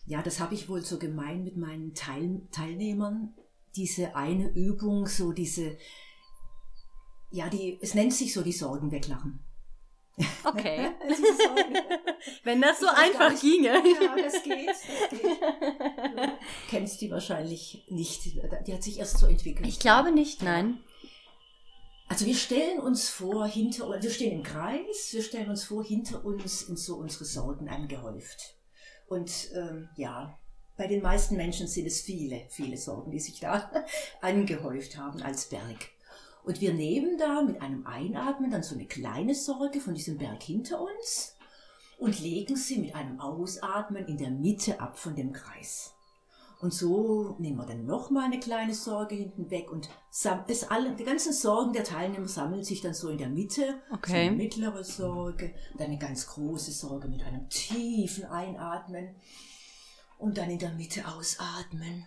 Ja, 0.07 0.23
das 0.23 0.39
habe 0.39 0.55
ich 0.55 0.69
wohl 0.69 0.83
so 0.83 1.01
gemein 1.01 1.43
mit 1.43 1.57
meinen 1.57 1.95
Teil 1.95 2.43
Teilnehmern. 2.53 3.35
Diese 3.75 4.15
eine 4.15 4.51
Übung, 4.51 5.09
so 5.09 5.33
diese, 5.33 5.77
ja, 7.31 7.49
die, 7.49 7.79
es 7.81 7.95
nennt 7.95 8.15
sich 8.15 8.33
so 8.33 8.43
die 8.43 8.53
Sorgen 8.53 8.91
weglachen. 8.91 9.41
Okay. 10.45 10.93
Wenn 12.45 12.63
das 12.63 12.81
so 12.81 12.87
einfach 12.87 13.31
nicht. 13.31 13.43
ginge. 13.43 13.69
Ja, 13.69 14.17
das 14.17 14.43
geht, 14.43 14.69
das 14.69 14.83
geht. 15.11 15.21
Du 16.17 16.71
kennst 16.71 17.01
die 17.01 17.11
wahrscheinlich 17.11 17.85
nicht. 17.91 18.25
Die 18.25 18.73
hat 18.73 18.83
sich 18.83 18.99
erst 18.99 19.19
so 19.19 19.27
entwickelt. 19.27 19.67
Ich 19.67 19.79
glaube 19.79 20.13
nicht, 20.13 20.43
nein. 20.43 20.79
Also 22.09 22.25
wir 22.25 22.37
stellen 22.37 22.79
uns 22.79 23.09
vor, 23.09 23.47
hinter 23.47 23.89
uns, 23.89 24.05
wir 24.05 24.11
stehen 24.11 24.33
im 24.33 24.43
Kreis, 24.43 25.11
wir 25.13 25.23
stellen 25.23 25.51
uns 25.51 25.65
vor, 25.65 25.85
hinter 25.85 26.25
uns 26.25 26.61
sind 26.61 26.79
so 26.79 26.97
unsere 26.97 27.25
Sorgen 27.25 27.69
angehäuft. 27.69 28.57
Und 29.09 29.51
ähm, 29.55 29.89
ja, 29.97 30.39
bei 30.77 30.87
den 30.87 31.03
meisten 31.03 31.37
Menschen 31.37 31.67
sind 31.67 31.87
es 31.87 32.01
viele, 32.01 32.47
viele 32.49 32.77
Sorgen, 32.77 33.11
die 33.11 33.21
sich 33.21 33.41
da 33.41 33.71
angehäuft 34.21 34.97
haben 34.97 35.21
als 35.23 35.49
Berg. 35.49 35.91
Und 36.47 36.61
wir 36.61 36.73
nehmen 36.73 37.19
da 37.19 37.43
mit 37.43 37.61
einem 37.61 37.85
Einatmen 37.87 38.53
dann 38.53 38.63
so 38.63 38.77
eine 38.77 38.87
kleine 38.87 39.35
Sorge 39.35 39.81
von 39.81 39.95
diesem 39.95 40.17
Berg 40.17 40.45
hinter 40.45 40.81
uns 40.81 41.35
und 41.99 42.21
legen 42.21 42.55
sie 42.55 42.79
mit 42.79 42.95
einem 42.95 43.19
Ausatmen 43.19 44.07
in 44.07 44.17
der 44.17 44.31
Mitte 44.31 44.81
ab 44.81 44.97
von 44.97 45.17
dem 45.17 45.33
Kreis. 45.33 45.93
Und 46.61 46.73
so 46.73 47.35
nehmen 47.41 47.59
wir 47.59 47.67
dann 47.67 47.85
nochmal 47.85 48.27
eine 48.27 48.39
kleine 48.39 48.75
Sorge 48.75 49.17
hinten 49.17 49.51
weg 49.51 49.73
und 49.73 49.91
das 50.47 50.71
alle, 50.71 50.95
die 50.95 51.03
ganzen 51.03 51.33
Sorgen 51.33 51.73
der 51.73 51.83
Teilnehmer 51.83 52.29
sammeln 52.29 52.63
sich 52.63 52.81
dann 52.81 52.95
so 52.95 53.09
in 53.09 53.19
der 53.19 53.29
Mitte. 53.29 53.83
Okay. 53.93 54.11
So 54.11 54.17
eine 54.17 54.31
mittlere 54.31 54.85
Sorge, 54.85 55.53
dann 55.77 55.89
eine 55.89 55.99
ganz 55.99 56.29
große 56.29 56.71
Sorge 56.71 57.09
mit 57.09 57.25
einem 57.25 57.49
tiefen 57.49 58.25
Einatmen 58.25 59.17
und 60.17 60.39
dann 60.39 60.49
in 60.49 60.61
der 60.61 60.73
Mitte 60.73 61.09
ausatmen. 61.09 62.07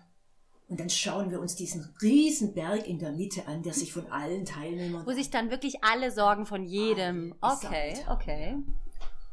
Und 0.70 0.80
dann 0.80 0.90
schauen 0.90 1.32
wir 1.32 1.40
uns 1.40 1.56
diesen 1.56 1.94
riesen 2.00 2.54
Berg 2.54 2.88
in 2.88 3.00
der 3.00 3.12
Mitte 3.12 3.48
an, 3.48 3.64
der 3.64 3.74
sich 3.74 3.92
von 3.92 4.06
allen 4.12 4.46
Teilnehmern 4.46 5.04
Wo 5.06 5.12
sich 5.12 5.32
dann 5.32 5.50
wirklich 5.50 5.84
alle 5.84 6.12
Sorgen 6.12 6.46
von 6.46 6.64
jedem. 6.64 7.34
Okay, 7.42 7.98
okay. 8.08 8.56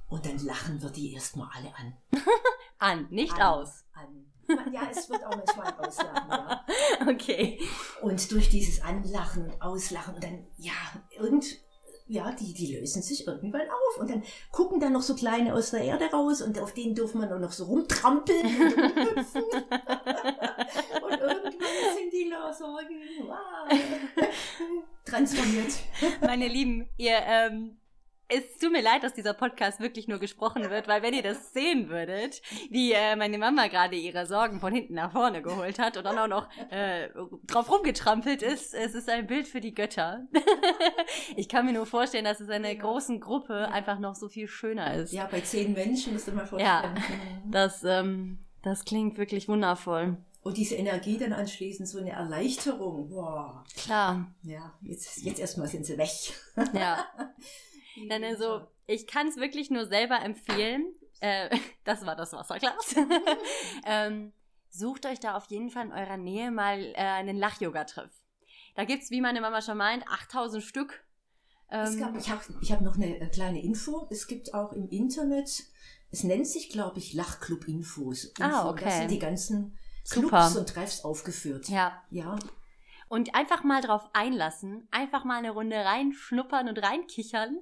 und 0.09 0.25
dann 0.25 0.39
lachen 0.39 0.81
wir 0.81 0.89
die 0.89 1.13
erstmal 1.13 1.49
alle 1.55 1.73
an. 1.77 1.97
An, 2.79 3.07
nicht 3.11 3.35
an, 3.35 3.43
aus. 3.43 3.85
An. 3.95 4.27
Ja, 4.73 4.83
es 4.91 5.09
wird 5.09 5.25
auch 5.25 5.35
manchmal 5.35 5.75
auslachen, 5.79 6.31
ja. 6.31 6.65
Okay. 7.09 7.59
Und 8.03 8.31
durch 8.31 8.51
dieses 8.51 8.83
Anlachen 8.83 9.51
und 9.51 9.63
Auslachen 9.63 10.15
und 10.15 10.23
dann, 10.23 10.47
ja, 10.59 10.73
irgend, 11.19 11.59
ja, 12.07 12.33
die, 12.33 12.53
die 12.55 12.77
lösen 12.77 13.03
sich 13.03 13.27
irgendwann 13.27 13.63
auf 13.63 14.01
und 14.01 14.11
dann 14.11 14.23
gucken 14.53 14.79
dann 14.79 14.93
noch 14.93 15.03
so 15.03 15.15
kleine 15.15 15.55
aus 15.55 15.71
der 15.71 15.81
Erde 15.81 16.07
raus 16.13 16.41
und 16.41 16.59
auf 16.61 16.73
denen 16.73 16.95
dürfen 16.95 17.21
wir 17.21 17.29
dann 17.29 17.41
noch 17.41 17.53
so 17.53 17.65
rumtrampeln 17.65 18.47
und 18.47 18.79
rumhüpfen. 18.79 19.43
Sorgen 22.53 23.01
wow, 23.27 23.69
transformiert. 25.05 25.73
Meine 26.21 26.49
Lieben, 26.49 26.89
ihr, 26.97 27.17
ähm, 27.27 27.77
es 28.29 28.59
tut 28.59 28.73
mir 28.73 28.83
leid, 28.83 29.05
dass 29.05 29.15
dieser 29.15 29.35
Podcast 29.35 29.79
wirklich 29.79 30.09
nur 30.09 30.19
gesprochen 30.19 30.69
wird, 30.69 30.89
weil 30.89 31.01
wenn 31.03 31.15
ihr 31.15 31.23
das 31.23 31.53
sehen 31.53 31.89
würdet, 31.89 32.43
wie 32.71 32.93
äh, 32.93 33.15
meine 33.15 33.39
Mama 33.39 33.69
gerade 33.69 33.95
ihre 33.95 34.27
Sorgen 34.27 34.59
von 34.59 34.73
hinten 34.73 34.95
nach 34.95 35.13
vorne 35.13 35.43
geholt 35.43 35.79
hat 35.79 35.97
und 35.97 36.05
dann 36.05 36.19
auch 36.19 36.27
noch 36.27 36.49
äh, 36.71 37.09
drauf 37.47 37.71
rumgetrampelt 37.71 38.43
ist, 38.43 38.75
es 38.75 38.95
ist 38.95 39.09
ein 39.09 39.27
Bild 39.29 39.47
für 39.47 39.61
die 39.61 39.75
Götter. 39.75 40.27
ich 41.37 41.49
kann 41.49 41.67
mir 41.67 41.73
nur 41.73 41.87
vorstellen, 41.87 42.25
dass 42.25 42.41
es 42.41 42.49
in 42.49 42.55
einer 42.55 42.73
Ja. 42.73 42.81
großen 42.81 43.21
Gruppe 43.21 43.69
einfach 43.71 44.01
noch 44.01 44.17
so 44.17 44.29
viel 44.29 44.49
schöner 44.49 44.95
ist. 44.95 45.13
Ja, 45.13 45.29
bei 45.31 45.41
zehn 45.41 45.73
Menschen 45.73 46.13
musst 46.15 46.27
du 46.27 46.33
mal 46.33 46.47
vorstellen. 46.47 46.95
Mhm. 47.45 47.53
Das, 47.53 47.85
ähm, 47.85 48.39
das 48.63 48.85
klingt 48.85 49.19
wirklich 49.19 49.49
wundervoll. 49.49 50.17
Und 50.47 50.57
diese 50.57 50.77
Energie 50.77 51.19
dann 51.19 51.33
anschließend, 51.33 51.89
so 51.89 51.99
eine 51.99 52.11
Erleichterung. 52.11 53.11
Wow. 53.11 53.65
Klar, 53.77 54.33
Ja, 54.43 54.73
jetzt, 54.81 55.23
jetzt 55.25 55.41
erstmal 55.41 55.67
sind 55.67 55.85
sie 55.85 55.99
weg. 55.99 56.11
ja. 56.73 57.05
Dann 58.09 58.23
also, 58.23 58.61
ich 58.87 59.07
kann 59.07 59.27
es 59.27 59.37
wirklich 59.37 59.71
nur 59.71 59.87
selber 59.87 60.21
empfehlen. 60.23 60.95
Äh, 61.21 61.49
das 61.85 62.05
war 62.07 62.15
das 62.15 62.33
Wasserglas. 62.33 62.95
ähm, 63.87 64.33
sucht 64.69 65.07
euch 65.07 65.19
da 65.19 65.37
auf 65.37 65.47
jeden 65.47 65.71
Fall 65.71 65.87
in 65.87 65.93
eurer 65.93 66.17
Nähe 66.19 66.51
mal 66.51 66.81
äh, 66.95 66.95
einen 66.97 67.39
Lach-Yoga-Treff. 67.39 68.11
Da 68.75 68.85
gibt's, 68.85 69.11
wie 69.11 69.21
meine 69.23 69.41
Mama 69.41 69.63
schon 69.63 69.79
meint, 69.79 70.07
8000 70.07 70.63
Stück. 70.63 71.03
Es 71.69 71.95
Ähm, 71.95 72.01
gab, 72.01 72.17
ich 72.17 72.31
habe 72.31 72.43
ich 72.61 72.71
hab 72.71 72.83
noch 72.83 72.97
eine 72.97 73.19
äh, 73.19 73.27
kleine 73.29 73.63
Info. 73.63 74.07
Es 74.11 74.27
gibt 74.29 74.55
auch 74.55 74.73
im 74.73 74.89
Internet, 74.91 75.65
es 76.11 76.23
nennt 76.23 76.47
sich, 76.47 76.69
glaube 76.69 76.99
ich, 76.99 77.15
Lachclub-Infos. 77.15 78.33
Ah, 78.39 78.69
okay. 78.69 78.85
Da 78.85 78.91
sind 78.91 79.11
die 79.11 79.19
ganzen 79.19 79.77
Super. 80.07 80.29
Clubs 80.29 80.57
und 80.57 80.69
Treffs 80.69 81.05
aufgeführt. 81.05 81.69
ja. 81.69 82.03
Ja, 82.11 82.37
Und 83.09 83.35
einfach 83.35 83.65
mal 83.65 83.81
drauf 83.83 84.09
einlassen, 84.13 84.89
einfach 84.91 85.25
mal 85.25 85.39
eine 85.39 85.51
Runde 85.51 85.77
reinschnuppern 85.77 86.69
und 86.69 86.83
reinkichern. 86.83 87.59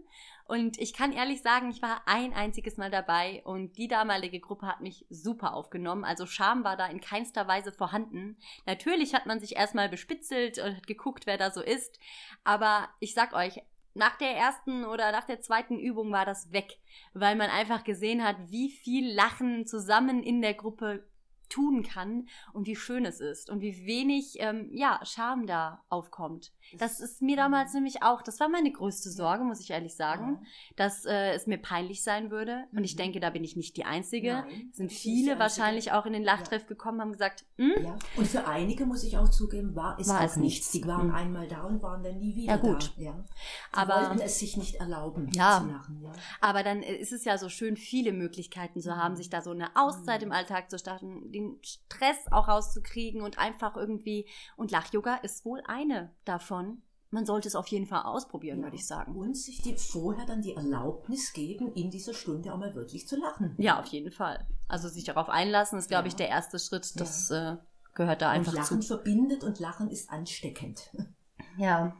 Und 0.46 0.78
ich 0.78 0.92
kann 0.92 1.12
ehrlich 1.12 1.40
sagen, 1.40 1.70
ich 1.70 1.80
war 1.80 2.02
ein 2.06 2.34
einziges 2.34 2.76
Mal 2.76 2.90
dabei 2.90 3.40
und 3.44 3.78
die 3.78 3.88
damalige 3.88 4.40
Gruppe 4.40 4.66
hat 4.66 4.82
mich 4.82 5.06
super 5.08 5.54
aufgenommen. 5.54 6.04
Also 6.04 6.26
Scham 6.26 6.64
war 6.64 6.76
da 6.76 6.86
in 6.86 7.00
keinster 7.00 7.48
Weise 7.48 7.72
vorhanden. 7.72 8.36
Natürlich 8.66 9.14
hat 9.14 9.24
man 9.24 9.40
sich 9.40 9.56
erstmal 9.56 9.88
bespitzelt 9.88 10.58
und 10.58 10.76
hat 10.76 10.86
geguckt, 10.86 11.26
wer 11.26 11.38
da 11.38 11.50
so 11.50 11.62
ist. 11.62 11.98
Aber 12.44 12.90
ich 13.00 13.14
sag 13.14 13.32
euch, 13.32 13.62
nach 13.94 14.16
der 14.16 14.36
ersten 14.36 14.84
oder 14.84 15.12
nach 15.12 15.24
der 15.24 15.40
zweiten 15.40 15.78
Übung 15.78 16.12
war 16.12 16.26
das 16.26 16.52
weg, 16.52 16.78
weil 17.14 17.36
man 17.36 17.48
einfach 17.48 17.84
gesehen 17.84 18.22
hat, 18.22 18.36
wie 18.48 18.70
viel 18.70 19.14
Lachen 19.14 19.66
zusammen 19.66 20.22
in 20.22 20.42
der 20.42 20.54
Gruppe 20.54 21.06
tun 21.54 21.82
kann 21.82 22.26
und 22.52 22.66
wie 22.66 22.76
schön 22.76 23.04
es 23.04 23.20
ist 23.20 23.48
und 23.50 23.60
wie 23.60 23.86
wenig 23.86 24.36
ähm, 24.40 24.70
ja 24.72 24.98
Scham 25.04 25.46
da 25.46 25.84
aufkommt. 25.88 26.52
Das 26.78 26.98
ist 27.00 27.22
mir 27.22 27.36
damals 27.36 27.74
nämlich 27.74 28.02
auch, 28.02 28.22
das 28.22 28.40
war 28.40 28.48
meine 28.48 28.72
größte 28.72 29.10
Sorge, 29.10 29.44
muss 29.44 29.60
ich 29.60 29.70
ehrlich 29.70 29.94
sagen, 29.94 30.44
dass 30.76 31.04
äh, 31.04 31.32
es 31.34 31.46
mir 31.46 31.58
peinlich 31.58 32.02
sein 32.02 32.30
würde. 32.30 32.64
Und 32.72 32.84
ich 32.84 32.94
Mhm. 32.94 32.98
denke, 32.98 33.20
da 33.20 33.30
bin 33.30 33.44
ich 33.44 33.54
nicht 33.56 33.76
die 33.76 33.84
Einzige. 33.84 34.32
Nein, 34.32 34.68
Es 34.70 34.78
sind 34.78 34.92
viele 34.92 35.34
die 35.34 35.38
wahrscheinlich 35.38 35.92
auch 35.92 36.06
in 36.06 36.12
den 36.14 36.24
Lachtreff 36.24 36.66
gekommen, 36.66 37.00
haben 37.00 37.12
gesagt, 37.12 37.44
hm? 37.58 37.72
ja. 37.82 37.96
Und 38.16 38.26
für 38.26 38.46
einige, 38.46 38.86
muss 38.86 39.04
ich 39.04 39.16
auch 39.18 39.28
zugeben, 39.28 39.76
war 39.76 39.98
es 40.00 40.08
War 40.08 40.20
auch 40.20 40.24
es 40.24 40.36
nichts. 40.36 40.70
Die 40.72 40.84
waren 40.86 41.08
Mhm. 41.08 41.14
einmal 41.14 41.48
da 41.48 41.62
und 41.64 41.82
waren 41.82 42.02
dann 42.02 42.18
nie 42.18 42.34
wieder 42.34 42.54
Ja, 42.54 42.56
gut. 42.56 42.92
da. 42.96 43.02
Ja. 43.02 43.24
Sie 43.24 43.32
Aber- 43.72 43.94
wollten 44.08 44.20
es 44.20 44.38
sich 44.38 44.56
nicht 44.56 44.76
erlauben 44.76 45.30
Ja. 45.34 45.60
zu 45.60 45.66
lachen. 45.70 46.00
Ja. 46.02 46.12
Aber 46.40 46.62
dann 46.62 46.82
ist 46.82 47.12
es 47.12 47.24
ja 47.24 47.36
so 47.38 47.48
schön, 47.48 47.76
viele 47.76 48.12
Möglichkeiten 48.12 48.80
zu 48.80 48.96
haben, 48.96 49.12
Mhm. 49.12 49.16
sich 49.18 49.28
da 49.30 49.42
so 49.42 49.50
eine 49.50 49.76
Auszeit 49.76 50.20
Mhm. 50.22 50.28
im 50.28 50.32
Alltag 50.32 50.70
zu 50.70 50.78
starten, 50.78 51.30
den 51.52 51.58
Stress 51.62 52.16
auch 52.30 52.48
rauszukriegen 52.48 53.22
und 53.22 53.38
einfach 53.38 53.76
irgendwie. 53.76 54.28
Und 54.56 54.70
Lach-Yoga 54.70 55.16
ist 55.16 55.44
wohl 55.44 55.62
eine 55.66 56.12
davon. 56.24 56.82
Man 57.10 57.26
sollte 57.26 57.46
es 57.46 57.54
auf 57.54 57.68
jeden 57.68 57.86
Fall 57.86 58.02
ausprobieren, 58.02 58.58
Ja. 58.58 58.64
würde 58.64 58.76
ich 58.76 58.86
sagen. 58.88 59.14
Und 59.14 59.36
sich 59.36 59.62
die, 59.62 59.76
vorher 59.76 60.26
dann 60.26 60.42
die 60.42 60.54
Erlaubnis 60.54 61.32
geben, 61.32 61.72
in 61.74 61.90
dieser 61.90 62.12
Stunde 62.12 62.52
auch 62.52 62.58
mal 62.58 62.74
wirklich 62.74 63.06
zu 63.06 63.16
lachen. 63.16 63.54
Ja, 63.58 63.78
auf 63.78 63.86
jeden 63.86 64.10
Fall. 64.10 64.46
Also 64.66 64.88
sich 64.88 65.04
darauf 65.04 65.28
einlassen, 65.28 65.78
ist, 65.78 65.88
glaube 65.88 66.08
ich, 66.08 66.14
Ja. 66.14 66.18
der 66.18 66.28
erste 66.30 66.58
Schritt. 66.58 66.98
Das 66.98 67.30
äh, 67.30 67.56
gehört 67.94 68.20
da 68.20 68.30
Und 68.30 68.38
einfach 68.38 68.52
Lachen 68.54 68.82
zu. 68.82 68.88
verbindet 68.88 69.44
und 69.44 69.60
Lachen 69.60 69.90
ist 69.90 70.10
ansteckend. 70.10 70.90
Ja. 71.56 71.94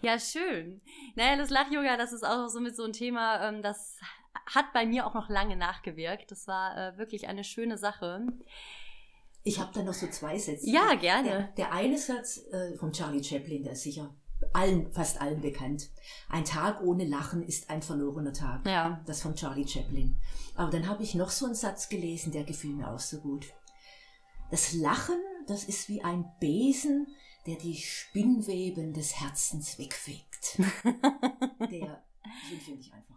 Ja, 0.00 0.18
schön. 0.18 0.80
Naja, 1.14 1.36
das 1.36 1.50
Lach-Yoga, 1.50 1.96
das 1.96 2.12
ist 2.12 2.24
auch 2.24 2.48
so 2.48 2.58
mit 2.58 2.74
so 2.74 2.82
ein 2.82 2.92
Thema, 2.92 3.48
ähm, 3.48 3.62
das 3.62 3.96
hat 4.46 4.72
bei 4.72 4.86
mir 4.86 5.06
auch 5.06 5.14
noch 5.14 5.28
lange 5.28 5.56
nachgewirkt. 5.56 6.30
Das 6.30 6.46
war 6.46 6.76
äh, 6.76 6.98
wirklich 6.98 7.28
eine 7.28 7.44
schöne 7.44 7.78
Sache. 7.78 8.26
Ich 9.44 9.58
habe 9.58 9.72
da 9.74 9.82
noch 9.82 9.94
so 9.94 10.06
zwei 10.06 10.38
Sätze. 10.38 10.68
Ja, 10.68 10.94
gerne. 10.94 11.28
Der, 11.28 11.42
der 11.56 11.72
eine 11.72 11.98
Satz 11.98 12.38
äh, 12.52 12.76
von 12.76 12.92
Charlie 12.92 13.22
Chaplin, 13.22 13.64
der 13.64 13.72
ist 13.72 13.82
sicher 13.82 14.14
allen, 14.52 14.92
fast 14.92 15.20
allen 15.20 15.40
bekannt. 15.40 15.90
Ein 16.28 16.44
Tag 16.44 16.82
ohne 16.82 17.04
Lachen 17.04 17.42
ist 17.42 17.70
ein 17.70 17.82
verlorener 17.82 18.32
Tag. 18.32 18.66
Ja. 18.66 19.00
Das 19.06 19.22
von 19.22 19.34
Charlie 19.34 19.66
Chaplin. 19.66 20.16
Aber 20.54 20.70
dann 20.70 20.88
habe 20.88 21.02
ich 21.02 21.14
noch 21.14 21.30
so 21.30 21.46
einen 21.46 21.54
Satz 21.54 21.88
gelesen, 21.88 22.32
der 22.32 22.44
gefiel 22.44 22.72
mir 22.72 22.90
auch 22.90 22.98
so 22.98 23.18
gut. 23.20 23.46
Das 24.50 24.72
Lachen, 24.74 25.20
das 25.46 25.64
ist 25.64 25.88
wie 25.88 26.02
ein 26.02 26.30
Besen, 26.38 27.06
der 27.46 27.56
die 27.56 27.76
Spinnweben 27.76 28.92
des 28.92 29.20
Herzens 29.20 29.78
wegfegt. 29.78 30.58
der, 31.60 32.02
den 32.50 32.60
finde 32.60 32.80
ich 32.80 32.92
einfach 32.92 33.11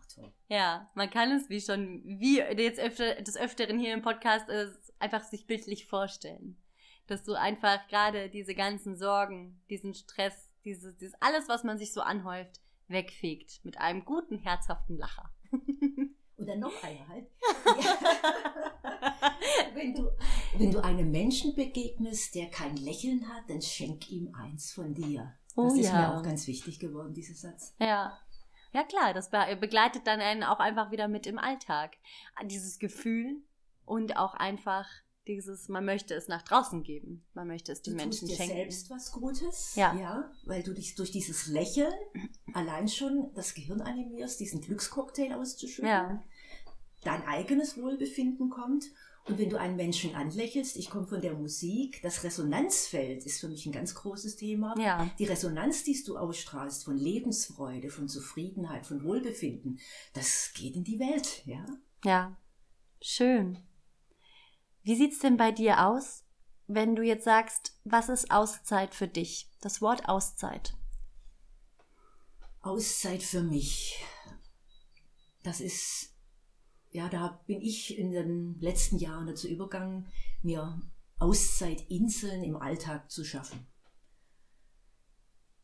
Ja, 0.47 0.89
man 0.95 1.09
kann 1.09 1.31
es 1.31 1.49
wie 1.49 1.61
schon, 1.61 2.03
wie 2.05 2.37
jetzt 2.37 2.79
öfter, 2.79 3.21
des 3.21 3.37
Öfteren 3.37 3.79
hier 3.79 3.93
im 3.93 4.01
Podcast 4.01 4.47
ist, 4.49 4.93
einfach 4.99 5.23
sich 5.23 5.47
bildlich 5.47 5.87
vorstellen. 5.87 6.57
Dass 7.07 7.23
du 7.23 7.33
einfach 7.33 7.87
gerade 7.87 8.29
diese 8.29 8.55
ganzen 8.55 8.97
Sorgen, 8.97 9.61
diesen 9.69 9.93
Stress, 9.93 10.49
dieses, 10.63 10.97
dieses 10.97 11.15
alles, 11.21 11.47
was 11.47 11.63
man 11.63 11.77
sich 11.77 11.93
so 11.93 12.01
anhäuft, 12.01 12.61
wegfegt 12.87 13.63
mit 13.63 13.79
einem 13.79 14.05
guten, 14.05 14.37
herzhaften 14.39 14.97
Lacher. 14.97 15.31
Oder 16.37 16.57
noch 16.57 16.83
einer 16.83 17.07
halt. 17.07 17.27
wenn, 19.73 19.93
du, 19.95 20.11
wenn 20.57 20.71
du 20.71 20.83
einem 20.83 21.09
Menschen 21.09 21.55
begegnest, 21.55 22.35
der 22.35 22.49
kein 22.49 22.75
Lächeln 22.77 23.27
hat, 23.29 23.49
dann 23.49 23.61
schenk 23.61 24.09
ihm 24.11 24.33
eins 24.35 24.73
von 24.73 24.93
dir. 24.93 25.33
Das 25.55 25.73
Oh 25.73 25.75
ist 25.75 25.85
ja. 25.85 25.99
mir 25.99 26.17
auch 26.17 26.23
ganz 26.23 26.47
wichtig 26.47 26.79
geworden, 26.79 27.13
dieser 27.13 27.33
Satz. 27.33 27.73
Ja. 27.79 28.19
Ja 28.75 28.83
klar, 28.83 29.13
das 29.13 29.29
be 29.29 29.57
begleitet 29.59 30.05
dann 30.05 30.19
einen 30.19 30.43
auch 30.43 30.59
einfach 30.59 30.91
wieder 30.91 31.07
mit 31.07 31.25
im 31.27 31.39
Alltag. 31.39 31.95
Dieses 32.43 32.77
Gefühl 32.77 33.37
und 33.85 34.17
auch 34.17 34.33
einfach 34.33 34.85
dieses, 35.27 35.69
man 35.69 35.85
möchte 35.85 36.13
es 36.13 36.27
nach 36.27 36.41
draußen 36.43 36.83
geben. 36.83 37.25
Man 37.33 37.47
möchte 37.47 37.71
es 37.71 37.81
den 37.81 37.93
Du 37.97 38.03
Menschen 38.03 38.27
tust 38.27 38.33
dir 38.33 38.35
schenken. 38.43 38.55
selbst 38.57 38.89
was 38.89 39.11
Gutes, 39.11 39.73
Ja. 39.75 39.95
ja, 39.95 40.31
weil 40.45 40.61
du 40.61 40.73
dich 40.73 40.93
durch 40.95 41.09
dieses 41.11 41.47
Lächeln 41.47 41.93
allein 42.53 42.87
schon 42.87 43.31
das 43.33 43.53
Gehirn 43.53 43.81
animierst, 43.81 44.39
diesen 44.39 44.61
Glückscocktail 44.61 45.33
auszuschütten. 45.33 45.89
Ja. 45.89 46.21
Dein 47.03 47.23
eigenes 47.27 47.77
Wohlbefinden 47.77 48.49
kommt. 48.49 48.85
Und 49.27 49.39
wenn 49.39 49.49
du 49.49 49.59
einen 49.59 49.75
Menschen 49.75 50.13
anlächelst, 50.13 50.77
ich 50.77 50.89
komme 50.91 51.07
von 51.07 51.19
der 51.19 51.33
Musik, 51.33 51.99
das 52.03 52.23
Resonanzfeld 52.23 53.25
ist 53.25 53.39
für 53.39 53.47
mich 53.47 53.65
ein 53.65 53.71
ganz 53.71 53.95
großes 53.95 54.35
Thema. 54.35 54.75
Ja. 54.77 55.09
Die 55.17 55.25
Resonanz, 55.25 55.83
die 55.83 55.99
du 56.03 56.15
ausstrahlst 56.15 56.85
von 56.85 56.95
Lebensfreude, 56.95 57.89
von 57.89 58.07
Zufriedenheit, 58.07 58.85
von 58.85 59.03
Wohlbefinden, 59.03 59.79
das 60.13 60.51
geht 60.53 60.75
in 60.75 60.83
die 60.83 60.99
Welt, 60.99 61.41
ja. 61.45 61.65
Ja. 62.03 62.37
Schön. 63.01 63.59
Wie 64.83 64.95
sieht's 64.95 65.19
denn 65.19 65.37
bei 65.37 65.51
dir 65.51 65.87
aus, 65.87 66.23
wenn 66.67 66.95
du 66.95 67.01
jetzt 67.01 67.25
sagst, 67.25 67.79
was 67.83 68.09
ist 68.09 68.29
Auszeit 68.29 68.93
für 68.93 69.07
dich? 69.07 69.49
Das 69.61 69.81
Wort 69.81 70.07
Auszeit. 70.07 70.75
Auszeit 72.61 73.23
für 73.23 73.41
mich. 73.41 74.03
Das 75.43 75.61
ist, 75.61 76.14
ja, 76.95 77.09
da 77.09 77.41
bin 77.45 77.61
ich 77.61 77.97
in 77.97 78.11
den 78.11 78.57
letzten 78.61 78.97
Jahren 78.97 79.27
dazu 79.27 79.49
übergegangen, 79.49 80.07
mir 80.41 80.81
Auszeitinseln 81.19 82.41
im 82.41 82.55
Alltag 82.55 83.11
zu 83.11 83.25
schaffen, 83.25 83.67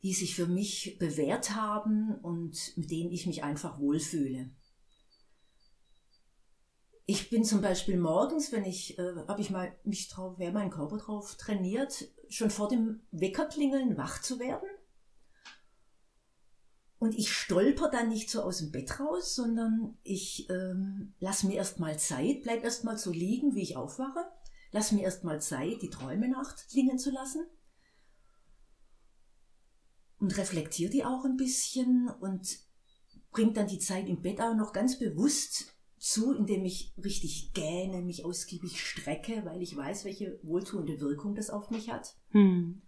die 0.04 0.14
sich 0.14 0.36
für 0.36 0.48
mich 0.48 0.98
bewährt 1.00 1.56
haben 1.56 2.16
und 2.16 2.76
mit 2.76 2.92
denen 2.92 3.12
ich 3.12 3.28
mich 3.28 3.44
einfach 3.44 3.80
wohlfühle. 3.80 4.50
Ich 7.06 7.30
bin 7.30 7.46
zum 7.46 7.62
Beispiel 7.62 7.98
morgens, 7.98 8.52
wenn 8.52 8.66
ich, 8.66 9.00
äh, 9.00 9.16
habe 9.28 9.40
ich 9.40 9.50
mal 9.50 9.74
mich 9.86 10.10
drauf, 10.10 10.36
wer 10.38 10.52
meinen 10.52 10.70
Körper 10.70 10.98
drauf 10.98 11.36
trainiert, 11.36 12.10
schon 12.28 12.50
vor 12.50 12.68
dem 12.68 13.02
Weckerklingeln 13.12 13.96
wach 13.98 14.22
zu 14.22 14.38
werden. 14.38 14.68
Und 17.02 17.18
ich 17.18 17.34
stolper 17.34 17.90
dann 17.90 18.10
nicht 18.10 18.30
so 18.30 18.44
aus 18.44 18.60
dem 18.60 18.70
Bett 18.70 19.00
raus, 19.00 19.34
sondern 19.34 19.98
ich 20.04 20.48
ähm, 20.52 21.16
lass 21.20 21.42
mir 21.42 21.56
erstmal 21.56 21.98
Zeit, 21.98 22.44
bleib 22.44 22.64
erstmal 22.64 22.96
so 22.96 23.12
liegen, 23.12 23.56
wie 23.56 23.64
ich 23.64 23.76
aufwache. 23.76 24.24
Lass 24.72 24.92
mir 24.92 25.02
erstmal 25.02 25.42
Zeit, 25.42 25.82
die 25.82 25.90
Träume 25.90 26.30
nachklingen 26.30 27.00
zu 27.00 27.10
lassen. 27.10 27.44
Und 30.20 30.38
reflektiere 30.38 30.92
die 30.92 31.04
auch 31.04 31.26
ein 31.26 31.38
bisschen 31.38 32.08
und 32.20 32.60
bringt 33.32 33.58
dann 33.58 33.66
die 33.66 33.80
Zeit 33.80 34.08
im 34.08 34.22
Bett 34.22 34.40
auch 34.40 34.54
noch 34.54 34.72
ganz 34.72 35.00
bewusst 35.00 35.74
zu, 35.98 36.36
indem 36.36 36.66
ich 36.66 36.94
richtig 37.04 37.52
gähne, 37.54 38.04
mich 38.04 38.26
ausgiebig 38.26 38.80
strecke, 38.80 39.44
weil 39.44 39.64
ich 39.64 39.76
weiß, 39.76 40.06
welche 40.06 40.40
wohltuende 40.44 41.00
Wirkung 41.00 41.34
das 41.34 41.50
auf 41.50 41.72
mich 41.72 41.90
hat. 41.90 42.16
Hm. 42.30 42.84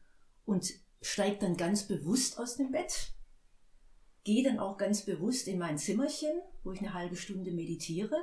Und 0.45 0.71
steige 1.01 1.39
dann 1.39 1.57
ganz 1.57 1.87
bewusst 1.87 2.37
aus 2.37 2.57
dem 2.57 2.69
Bett 2.69 3.15
gehe 4.23 4.43
dann 4.43 4.59
auch 4.59 4.77
ganz 4.77 5.03
bewusst 5.05 5.47
in 5.47 5.59
mein 5.59 5.77
Zimmerchen, 5.77 6.31
wo 6.63 6.71
ich 6.71 6.79
eine 6.79 6.93
halbe 6.93 7.15
Stunde 7.15 7.51
meditiere, 7.51 8.15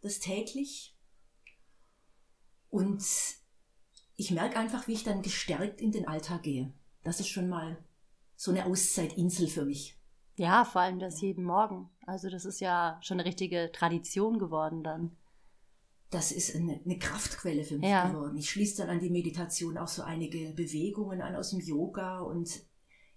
das 0.00 0.18
täglich. 0.20 0.96
Und 2.70 3.04
ich 4.16 4.30
merke 4.30 4.58
einfach, 4.58 4.88
wie 4.88 4.92
ich 4.92 5.04
dann 5.04 5.22
gestärkt 5.22 5.80
in 5.80 5.92
den 5.92 6.06
Alltag 6.08 6.42
gehe. 6.42 6.72
Das 7.04 7.20
ist 7.20 7.28
schon 7.28 7.48
mal 7.48 7.78
so 8.36 8.50
eine 8.50 8.66
Auszeitinsel 8.66 9.48
für 9.48 9.64
mich. 9.64 9.98
Ja, 10.36 10.64
vor 10.64 10.82
allem 10.82 10.98
das 10.98 11.20
jeden 11.20 11.44
Morgen. 11.44 11.90
Also 12.06 12.30
das 12.30 12.44
ist 12.44 12.60
ja 12.60 12.98
schon 13.02 13.18
eine 13.18 13.28
richtige 13.28 13.70
Tradition 13.72 14.38
geworden 14.38 14.84
dann. 14.84 15.16
Das 16.10 16.32
ist 16.32 16.54
eine, 16.54 16.80
eine 16.84 16.98
Kraftquelle 16.98 17.64
für 17.64 17.78
mich 17.78 17.90
Ja. 17.90 18.08
geworden. 18.08 18.36
Ich 18.38 18.48
schließe 18.50 18.78
dann 18.78 18.88
an 18.90 19.00
die 19.00 19.10
Meditation 19.10 19.76
auch 19.76 19.88
so 19.88 20.02
einige 20.02 20.52
Bewegungen 20.54 21.20
an 21.20 21.34
aus 21.36 21.50
dem 21.50 21.60
Yoga 21.60 22.20
und 22.20 22.48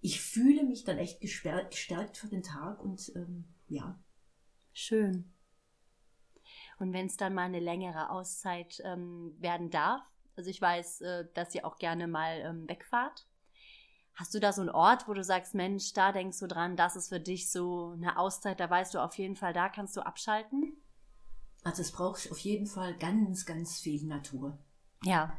ich 0.01 0.21
fühle 0.21 0.63
mich 0.63 0.83
dann 0.83 0.97
echt 0.97 1.21
gestärkt, 1.21 1.71
gestärkt 1.71 2.17
für 2.17 2.27
den 2.27 2.43
Tag 2.43 2.81
und 2.83 3.11
ähm, 3.15 3.45
ja, 3.67 3.99
Schön. 4.73 5.31
Und 6.79 6.93
wenn 6.93 7.05
es 7.05 7.17
dann 7.17 7.33
mal 7.33 7.43
eine 7.43 7.59
längere 7.59 8.09
Auszeit 8.09 8.81
ähm, 8.83 9.35
werden 9.39 9.69
darf, 9.69 10.01
also 10.35 10.49
ich 10.49 10.61
weiß, 10.61 11.01
äh, 11.01 11.25
dass 11.33 11.53
ihr 11.53 11.65
auch 11.65 11.77
gerne 11.77 12.07
mal 12.07 12.39
ähm, 12.39 12.67
wegfahrt. 12.67 13.27
Hast 14.15 14.33
du 14.33 14.39
da 14.39 14.51
so 14.51 14.61
einen 14.61 14.69
Ort, 14.69 15.07
wo 15.07 15.13
du 15.13 15.23
sagst, 15.23 15.53
Mensch, 15.53 15.93
da 15.93 16.11
denkst 16.11 16.39
du 16.39 16.47
dran, 16.47 16.75
das 16.75 16.95
ist 16.95 17.09
für 17.09 17.19
dich 17.19 17.51
so 17.51 17.91
eine 17.91 18.17
Auszeit, 18.17 18.59
da 18.59 18.69
weißt 18.69 18.93
du 18.93 18.99
auf 18.99 19.17
jeden 19.17 19.35
Fall, 19.35 19.53
da 19.53 19.69
kannst 19.69 19.95
du 19.95 20.01
abschalten? 20.01 20.77
also 21.63 21.83
es 21.83 21.91
braucht 21.91 22.31
auf 22.31 22.39
jeden 22.39 22.65
Fall 22.65 22.97
ganz, 22.97 23.45
ganz 23.45 23.77
viel 23.79 24.03
Natur. 24.07 24.57
Ja. 25.03 25.37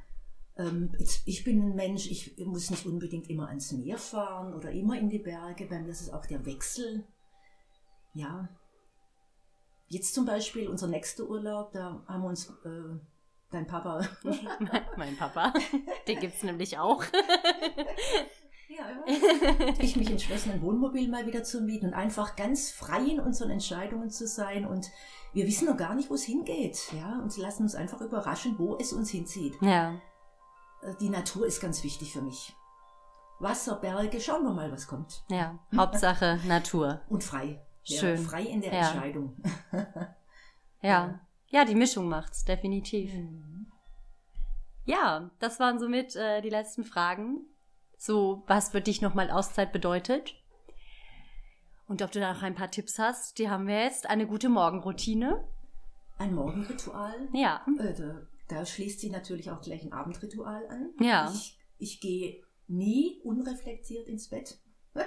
Ähm, 0.57 0.93
ich 1.25 1.45
bin 1.45 1.63
ein 1.63 1.75
Mensch, 1.75 2.11
ich 2.11 2.37
muss 2.45 2.71
nicht 2.71 2.87
unbedingt 2.87 3.31
immer 3.31 3.49
ans 3.49 3.73
Meer 3.73 3.99
fahren 3.99 4.55
oder 4.55 4.71
immer 4.71 4.99
in 4.99 5.09
die 5.09 5.19
Berge. 5.19 5.67
Bei 5.67 5.81
mir 5.81 5.91
ist 5.91 6.03
es 6.03 6.11
auch 6.11 6.27
der 6.27 6.45
Wechsel. 6.45 7.05
Ja. 8.15 8.49
Jetzt 9.89 10.15
zum 10.15 10.27
Beispiel 10.27 10.69
unser 10.69 10.89
nächster 10.89 11.29
Urlaub, 11.29 11.73
da 11.73 12.03
haben 12.07 12.23
wir 12.23 12.29
uns 12.29 12.49
äh, 12.65 12.99
dein 13.51 13.67
Papa. 13.67 14.07
mein 14.97 15.17
Papa, 15.17 15.53
den 16.07 16.21
gibt 16.21 16.35
es 16.35 16.43
nämlich 16.43 16.79
auch. 16.79 17.03
ja, 18.69 19.05
ich 19.79 19.97
mich 19.97 20.11
entschlossen, 20.11 20.53
ein 20.53 20.63
Wohnmobil 20.63 21.09
mal 21.09 21.27
wieder 21.27 21.45
zu 21.45 21.63
mieten 21.63 21.87
und 21.87 21.95
einfach 21.95 22.37
ganz 22.37 22.71
frei 22.71 23.05
in 23.05 23.21
unseren 23.21 23.51
Entscheidungen 23.51 24.11
zu 24.11 24.27
sein. 24.27 24.67
Und 24.67 24.91
wir 25.33 25.47
wissen 25.47 25.67
noch 25.67 25.77
gar 25.77 25.95
nicht, 25.95 26.11
wo 26.11 26.15
es 26.15 26.25
hingeht. 26.25 26.93
Ja, 26.93 27.21
und 27.23 27.35
lassen 27.39 27.63
uns 27.63 27.75
einfach 27.75 28.01
überraschen, 28.03 28.59
wo 28.59 28.77
es 28.77 28.93
uns 28.93 29.11
hinzieht. 29.11 29.55
Ja. 29.63 30.01
Die 31.01 31.09
Natur 31.09 31.47
ist 31.47 31.61
ganz 31.61 31.85
wichtig 31.85 32.13
für 32.13 32.23
mich. 32.23 32.55
Wasser, 33.39 33.77
Berge, 33.77 34.21
schauen 34.21 34.45
wir 34.45 34.53
mal, 34.53 34.71
was 34.73 34.87
kommt. 34.87 35.25
Ja. 35.29 35.59
Hauptsache 35.77 36.39
Natur. 36.47 37.01
Und 37.09 37.25
frei. 37.25 37.65
Schön. 37.85 38.17
Ja, 38.17 38.29
frei 38.29 38.43
in 38.43 38.61
der 38.61 38.73
Ja. 38.73 38.91
Entscheidung. 38.91 39.37
Ja. 40.85 41.21
Ja, 41.47 41.65
die 41.65 41.77
Mischung 41.77 42.09
macht's, 42.09 42.45
definitiv. 42.45 43.15
Mhm. 43.15 43.71
Ja, 44.85 45.31
das 45.39 45.61
waren 45.61 45.79
somit 45.79 46.17
äh, 46.17 46.41
die 46.41 46.51
letzten 46.51 46.83
Fragen. 46.83 47.43
So, 47.97 48.43
was 48.49 48.71
für 48.71 48.81
dich 48.81 49.01
nochmal 49.01 49.31
Auszeit 49.31 49.73
bedeutet. 49.73 50.35
Und 51.87 52.03
ob 52.03 52.11
du 52.11 52.19
da 52.19 52.33
noch 52.35 52.43
ein 52.43 52.57
paar 52.57 52.73
Tipps 52.73 52.99
hast, 52.99 53.39
die 53.39 53.49
haben 53.49 53.69
wir 53.69 53.85
jetzt. 53.85 54.11
Eine 54.11 54.27
gute 54.27 54.49
Morgenroutine. 54.49 55.45
Ein 56.19 56.35
Morgenritual. 56.35 57.29
Ja. 57.33 57.65
Äh, 57.79 57.95
da, 58.53 58.65
schließt 58.67 59.01
sich 59.01 59.11
natürlich 59.11 59.51
auch 59.51 59.61
gleich 59.61 59.83
ein 59.83 59.93
Abendritual 59.93 60.67
an. 60.69 60.91
Ja. 61.01 61.33
Ich, 61.33 61.59
ich 61.79 62.01
gehe 62.01 62.43
nie 62.69 63.21
unreflektiert 63.25 64.09
ins 64.09 64.29
Bett. 64.29 64.59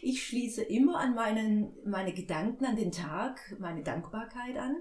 Ich 0.00 0.26
schließe 0.26 0.62
immer 0.62 0.98
an 0.98 1.14
meinen, 1.14 1.76
meine 1.84 2.14
Gedanken 2.14 2.64
an 2.64 2.76
den 2.76 2.90
Tag, 2.90 3.54
meine 3.58 3.82
Dankbarkeit 3.82 4.56
an. 4.56 4.76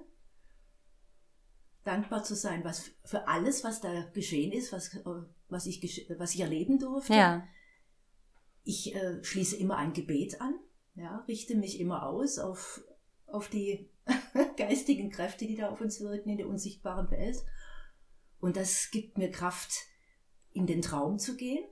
Dankbar 1.83 2.23
zu 2.23 2.35
sein, 2.35 2.63
was 2.63 2.91
für 3.03 3.27
alles, 3.27 3.65
was 3.65 3.81
da 3.81 4.03
geschehen 4.13 4.53
ist, 4.53 4.71
was, 4.71 4.93
äh, 4.95 5.03
was, 5.49 5.65
ich, 5.65 6.07
was 6.17 6.33
ich 6.35 6.39
erleben 6.39 6.79
durfte. 6.79 7.13
Ja. 7.13 7.45
Ich 8.63 8.95
äh, 8.95 9.21
schließe 9.21 9.57
immer 9.57 9.75
ein 9.75 9.91
Gebet 9.91 10.39
an, 10.39 10.55
ja, 10.95 11.17
richte 11.27 11.55
mich 11.55 11.79
immer 11.79 12.07
aus 12.07 12.39
auf, 12.39 12.81
auf 13.27 13.49
die 13.49 13.89
geistigen 14.57 15.09
Kräfte, 15.09 15.45
die 15.45 15.55
da 15.55 15.69
auf 15.69 15.81
uns 15.81 15.99
wirken 16.01 16.29
in 16.29 16.37
der 16.37 16.47
unsichtbaren 16.47 17.09
Welt. 17.11 17.37
Und 18.39 18.55
das 18.55 18.91
gibt 18.91 19.17
mir 19.17 19.31
Kraft, 19.31 19.73
in 20.51 20.65
den 20.65 20.81
Traum 20.81 21.19
zu 21.19 21.35
gehen. 21.37 21.63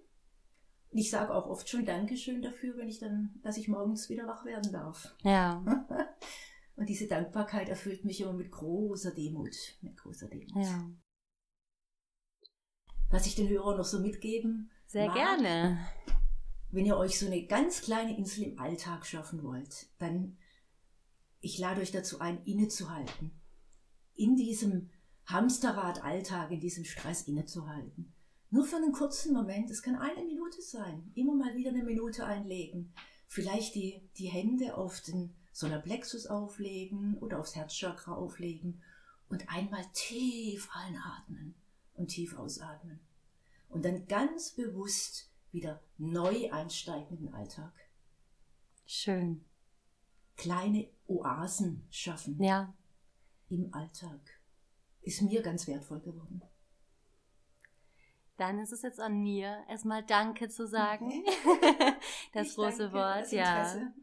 ich 0.92 1.10
sage 1.10 1.34
auch 1.34 1.48
oft 1.48 1.68
schon 1.68 1.86
Dankeschön 1.86 2.42
dafür, 2.42 2.78
wenn 2.78 2.88
ich 2.88 3.00
dann, 3.00 3.40
dass 3.44 3.58
ich 3.58 3.68
morgens 3.68 4.10
wieder 4.10 4.28
wach 4.28 4.46
werden 4.46 4.72
darf. 4.72 5.16
Ja. 5.24 5.64
Und 6.76 6.90
diese 6.90 7.08
Dankbarkeit 7.08 7.70
erfüllt 7.70 8.06
mich 8.06 8.22
immer 8.22 8.34
mit 8.34 8.52
großer 8.52 9.12
Demut. 9.12 9.56
Mit 9.82 9.98
großer 9.98 10.28
Demut. 10.28 10.56
Ja. 10.56 10.90
Was 13.10 13.26
ich 13.28 13.36
den 13.36 13.50
Hörern 13.50 13.78
noch 13.78 13.86
so 13.86 14.00
mitgeben 14.00 14.72
Sehr 14.88 15.08
mag, 15.08 15.16
gerne. 15.16 15.80
Wenn 16.72 16.86
ihr 16.86 16.98
euch 16.98 17.18
so 17.18 17.28
eine 17.28 17.46
ganz 17.46 17.82
kleine 17.82 18.18
Insel 18.18 18.44
im 18.44 18.60
Alltag 18.60 19.06
schaffen 19.06 19.42
wollt, 19.44 19.88
dann 20.00 20.38
ich 21.40 21.60
lade 21.60 21.82
euch 21.82 21.92
dazu 21.92 22.20
ein, 22.20 22.44
innezuhalten. 22.44 23.32
In 24.16 24.36
diesem 24.36 24.90
Hamsterrad 25.26 26.04
Alltag, 26.04 26.52
in 26.52 26.60
diesem 26.60 26.86
Stress 26.86 27.24
innezuhalten. 27.24 28.14
Nur 28.52 28.66
für 28.66 28.76
einen 28.78 28.92
kurzen 28.92 29.34
Moment, 29.34 29.70
es 29.72 29.82
kann 29.82 29.96
eine 29.96 30.24
Minute 30.24 30.62
sein, 30.62 31.12
immer 31.16 31.34
mal 31.36 31.56
wieder 31.56 31.72
eine 31.72 31.84
Minute 31.84 32.26
einlegen. 32.26 32.94
Vielleicht 33.28 33.76
die, 33.76 34.02
die 34.18 34.28
Hände 34.28 34.78
auf 34.78 35.02
den 35.02 35.36
Solarplexus 35.52 36.28
auflegen 36.28 37.18
oder 37.18 37.40
aufs 37.40 37.56
Herzchakra 37.56 38.14
auflegen 38.14 38.82
und 39.30 39.50
einmal 39.50 39.84
tief 39.94 40.70
einatmen 40.74 41.56
und 41.96 42.10
tief 42.10 42.38
ausatmen. 42.38 43.00
Und 43.70 43.84
dann 43.84 44.08
ganz 44.08 44.52
bewusst 44.52 45.32
wieder 45.52 45.82
neu 45.98 46.52
einsteigen 46.52 47.18
in 47.18 47.26
den 47.26 47.34
Alltag. 47.34 47.74
Schön. 48.86 49.44
Kleine 50.38 50.88
Oasen 51.08 51.88
schaffen 51.90 52.42
Ja. 52.42 52.74
im 53.50 53.74
Alltag. 53.74 54.35
Ist 55.06 55.22
mir 55.22 55.42
ganz 55.44 55.68
wertvoll 55.68 56.00
geworden. 56.00 56.42
Dann 58.38 58.60
ist 58.60 58.74
es 58.74 58.82
jetzt 58.82 59.00
an 59.00 59.22
mir, 59.22 59.64
erstmal 59.70 60.04
Danke 60.04 60.50
zu 60.50 60.68
sagen. 60.68 61.10
das 62.34 62.48
Ich 62.48 62.56
große 62.56 62.92
Wort, 62.92 63.32
ja. 63.32 63.94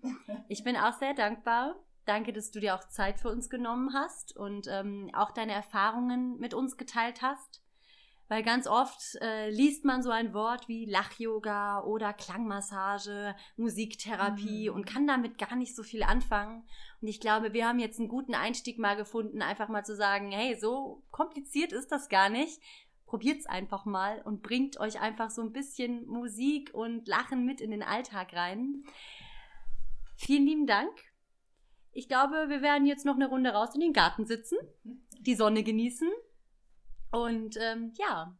Ich 0.48 0.64
bin 0.64 0.76
auch 0.76 0.98
sehr 0.98 1.12
dankbar. 1.12 1.76
Danke, 2.06 2.32
dass 2.32 2.50
du 2.50 2.60
dir 2.60 2.76
auch 2.76 2.88
Zeit 2.88 3.20
für 3.20 3.30
uns 3.30 3.50
genommen 3.50 3.92
hast 3.92 4.36
und 4.36 4.68
ähm, 4.70 5.10
auch 5.12 5.32
deine 5.32 5.52
Erfahrungen 5.52 6.38
mit 6.38 6.54
uns 6.54 6.76
geteilt 6.76 7.20
hast. 7.20 7.61
Weil 8.32 8.42
ganz 8.42 8.66
oft 8.66 8.98
äh, 9.20 9.50
liest 9.50 9.84
man 9.84 10.02
so 10.02 10.08
ein 10.08 10.32
Wort 10.32 10.66
wie 10.66 10.86
Lach-Yoga 10.86 11.82
oder 11.82 12.14
Klangmassage, 12.14 13.36
Musiktherapie 13.58 14.70
Mhm. 14.70 14.74
und 14.74 14.86
kann 14.86 15.06
damit 15.06 15.36
gar 15.36 15.54
nicht 15.54 15.76
so 15.76 15.82
viel 15.82 16.02
anfangen. 16.02 16.66
Und 17.02 17.08
ich 17.08 17.20
glaube, 17.20 17.52
wir 17.52 17.68
haben 17.68 17.78
jetzt 17.78 17.98
einen 17.98 18.08
guten 18.08 18.34
Einstieg 18.34 18.78
mal 18.78 18.96
gefunden, 18.96 19.42
einfach 19.42 19.68
mal 19.68 19.84
zu 19.84 19.94
sagen, 19.94 20.30
hey, 20.32 20.58
so 20.58 21.02
kompliziert 21.10 21.72
ist 21.72 21.92
das 21.92 22.08
gar 22.08 22.30
nicht. 22.30 22.58
Probiert's 23.04 23.44
einfach 23.44 23.84
mal 23.84 24.22
und 24.22 24.40
bringt 24.40 24.80
euch 24.80 24.98
einfach 24.98 25.28
so 25.28 25.42
ein 25.42 25.52
bisschen 25.52 26.06
Musik 26.06 26.70
und 26.72 27.06
Lachen 27.06 27.44
mit 27.44 27.60
in 27.60 27.70
den 27.70 27.82
Alltag 27.82 28.32
rein. 28.32 28.82
Vielen 30.16 30.46
lieben 30.46 30.66
Dank. 30.66 30.90
Ich 31.92 32.08
glaube, 32.08 32.48
wir 32.48 32.62
werden 32.62 32.86
jetzt 32.86 33.04
noch 33.04 33.16
eine 33.16 33.28
Runde 33.28 33.50
raus 33.50 33.74
in 33.74 33.82
den 33.82 33.92
Garten 33.92 34.24
sitzen, 34.24 34.56
die 35.20 35.34
Sonne 35.34 35.62
genießen 35.62 36.08
und 37.12 37.56
ähm, 37.60 37.92
ja, 37.98 38.36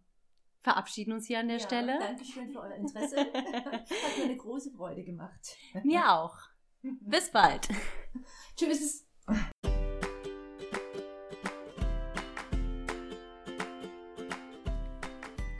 verabschieden 0.60 1.12
uns 1.12 1.26
hier 1.26 1.40
an 1.40 1.48
der 1.48 1.58
Ja, 1.58 1.64
Stelle. 1.64 1.98
Dankeschön 1.98 2.50
für 2.50 2.60
euer 2.60 2.74
Interesse. 2.74 3.16
Hat 3.18 4.18
mir 4.18 4.24
eine 4.24 4.36
große 4.36 4.72
Freude 4.72 5.04
gemacht. 5.04 5.56
Mir 5.84 6.10
auch. 6.10 6.36
Bis 6.82 7.30
bald. 7.30 7.68
Tschüss. 8.56 9.06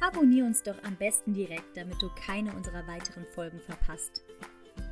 Abonnier 0.00 0.44
uns 0.44 0.62
doch 0.62 0.80
am 0.82 0.96
besten 0.96 1.32
direkt, 1.32 1.76
damit 1.76 2.02
du 2.02 2.10
keine 2.26 2.52
unserer 2.54 2.86
weiteren 2.86 3.24
Folgen 3.26 3.60
verpasst. 3.60 4.22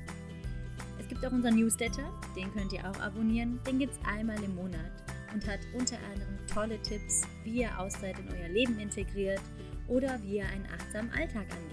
Es 1.00 1.08
gibt 1.08 1.26
auch 1.26 1.32
unseren 1.32 1.56
Newsletter, 1.56 2.12
den 2.36 2.54
könnt 2.54 2.74
ihr 2.74 2.82
auch 2.82 3.00
abonnieren. 3.00 3.62
Den 3.66 3.80
gibt 3.80 3.94
es 3.94 4.00
einmal 4.06 4.44
im 4.44 4.56
Monat 4.56 4.92
und 5.34 5.48
hat 5.48 5.62
unter 5.74 5.98
anderem 6.12 6.38
tolle 6.54 6.82
Tipps, 6.82 7.22
wie 7.46 7.62
ihr 7.62 7.80
Auszeit 7.80 8.18
in 8.20 8.28
euer 8.38 8.50
Leben 8.50 8.78
integriert 8.80 9.42
oder 9.88 10.22
wie 10.24 10.38
ihr 10.38 10.46
einen 10.46 10.68
achtsamen 10.78 11.12
Alltag 11.12 11.46
angeht. 11.52 11.69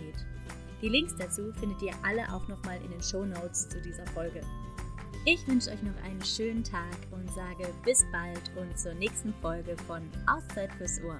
Die 0.86 0.92
Links 0.92 1.16
dazu 1.16 1.52
findet 1.54 1.82
ihr 1.82 1.92
alle 2.04 2.32
auch 2.32 2.46
nochmal 2.46 2.80
in 2.80 2.92
den 2.92 3.02
Show 3.02 3.24
Notes 3.24 3.68
zu 3.68 3.80
dieser 3.80 4.06
Folge. 4.06 4.40
Ich 5.24 5.44
wünsche 5.48 5.70
euch 5.70 5.82
noch 5.82 6.00
einen 6.04 6.24
schönen 6.24 6.62
Tag 6.62 6.96
und 7.10 7.28
sage 7.32 7.74
bis 7.84 8.04
bald 8.12 8.52
und 8.54 8.78
zur 8.78 8.94
nächsten 8.94 9.34
Folge 9.42 9.76
von 9.88 10.00
Auszeit 10.28 10.72
fürs 10.74 11.02
Ohr. 11.02 11.18